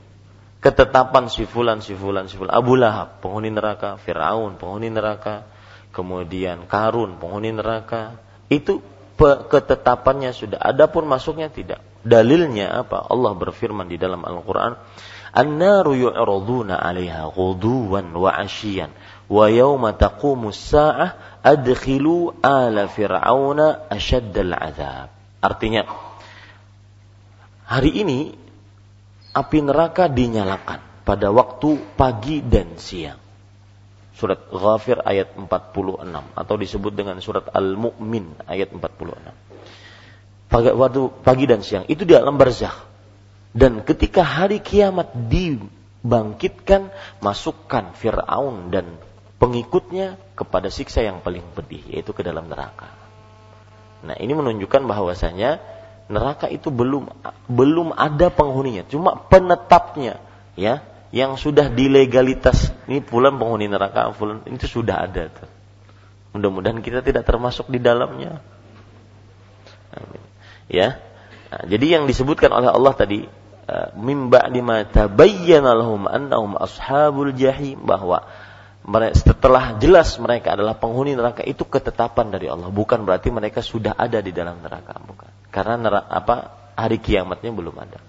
Ketetapan 0.63 1.27
si 1.31 1.47
fulan 1.47 1.83
si 1.83 1.99
fulan 1.99 2.31
si 2.31 2.39
fulan. 2.39 2.55
Abu 2.55 2.79
Lahab 2.79 3.19
penghuni 3.19 3.51
neraka. 3.51 3.99
Firaun 3.99 4.55
penghuni 4.55 4.91
neraka. 4.95 5.51
Kemudian 5.91 6.71
Karun 6.71 7.19
penghuni 7.19 7.51
neraka. 7.51 8.23
Itu 8.47 8.87
ketetapannya 9.21 10.31
sudah 10.31 10.63
adapun 10.63 11.05
masuknya 11.05 11.51
tidak. 11.51 11.83
Dalilnya 12.07 12.87
apa? 12.87 13.03
Allah 13.11 13.35
berfirman 13.35 13.91
di 13.91 13.99
dalam 13.99 14.23
Al-Qur'an 14.23 14.79
an-naru 15.33 16.09
yu'raduna 16.09 16.81
'alaiha 16.81 17.29
ghuduwan 17.33 18.13
wa 18.17 18.31
'ashiyan 18.33 18.93
wa 19.29 19.45
yawma 19.53 19.97
taqumu 19.97 20.53
as-sa'ah 20.53 21.43
adkhilu 21.45 22.41
ala 22.41 22.89
fir'auna 22.89 23.93
ashaddal 23.93 24.53
'adzab 24.57 25.13
artinya 25.45 25.85
hari 27.69 27.91
ini 28.01 28.33
api 29.37 29.59
neraka 29.61 30.09
dinyalakan 30.09 30.81
pada 31.05 31.29
waktu 31.29 31.77
pagi 31.97 32.41
dan 32.41 32.81
siang 32.81 33.21
surat 34.19 34.51
Ghafir 34.51 34.99
ayat 35.07 35.39
46 35.39 35.47
atau 36.35 36.55
disebut 36.59 36.93
dengan 36.93 37.23
surat 37.23 37.47
Al-Mu'min 37.55 38.51
ayat 38.51 38.75
46. 38.75 39.15
Pagi, 40.51 40.71
waktu 40.75 41.03
pagi 41.23 41.45
dan 41.47 41.63
siang 41.63 41.87
itu 41.87 42.03
di 42.03 42.19
alam 42.19 42.35
barzakh. 42.35 42.75
Dan 43.55 43.87
ketika 43.87 44.27
hari 44.27 44.59
kiamat 44.59 45.15
dibangkitkan, 45.31 46.91
masukkan 47.23 47.95
Fir'aun 47.95 48.75
dan 48.75 48.99
pengikutnya 49.39 50.19
kepada 50.35 50.69
siksa 50.69 51.07
yang 51.07 51.23
paling 51.23 51.47
pedih, 51.55 51.87
yaitu 51.87 52.11
ke 52.11 52.27
dalam 52.27 52.51
neraka. 52.51 52.91
Nah 54.03 54.19
ini 54.19 54.35
menunjukkan 54.35 54.83
bahwasanya 54.83 55.63
neraka 56.11 56.51
itu 56.51 56.75
belum 56.75 57.07
belum 57.47 57.95
ada 57.95 58.35
penghuninya, 58.35 58.83
cuma 58.91 59.15
penetapnya, 59.31 60.19
ya 60.59 60.83
yang 61.09 61.41
sudah 61.41 61.73
dilegalitas 61.73 62.73
ini 62.85 63.01
fulan 63.01 63.41
penghuni 63.41 63.69
neraka 63.69 64.13
fulan 64.13 64.45
itu 64.45 64.69
sudah 64.69 65.09
ada. 65.09 65.33
Mudah-mudahan 66.37 66.85
kita 66.85 67.01
tidak 67.01 67.25
termasuk 67.25 67.73
di 67.73 67.81
dalamnya. 67.81 68.45
Amin. 69.97 70.23
Ya. 70.69 71.01
Nah, 71.49 71.65
jadi 71.65 71.97
yang 71.99 72.05
disebutkan 72.05 72.53
oleh 72.53 72.69
Allah 72.69 72.93
tadi 72.93 73.25
uh, 73.25 73.89
mimba 73.97 74.45
lima 74.53 74.85
tabayyana 74.85 75.73
lahum 75.73 76.05
annahum 76.05 76.61
ashabul 76.61 77.33
jahim 77.33 77.81
bahwa 77.89 78.29
setelah 79.13 79.77
jelas 79.77 80.17
mereka 80.17 80.57
adalah 80.57 80.73
penghuni 80.73 81.13
neraka 81.13 81.45
itu 81.45 81.61
ketetapan 81.69 82.33
dari 82.33 82.49
Allah 82.49 82.73
bukan 82.73 83.05
berarti 83.05 83.29
mereka 83.29 83.61
sudah 83.61 83.93
ada 83.93 84.25
di 84.25 84.33
dalam 84.33 84.65
neraka 84.65 84.97
bukan 85.05 85.29
karena 85.53 85.77
neraka, 85.77 86.09
apa 86.09 86.35
hari 86.73 86.97
kiamatnya 86.97 87.53
belum 87.53 87.77
ada 87.77 88.01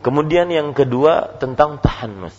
Kemudian 0.00 0.48
yang 0.48 0.72
kedua 0.72 1.36
tentang 1.36 1.76
tahannus. 1.76 2.36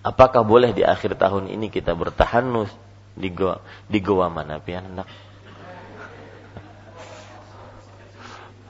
Apakah 0.00 0.46
boleh 0.46 0.72
di 0.72 0.86
akhir 0.86 1.18
tahun 1.18 1.50
ini 1.50 1.68
kita 1.68 1.92
bertahannus 1.92 2.70
di 3.18 3.28
goa, 3.28 3.60
di 3.90 3.98
goa 4.00 4.30
mana 4.30 4.62
pianak? 4.62 5.04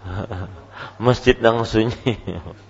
Masjid 1.07 1.37
yang 1.37 1.63
sunyi. 1.69 2.17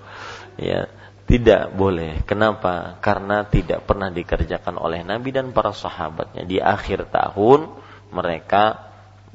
ya, 0.68 0.90
tidak 1.26 1.74
boleh. 1.74 2.26
Kenapa? 2.26 2.98
Karena 3.02 3.46
tidak 3.46 3.86
pernah 3.86 4.10
dikerjakan 4.10 4.78
oleh 4.78 5.02
Nabi 5.02 5.30
dan 5.34 5.50
para 5.54 5.74
sahabatnya. 5.74 6.46
Di 6.46 6.62
akhir 6.62 7.10
tahun 7.10 7.70
mereka 8.14 8.78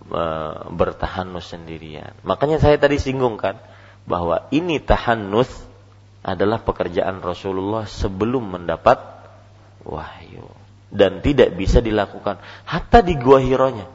e, 0.08 0.24
bertahanus 0.72 1.52
sendirian. 1.52 2.16
Makanya 2.24 2.64
saya 2.64 2.80
tadi 2.80 2.96
singgung 2.96 3.36
kan, 3.36 3.60
bahwa 4.12 4.52
ini 4.52 4.84
tahannus 4.84 5.48
adalah 6.20 6.60
pekerjaan 6.60 7.24
Rasulullah 7.24 7.88
sebelum 7.88 8.60
mendapat 8.60 9.00
wahyu 9.88 10.44
dan 10.92 11.24
tidak 11.24 11.56
bisa 11.56 11.80
dilakukan 11.80 12.44
hatta 12.68 13.00
di 13.00 13.16
gua 13.16 13.40
Hironya. 13.40 13.88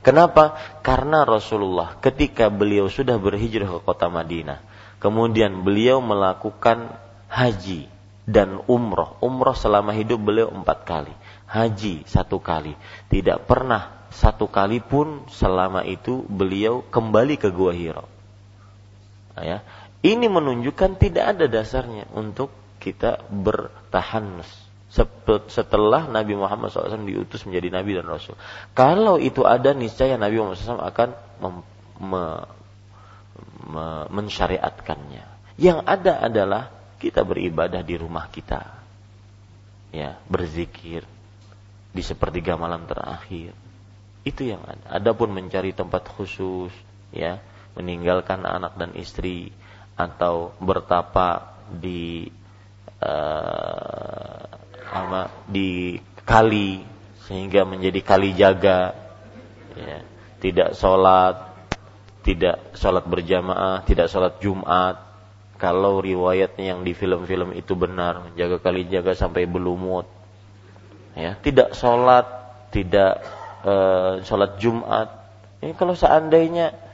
Kenapa? 0.00 0.56
Karena 0.80 1.28
Rasulullah 1.28 2.00
ketika 2.00 2.48
beliau 2.48 2.88
sudah 2.88 3.20
berhijrah 3.20 3.68
ke 3.68 3.80
kota 3.84 4.08
Madinah, 4.08 4.64
kemudian 4.96 5.60
beliau 5.60 6.00
melakukan 6.00 6.96
haji 7.28 7.92
dan 8.24 8.64
umroh. 8.64 9.20
Umroh 9.20 9.54
selama 9.54 9.92
hidup 9.92 10.24
beliau 10.24 10.48
empat 10.48 10.88
kali, 10.88 11.14
haji 11.44 12.08
satu 12.08 12.40
kali. 12.40 12.72
Tidak 13.12 13.44
pernah 13.44 14.08
satu 14.08 14.48
kali 14.48 14.80
pun 14.80 15.28
selama 15.28 15.84
itu 15.84 16.24
beliau 16.24 16.80
kembali 16.88 17.36
ke 17.36 17.52
gua 17.52 17.74
Hiro 17.76 18.15
ya 19.40 19.60
ini 20.06 20.30
menunjukkan 20.30 21.00
tidak 21.02 21.24
ada 21.36 21.44
dasarnya 21.50 22.06
untuk 22.14 22.52
kita 22.78 23.26
bertahan 23.26 24.44
setelah 25.50 26.08
Nabi 26.08 26.38
Muhammad 26.38 26.70
SAW 26.70 27.04
diutus 27.04 27.44
menjadi 27.44 27.68
Nabi 27.74 27.90
dan 27.98 28.06
Rasul. 28.06 28.38
Kalau 28.72 29.18
itu 29.18 29.42
ada 29.42 29.74
niscaya 29.74 30.14
Nabi 30.16 30.38
Muhammad 30.40 30.56
SAW 30.62 30.80
akan 30.80 31.08
mensyariatkannya. 34.14 35.24
Yang 35.58 35.78
ada 35.84 36.12
adalah 36.22 36.62
kita 36.96 37.26
beribadah 37.26 37.82
di 37.82 37.98
rumah 37.98 38.30
kita, 38.30 38.62
ya 39.92 40.16
berzikir 40.30 41.04
di 41.92 42.02
sepertiga 42.04 42.54
malam 42.56 42.86
terakhir. 42.88 43.52
Itu 44.24 44.46
yang 44.46 44.62
ada. 44.64 45.00
Adapun 45.00 45.32
mencari 45.32 45.74
tempat 45.76 46.08
khusus, 46.12 46.72
ya 47.12 47.42
meninggalkan 47.76 48.42
anak 48.42 48.74
dan 48.80 48.96
istri 48.96 49.52
atau 49.96 50.56
bertapa 50.60 51.56
di 51.68 52.28
uh, 53.00 54.44
apa 54.86 55.20
di 55.48 56.00
kali 56.24 56.84
sehingga 57.26 57.66
menjadi 57.66 58.00
kali 58.00 58.32
jaga 58.38 58.94
ya, 59.74 59.98
tidak 60.38 60.78
sholat 60.78 61.36
tidak 62.22 62.74
sholat 62.74 63.04
berjamaah 63.06 63.86
tidak 63.86 64.10
sholat 64.10 64.40
jumat. 64.42 65.04
Kalau 65.56 66.04
riwayatnya 66.04 66.76
yang 66.76 66.84
di 66.84 66.92
film-film 66.92 67.56
itu 67.56 67.72
benar 67.72 68.20
menjaga 68.20 68.60
kali 68.60 68.84
jaga 68.92 69.16
sampai 69.16 69.48
belumut 69.48 70.04
ya. 71.16 71.32
Tidak 71.40 71.72
sholat 71.72 72.26
tidak 72.68 73.24
uh, 73.64 74.20
sholat 74.20 74.60
jumat. 74.60 75.08
Ini 75.64 75.72
kalau 75.72 75.96
seandainya 75.96 76.85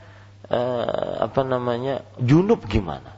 uh, 0.53 1.25
apa 1.25 1.41
namanya 1.41 2.05
junub 2.21 2.69
gimana? 2.69 3.17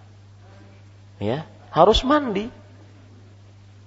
Ya 1.20 1.44
harus 1.76 2.00
mandi. 2.08 2.48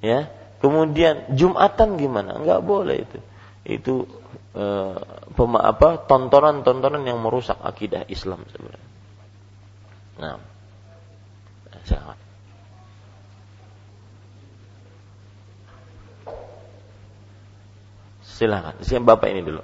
Ya 0.04 0.28
kemudian 0.60 1.32
jumatan 1.32 1.96
gimana? 1.96 2.36
Nggak 2.44 2.60
boleh 2.60 3.08
itu. 3.08 3.18
Itu 3.64 3.94
pema, 5.36 5.58
apa 5.62 6.02
tontonan-tontonan 6.08 7.06
yang 7.06 7.22
merusak 7.22 7.56
akidah 7.62 8.04
Islam 8.10 8.44
sebenarnya. 8.50 8.88
Nah. 10.18 10.36
Silakan. 11.88 12.18
Silakan. 18.20 18.74
Siapa 18.84 19.04
bapak 19.14 19.28
ini 19.32 19.40
dulu. 19.40 19.62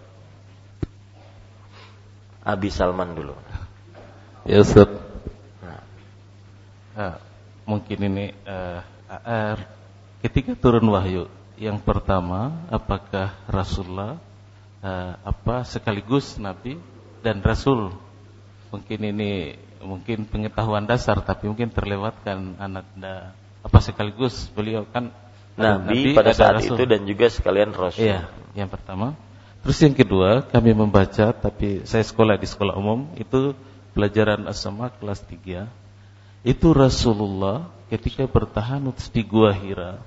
Abi 2.44 2.68
Salman 2.68 3.16
dulu 3.16 3.32
Ya 4.44 4.60
Ustaz. 4.60 4.92
Nah. 5.64 5.80
nah, 6.92 7.16
mungkin 7.64 7.98
ini 8.12 8.36
uh, 8.44 8.84
uh, 9.08 9.56
ketika 10.20 10.52
turun 10.52 10.84
wahyu 10.92 11.32
yang 11.56 11.80
pertama 11.80 12.68
apakah 12.68 13.32
Rasulullah 13.48 14.20
uh, 14.84 15.16
apa 15.24 15.64
sekaligus 15.64 16.36
Nabi 16.36 16.76
dan 17.24 17.40
Rasul 17.40 17.96
mungkin 18.68 19.00
ini 19.00 19.56
mungkin 19.80 20.28
pengetahuan 20.28 20.84
dasar 20.84 21.24
tapi 21.24 21.48
mungkin 21.48 21.72
terlewatkan 21.72 22.60
anak 22.60 22.84
da, 23.00 23.32
apa 23.64 23.78
sekaligus 23.80 24.52
beliau 24.52 24.84
kan 24.84 25.08
Nabi, 25.56 26.12
Nabi 26.12 26.18
pada 26.18 26.36
saat 26.36 26.60
Rasul. 26.60 26.76
itu 26.76 26.84
dan 26.84 27.00
juga 27.08 27.32
sekalian 27.32 27.72
Rasul. 27.72 28.12
Iya, 28.12 28.28
yang 28.52 28.68
pertama. 28.68 29.16
Terus 29.64 29.80
yang 29.80 29.96
kedua 29.96 30.44
kami 30.44 30.76
membaca 30.76 31.32
tapi 31.32 31.88
saya 31.88 32.04
sekolah 32.04 32.36
di 32.36 32.44
sekolah 32.44 32.76
umum 32.76 33.08
itu 33.16 33.56
pelajaran 33.94 34.44
asma 34.50 34.90
kelas 34.90 35.22
3 35.24 35.70
itu 36.44 36.68
Rasulullah 36.76 37.72
ketika 37.88 38.28
bertahan 38.28 38.84
di 38.90 39.22
Gua 39.24 39.54
Hira 39.54 40.02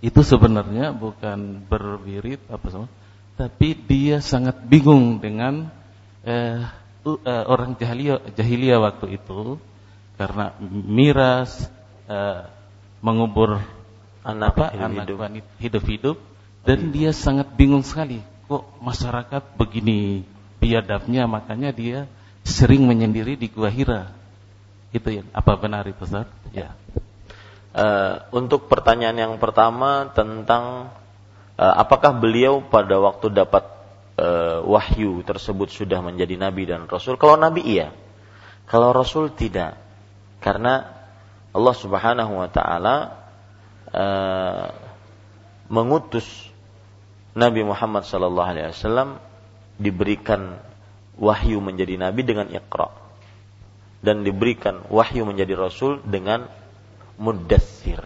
itu 0.00 0.24
sebenarnya 0.24 0.96
bukan 0.96 1.60
berwirid 1.68 2.40
apa 2.48 2.66
semua, 2.72 2.90
tapi 3.36 3.76
dia 3.76 4.24
sangat 4.24 4.64
bingung 4.64 5.20
dengan 5.20 5.68
eh, 6.24 6.64
uh, 7.04 7.44
orang 7.44 7.76
jahiliyah, 7.76 8.32
jahiliyah 8.32 8.80
waktu 8.80 9.20
itu 9.20 9.60
karena 10.16 10.56
miras 10.72 11.68
uh, 12.08 12.48
mengubur 13.04 13.60
anak 14.24 14.56
apa 14.56 14.64
hidup 14.76 15.18
anak 15.20 15.44
hidup-hidup 15.56 16.16
dan 16.64 16.92
dia 16.92 17.16
sangat 17.16 17.48
bingung 17.56 17.80
sekali 17.80 18.20
kok 18.44 18.68
masyarakat 18.84 19.56
begini 19.56 20.28
biadabnya 20.60 21.24
makanya 21.24 21.72
dia 21.72 22.04
sering 22.44 22.86
menyendiri 22.88 23.36
di 23.36 23.48
Gua 23.50 23.68
Hira. 23.68 24.12
Itu 24.90 25.08
ya. 25.10 25.22
Apa 25.30 25.56
benar 25.60 25.86
itu, 25.86 26.02
Ustaz? 26.02 26.26
Ya. 26.50 26.74
Uh, 27.70 28.26
untuk 28.34 28.66
pertanyaan 28.66 29.14
yang 29.14 29.34
pertama 29.38 30.10
tentang 30.10 30.90
uh, 31.54 31.74
apakah 31.78 32.10
beliau 32.10 32.58
pada 32.66 32.98
waktu 32.98 33.30
dapat 33.30 33.62
uh, 34.18 34.66
wahyu 34.66 35.22
tersebut 35.22 35.70
sudah 35.70 36.02
menjadi 36.02 36.34
nabi 36.34 36.66
dan 36.66 36.90
rasul? 36.90 37.14
Kalau 37.14 37.38
nabi 37.38 37.62
iya. 37.62 37.94
Kalau 38.66 38.90
rasul 38.90 39.30
tidak. 39.30 39.78
Karena 40.42 40.82
Allah 41.50 41.74
Subhanahu 41.74 42.32
wa 42.38 42.48
taala 42.50 42.96
uh, 43.90 44.66
mengutus 45.70 46.26
Nabi 47.34 47.62
Muhammad 47.62 48.02
sallallahu 48.02 48.50
alaihi 48.50 48.74
wasallam 48.74 49.22
diberikan 49.78 50.58
wahyu 51.20 51.60
menjadi 51.60 52.00
nabi 52.00 52.24
dengan 52.24 52.48
Iqra 52.48 52.88
dan 54.00 54.24
diberikan 54.24 54.88
wahyu 54.88 55.28
menjadi 55.28 55.54
rasul 55.54 56.00
dengan 56.08 56.48
muddathir. 57.20 58.00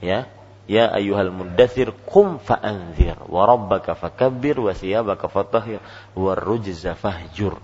Ya, 0.00 0.30
ya 0.70 0.88
ayyuhal 0.94 1.34
muddathir 1.34 1.92
kum 2.06 2.38
fa'anzir 2.38 3.18
wa 3.26 3.44
rabbaka 3.44 3.98
fakabbir 3.98 4.62
wa 4.62 4.70
thiyabaka 4.70 5.26
fatahhir 5.26 5.82
wa 6.14 6.32
rujza 6.38 6.94
fahjur 6.94 7.58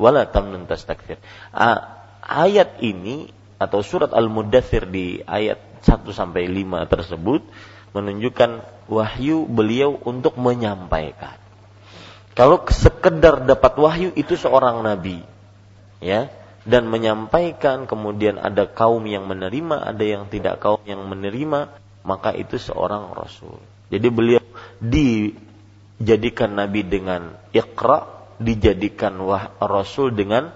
wala 0.00 0.24
tamnun. 0.26 0.64
Ayat 2.22 2.78
ini 2.80 3.28
atau 3.58 3.82
surat 3.82 4.14
Al-Muddathir 4.14 4.86
di 4.86 5.22
ayat 5.26 5.58
1 5.82 6.06
sampai 6.14 6.46
5 6.46 6.86
tersebut 6.86 7.42
menunjukkan 7.92 8.62
wahyu 8.86 9.44
beliau 9.46 9.98
untuk 10.06 10.38
menyampaikan. 10.38 11.41
Kalau 12.32 12.64
sekedar 12.72 13.44
dapat 13.44 13.72
wahyu 13.76 14.08
itu 14.16 14.40
seorang 14.40 14.80
nabi, 14.80 15.20
ya, 16.00 16.32
dan 16.64 16.88
menyampaikan 16.88 17.84
kemudian 17.84 18.40
ada 18.40 18.64
kaum 18.64 19.04
yang 19.04 19.28
menerima, 19.28 19.76
ada 19.92 20.04
yang 20.04 20.30
tidak 20.32 20.56
kaum 20.62 20.80
yang 20.88 21.04
menerima, 21.04 21.68
maka 22.06 22.32
itu 22.32 22.56
seorang 22.56 23.12
rasul. 23.12 23.60
Jadi 23.92 24.08
beliau 24.08 24.40
dijadikan 24.80 26.56
nabi 26.56 26.88
dengan 26.88 27.36
iqra, 27.52 28.08
dijadikan 28.40 29.20
wah, 29.20 29.52
rasul 29.60 30.16
dengan 30.16 30.48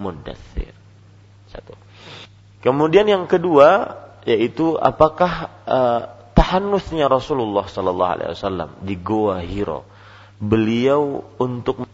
mudathir. 0.00 0.72
Satu. 1.52 1.76
Kemudian 2.64 3.04
yang 3.04 3.28
kedua 3.28 4.00
yaitu 4.24 4.76
apakah 4.76 5.52
uh, 5.64 6.00
tahannusnya 6.36 7.08
Rasulullah 7.08 7.64
sallallahu 7.64 8.12
alaihi 8.20 8.30
wasallam 8.36 8.70
di 8.84 8.94
Goa 9.00 9.40
Hiro 9.40 9.88
beliau 10.40 11.22
untuk 11.36 11.84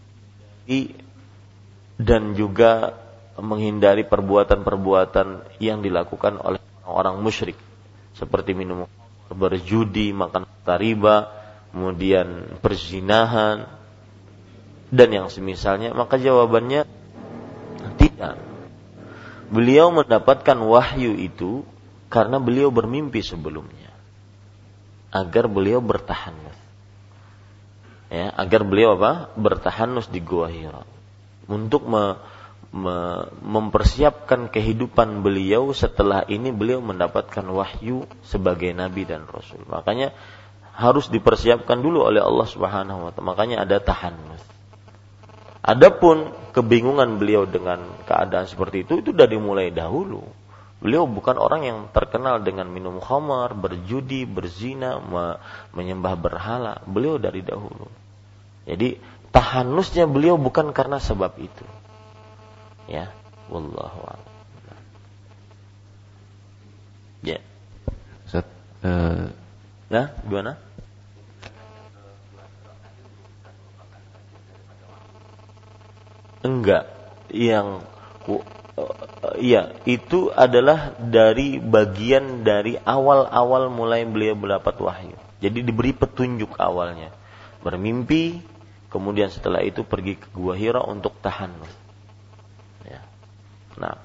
dan 1.99 2.23
juga 2.33 2.95
menghindari 3.37 4.07
perbuatan-perbuatan 4.07 5.59
yang 5.61 5.83
dilakukan 5.83 6.41
oleh 6.41 6.59
orang 6.87 7.19
musyrik 7.21 7.59
seperti 8.17 8.57
minum 8.57 8.89
berjudi, 9.29 10.15
makan 10.15 10.47
riba, 10.65 11.29
kemudian 11.75 12.57
perzinahan 12.63 13.69
dan 14.87 15.09
yang 15.11 15.27
semisalnya, 15.27 15.91
maka 15.93 16.17
jawabannya 16.17 16.87
tidak. 17.99 18.39
Beliau 19.47 19.91
mendapatkan 19.93 20.57
wahyu 20.59 21.15
itu 21.15 21.63
karena 22.07 22.39
beliau 22.39 22.71
bermimpi 22.71 23.23
sebelumnya 23.23 23.91
agar 25.11 25.47
beliau 25.47 25.79
bertahanus. 25.79 26.66
Ya, 28.07 28.31
agar 28.39 28.63
beliau 28.63 28.95
apa? 28.95 29.31
Bertahanus 29.35 30.07
di 30.07 30.23
Gua 30.23 30.47
Hira. 30.47 30.87
Untuk 31.47 31.83
me, 31.87 32.19
me, 32.71 33.27
mempersiapkan 33.43 34.47
kehidupan 34.47 35.23
beliau 35.23 35.75
setelah 35.75 36.23
ini 36.27 36.51
beliau 36.55 36.79
mendapatkan 36.79 37.43
wahyu 37.51 38.07
sebagai 38.23 38.71
nabi 38.71 39.03
dan 39.03 39.27
rasul. 39.27 39.59
Makanya 39.67 40.15
harus 40.77 41.09
dipersiapkan 41.09 41.81
dulu 41.81 42.05
oleh 42.05 42.21
Allah 42.23 42.47
Subhanahu 42.47 43.09
wa 43.09 43.11
taala. 43.11 43.27
Makanya 43.33 43.65
ada 43.65 43.81
tahanus. 43.81 44.43
Adapun 45.67 46.31
kebingungan 46.55 47.19
beliau 47.19 47.43
dengan 47.43 47.83
keadaan 48.07 48.47
seperti 48.47 48.87
itu 48.87 49.03
itu 49.03 49.11
sudah 49.11 49.27
dimulai 49.27 49.67
dahulu. 49.67 50.23
Beliau 50.77 51.09
bukan 51.09 51.41
orang 51.41 51.65
yang 51.65 51.79
terkenal 51.89 52.45
dengan 52.45 52.69
minum 52.69 53.01
khamar, 53.01 53.57
berjudi, 53.57 54.29
berzina, 54.29 55.01
me 55.01 55.41
menyembah 55.73 56.13
berhala. 56.13 56.85
Beliau 56.85 57.17
dari 57.17 57.41
dahulu. 57.41 57.89
Jadi 58.69 59.01
tahanusnya 59.33 60.05
beliau 60.05 60.37
bukan 60.37 60.69
karena 60.77 61.01
sebab 61.01 61.33
itu. 61.41 61.65
Ya, 62.85 63.09
wallahu 63.49 64.05
a'lam. 64.05 64.31
Ya. 67.25 67.41
Ustaz, 68.29 68.45
uh, 68.85 69.33
nah, 69.89 70.13
gimana? 70.29 70.61
Enggak. 76.45 76.85
Yang 77.33 77.83
iya, 79.41 79.73
itu 79.89 80.29
adalah 80.29 80.93
dari 81.01 81.57
bagian 81.57 82.45
dari 82.45 82.77
awal-awal 82.77 83.73
mulai 83.73 84.05
beliau 84.05 84.37
mendapat 84.37 84.77
wahyu. 84.77 85.17
Jadi 85.41 85.65
diberi 85.65 85.93
petunjuk 85.93 86.57
awalnya. 86.57 87.13
Bermimpi, 87.61 88.41
kemudian 88.93 89.33
setelah 89.33 89.65
itu 89.65 89.81
pergi 89.81 90.17
ke 90.17 90.29
Gua 90.33 90.53
Hira 90.53 90.81
untuk 90.85 91.17
tahanus 91.21 91.87
Nah. 93.77 93.95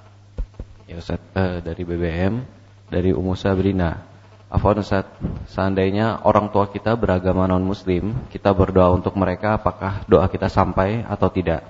Ya 0.85 1.01
Ustaz, 1.01 1.19
uh, 1.33 1.65
dari 1.65 1.83
BBM, 1.83 2.45
dari 2.93 3.11
Ummu 3.17 3.33
Sabrina. 3.35 4.05
Afwan 4.53 4.85
Ustaz, 4.85 5.09
seandainya 5.49 6.21
orang 6.29 6.53
tua 6.53 6.69
kita 6.69 6.93
beragama 6.93 7.49
non-muslim, 7.49 8.29
kita 8.29 8.53
berdoa 8.53 8.93
untuk 8.93 9.17
mereka 9.17 9.57
apakah 9.57 10.05
doa 10.05 10.29
kita 10.29 10.53
sampai 10.53 11.01
atau 11.09 11.33
tidak? 11.33 11.65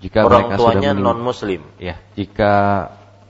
Jika 0.00 0.24
orang 0.24 0.48
mereka 0.48 0.56
tuanya 0.56 0.90
non-muslim. 0.96 1.60
Ya, 1.76 2.00
jika 2.16 2.52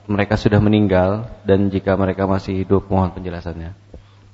mereka 0.07 0.39
sudah 0.39 0.59
meninggal 0.63 1.27
dan 1.43 1.67
jika 1.67 1.99
mereka 1.99 2.25
masih 2.25 2.63
hidup, 2.63 2.87
mohon 2.87 3.11
penjelasannya. 3.11 3.75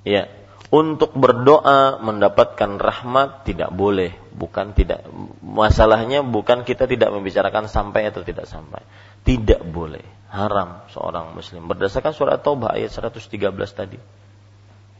Ya, 0.05 0.29
untuk 0.69 1.17
berdoa 1.17 1.97
mendapatkan 1.99 2.77
rahmat 2.77 3.43
tidak 3.43 3.73
boleh, 3.73 4.13
bukan 4.37 4.77
tidak. 4.77 5.03
Masalahnya 5.41 6.21
bukan 6.21 6.61
kita 6.61 6.85
tidak 6.85 7.09
membicarakan 7.09 7.65
sampai 7.65 8.13
atau 8.13 8.21
tidak 8.21 8.45
sampai 8.45 8.85
tidak 9.27 9.59
boleh 9.67 10.07
haram 10.31 10.87
seorang 10.95 11.35
muslim 11.35 11.67
berdasarkan 11.67 12.15
surat 12.15 12.39
Taubah 12.39 12.79
ayat 12.79 12.95
113 12.95 13.27
tadi. 13.75 13.99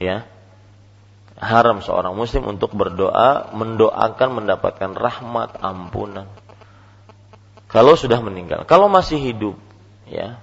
Ya. 0.04 0.28
Haram 1.38 1.86
seorang 1.86 2.18
muslim 2.18 2.50
untuk 2.50 2.74
berdoa 2.74 3.54
mendoakan 3.56 4.30
mendapatkan 4.44 4.92
rahmat 4.98 5.64
ampunan. 5.64 6.28
Kalau 7.68 8.00
sudah 8.00 8.24
meninggal, 8.24 8.64
kalau 8.64 8.88
masih 8.88 9.20
hidup 9.20 9.60
ya, 10.08 10.40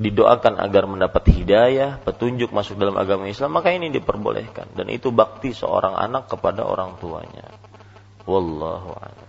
didoakan 0.00 0.62
agar 0.62 0.86
mendapat 0.86 1.28
hidayah, 1.28 1.98
petunjuk 2.00 2.54
masuk 2.54 2.78
dalam 2.78 2.94
agama 2.94 3.26
Islam, 3.26 3.58
maka 3.58 3.74
ini 3.74 3.92
diperbolehkan 3.92 4.72
dan 4.78 4.86
itu 4.88 5.10
bakti 5.10 5.52
seorang 5.52 5.98
anak 5.98 6.30
kepada 6.30 6.62
orang 6.64 6.96
tuanya. 7.02 7.44
Wallahu 8.24 8.96
a'lam. 8.96 9.28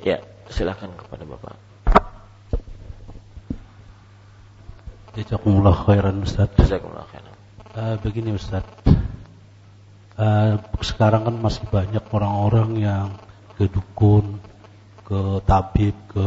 Ya, 0.00 0.22
silakan 0.48 0.94
kepada 0.94 1.26
Bapak. 1.26 1.58
Jazakumullah 5.18 5.74
khairan 5.74 6.22
Ustaz. 6.22 6.54
Jazakumullah 6.54 7.04
khairan. 7.10 7.34
Uh, 7.74 7.96
begini 7.98 8.38
Ustaz. 8.38 8.62
Uh, 10.14 10.62
sekarang 10.78 11.26
kan 11.26 11.34
masih 11.42 11.66
banyak 11.66 12.06
orang-orang 12.14 12.70
yang 12.78 13.06
ke 13.58 13.66
dukun, 13.66 14.38
ke 15.02 15.42
tabib, 15.42 15.98
ke 16.06 16.26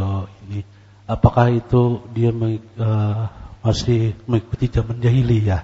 ini. 0.52 0.68
Apakah 1.08 1.48
itu 1.48 2.04
dia 2.12 2.36
uh, 2.36 3.24
masih 3.64 4.20
mengikuti 4.28 4.68
zaman 4.68 5.00
jahiliyah? 5.00 5.64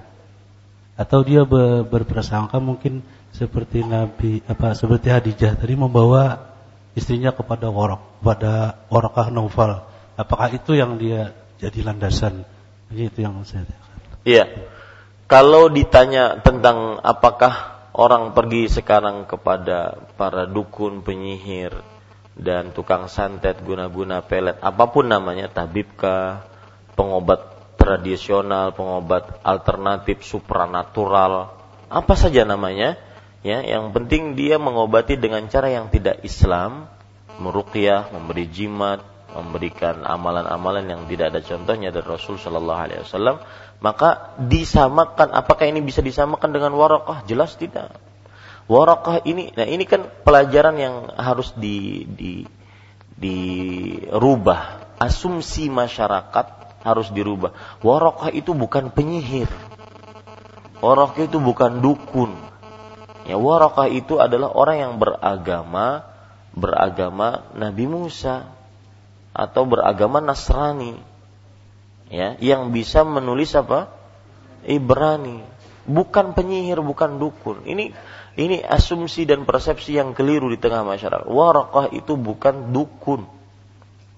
Atau 0.95 1.28
dia 1.28 1.43
ber, 1.43 1.84
berprasangka 1.86 2.57
mungkin 2.63 3.03
seperti 3.36 3.84
Nabi 3.86 4.41
apa 4.47 4.74
seperti 4.74 5.13
Hadijah 5.13 5.53
tadi 5.59 5.78
membawa 5.78 6.55
istrinya 6.97 7.30
kepada 7.36 7.70
Warok, 7.70 8.24
kepada 8.24 8.82
Warokah 8.89 9.30
Naufal. 9.30 9.86
Apakah 10.18 10.49
itu 10.49 10.74
yang 10.74 10.97
dia 10.97 11.38
jadi 11.61 11.86
landasan? 11.86 12.47
Itu 12.89 13.20
yang 13.20 13.43
saya 13.43 13.68
Iya. 14.26 14.47
Kalau 15.28 15.68
ditanya 15.68 16.39
tentang 16.39 17.03
apakah 17.03 17.76
orang 17.97 18.37
pergi 18.37 18.69
sekarang 18.69 19.25
kepada 19.25 19.97
para 20.15 20.45
dukun, 20.45 21.01
penyihir, 21.01 21.81
dan 22.37 22.69
tukang 22.69 23.09
santet, 23.09 23.57
guna-guna 23.65 24.21
pelet, 24.21 24.61
apa 24.61 24.85
pun 24.93 25.09
namanya, 25.09 25.49
tabibkah, 25.49 26.45
pengobat 26.93 27.57
tradisional, 27.81 28.77
pengobat 28.77 29.41
alternatif, 29.41 30.21
supranatural, 30.21 31.57
apa 31.89 32.13
saja 32.13 32.45
namanya, 32.45 33.01
ya, 33.41 33.65
yang 33.65 33.89
penting 33.89 34.37
dia 34.37 34.61
mengobati 34.61 35.17
dengan 35.17 35.49
cara 35.49 35.73
yang 35.73 35.89
tidak 35.89 36.21
Islam, 36.21 36.85
meruqyah, 37.41 38.13
memberi 38.13 38.45
jimat, 38.53 39.01
memberikan 39.38 40.01
amalan-amalan 40.01 40.89
yang 40.89 41.01
tidak 41.05 41.33
ada 41.33 41.41
contohnya 41.45 41.89
dari 41.93 42.05
Rasul 42.05 42.41
Shallallahu 42.41 42.81
Alaihi 42.81 43.01
Wasallam, 43.05 43.38
maka 43.79 44.33
disamakan. 44.41 45.31
Apakah 45.33 45.69
ini 45.69 45.85
bisa 45.85 46.01
disamakan 46.01 46.49
dengan 46.49 46.73
warakah? 46.73 47.21
Jelas 47.29 47.53
tidak. 47.55 47.93
Warakah 48.67 49.23
ini, 49.23 49.53
nah 49.55 49.63
ini 49.63 49.88
kan 49.88 50.09
pelajaran 50.25 50.75
yang 50.75 50.95
harus 51.15 51.55
di, 51.55 52.03
di 52.03 52.43
dirubah. 53.15 54.89
Asumsi 54.97 55.69
masyarakat 55.69 56.47
harus 56.81 57.07
dirubah. 57.13 57.53
Warakah 57.85 58.33
itu 58.33 58.57
bukan 58.57 58.89
penyihir. 58.89 59.47
Warakah 60.81 61.29
itu 61.29 61.38
bukan 61.38 61.79
dukun. 61.85 62.33
Ya, 63.29 63.38
warakah 63.38 63.91
itu 63.91 64.17
adalah 64.17 64.49
orang 64.55 64.77
yang 64.81 64.93
beragama 64.97 66.07
beragama 66.57 67.45
Nabi 67.53 67.85
Musa 67.85 68.57
atau 69.38 69.69
beragama 69.69 70.17
Nasrani. 70.17 70.97
Ya 72.09 72.33
yang 72.41 72.73
bisa 72.73 73.05
menulis 73.05 73.53
apa? 73.53 73.93
Ibrani. 74.65 75.45
Bukan 75.88 76.33
penyihir 76.33 76.81
bukan 76.81 77.21
dukun. 77.21 77.63
Ini 77.63 77.93
ini 78.35 78.57
asumsi 78.65 79.29
dan 79.29 79.45
persepsi 79.45 79.95
yang 79.95 80.17
keliru 80.17 80.49
di 80.49 80.57
tengah 80.57 80.81
masyarakat. 80.81 81.29
Warakah 81.29 81.93
itu 81.93 82.17
bukan 82.17 82.73
dukun. 82.73 83.29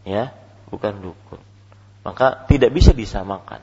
Ya 0.07 0.31
bukan 0.71 1.11
dukun. 1.11 1.43
Maka 2.07 2.47
tidak 2.47 2.71
bisa 2.71 2.95
disamakan. 2.95 3.59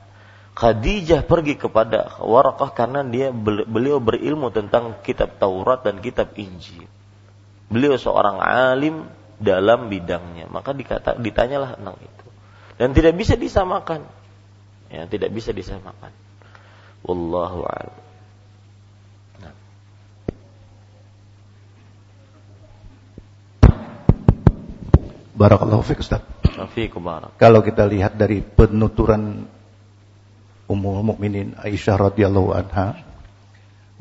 Khadijah 0.57 1.29
pergi 1.29 1.61
kepada 1.61 2.17
Warakah 2.21 2.73
karena 2.73 3.05
dia 3.05 3.29
beliau 3.69 4.01
berilmu 4.01 4.49
tentang 4.53 5.01
kitab 5.05 5.37
Taurat 5.41 5.85
dan 5.85 6.01
kitab 6.01 6.33
Injil. 6.37 6.89
Beliau 7.67 7.99
seorang 7.99 8.39
alim 8.41 9.05
dalam 9.37 9.93
bidangnya. 9.93 10.49
Maka 10.49 10.73
dikata, 10.73 11.17
ditanyalah 11.21 11.77
tentang 11.77 11.97
itu. 12.01 12.27
Dan 12.77 12.93
tidak 12.93 13.17
bisa 13.17 13.35
disamakan. 13.37 14.05
Ya, 14.93 15.09
tidak 15.09 15.33
bisa 15.35 15.51
disamakan. 15.51 16.13
Wallahu 17.03 17.65
a'lam. 17.67 17.97
Nah. 19.43 19.55
Barakallahu 25.37 25.83
fiik 25.85 26.01
Ustaz. 26.03 26.23
barak. 26.97 27.37
Kalau 27.37 27.61
kita 27.61 27.85
lihat 27.87 28.17
dari 28.17 28.41
penuturan 28.43 29.47
Ummul 30.67 31.15
Mukminin 31.15 31.55
Aisyah 31.55 32.11
radhiyallahu 32.11 32.51
anha 32.51 32.99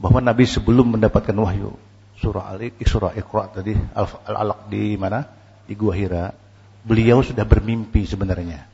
bahwa 0.02 0.20
Nabi 0.20 0.50
sebelum 0.50 0.98
mendapatkan 0.98 1.36
wahyu 1.38 1.78
surah 2.16 2.55
Al 2.55 2.72
surah 2.80 3.11
Iqra 3.16 3.43
tadi 3.51 3.76
Al-Alaq 3.95 4.72
di 4.72 4.95
mana? 4.95 5.24
Di 5.66 5.74
Gua 5.76 5.93
Hira. 5.95 6.32
Beliau 6.86 7.26
sudah 7.26 7.43
bermimpi 7.43 8.05
sebenarnya. 8.05 8.70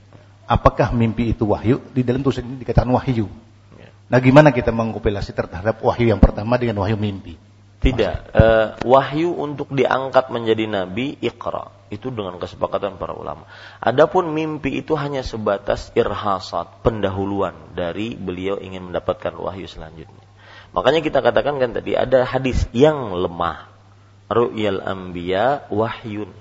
Apakah 0.52 0.92
mimpi 0.92 1.32
itu 1.32 1.48
wahyu? 1.48 1.80
Di 1.96 2.04
dalam 2.04 2.28
tulisan 2.28 2.44
ini 2.44 2.60
dikatakan 2.60 2.92
wahyu. 2.92 3.32
Ya. 3.80 3.88
Nah, 4.12 4.20
gimana 4.20 4.52
kita 4.52 4.76
mengkompilasi 4.76 5.32
terhadap 5.32 5.80
wahyu 5.80 6.12
yang 6.12 6.20
pertama 6.20 6.60
dengan 6.60 6.84
wahyu 6.84 7.00
mimpi? 7.00 7.40
Tidak. 7.82 8.36
Uh, 8.36 8.68
wahyu 8.84 9.32
untuk 9.32 9.72
diangkat 9.72 10.28
menjadi 10.28 10.68
nabi 10.68 11.16
Iqra. 11.24 11.72
Itu 11.88 12.12
dengan 12.12 12.36
kesepakatan 12.36 13.00
para 13.00 13.16
ulama. 13.16 13.48
Adapun 13.80 14.36
mimpi 14.36 14.84
itu 14.84 14.94
hanya 15.00 15.24
sebatas 15.24 15.96
irhasat, 15.96 16.84
pendahuluan 16.84 17.74
dari 17.74 18.20
beliau 18.20 18.60
ingin 18.60 18.92
mendapatkan 18.92 19.34
wahyu 19.40 19.72
selanjutnya. 19.72 20.21
Makanya 20.72 21.04
kita 21.04 21.20
katakan 21.20 21.60
kan 21.60 21.72
tadi 21.76 21.96
ada 21.96 22.24
hadis 22.24 22.68
yang 22.72 23.12
lemah. 23.12 23.68
Ru'yal 24.32 24.80
anbiya 24.84 25.68
wahyun. 25.68 26.32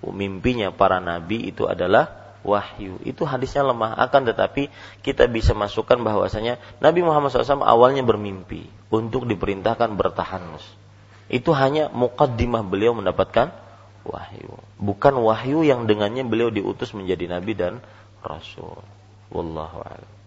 Mimpinya 0.00 0.72
para 0.72 1.00
nabi 1.00 1.52
itu 1.52 1.68
adalah 1.68 2.20
wahyu. 2.40 3.00
Itu 3.04 3.28
hadisnya 3.28 3.64
lemah. 3.64 3.96
Akan 3.96 4.24
tetapi 4.24 4.72
kita 5.04 5.28
bisa 5.28 5.52
masukkan 5.52 6.00
bahwasanya 6.00 6.56
Nabi 6.80 7.04
Muhammad 7.04 7.32
SAW 7.32 7.64
awalnya 7.64 8.00
bermimpi 8.04 8.68
untuk 8.88 9.28
diperintahkan 9.28 9.96
bertahanus. 9.96 10.64
Itu 11.30 11.54
hanya 11.54 11.92
mukaddimah 11.92 12.64
beliau 12.66 12.96
mendapatkan 12.96 13.54
wahyu. 14.02 14.56
Bukan 14.80 15.14
wahyu 15.20 15.62
yang 15.62 15.86
dengannya 15.86 16.26
beliau 16.26 16.50
diutus 16.50 16.96
menjadi 16.96 17.30
nabi 17.30 17.52
dan 17.54 17.78
rasul. 18.24 18.82
Wallahu 19.30 19.84
a'lam. 19.84 20.19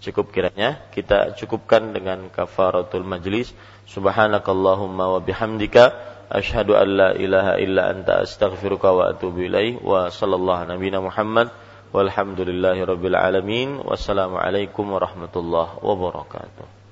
Cukup 0.00 0.30
kiranya 0.30 0.84
kita 0.92 1.34
cukupkan 1.34 1.96
dengan 1.96 2.28
kafaratul 2.28 3.04
majlis. 3.04 3.56
Subhanakallahumma 3.88 5.16
wa 5.16 5.20
bihamdika 5.22 5.94
asyhadu 6.30 6.76
an 6.76 6.88
la 6.90 7.10
ilaha 7.14 7.56
illa 7.62 7.90
anta 7.94 8.22
astaghfiruka 8.22 8.92
wa 8.92 9.02
atubu 9.14 9.46
ilaih 9.46 9.78
wa 9.80 10.10
sallallahu 10.10 10.68
nabiyana 10.68 11.00
Muhammad 11.00 11.48
walhamdulillahi 11.94 12.82
rabbil 12.82 13.16
alamin 13.16 13.78
wassalamu 13.80 14.36
alaikum 14.36 14.90
warahmatullahi 14.90 15.78
wabarakatuh. 15.80 16.85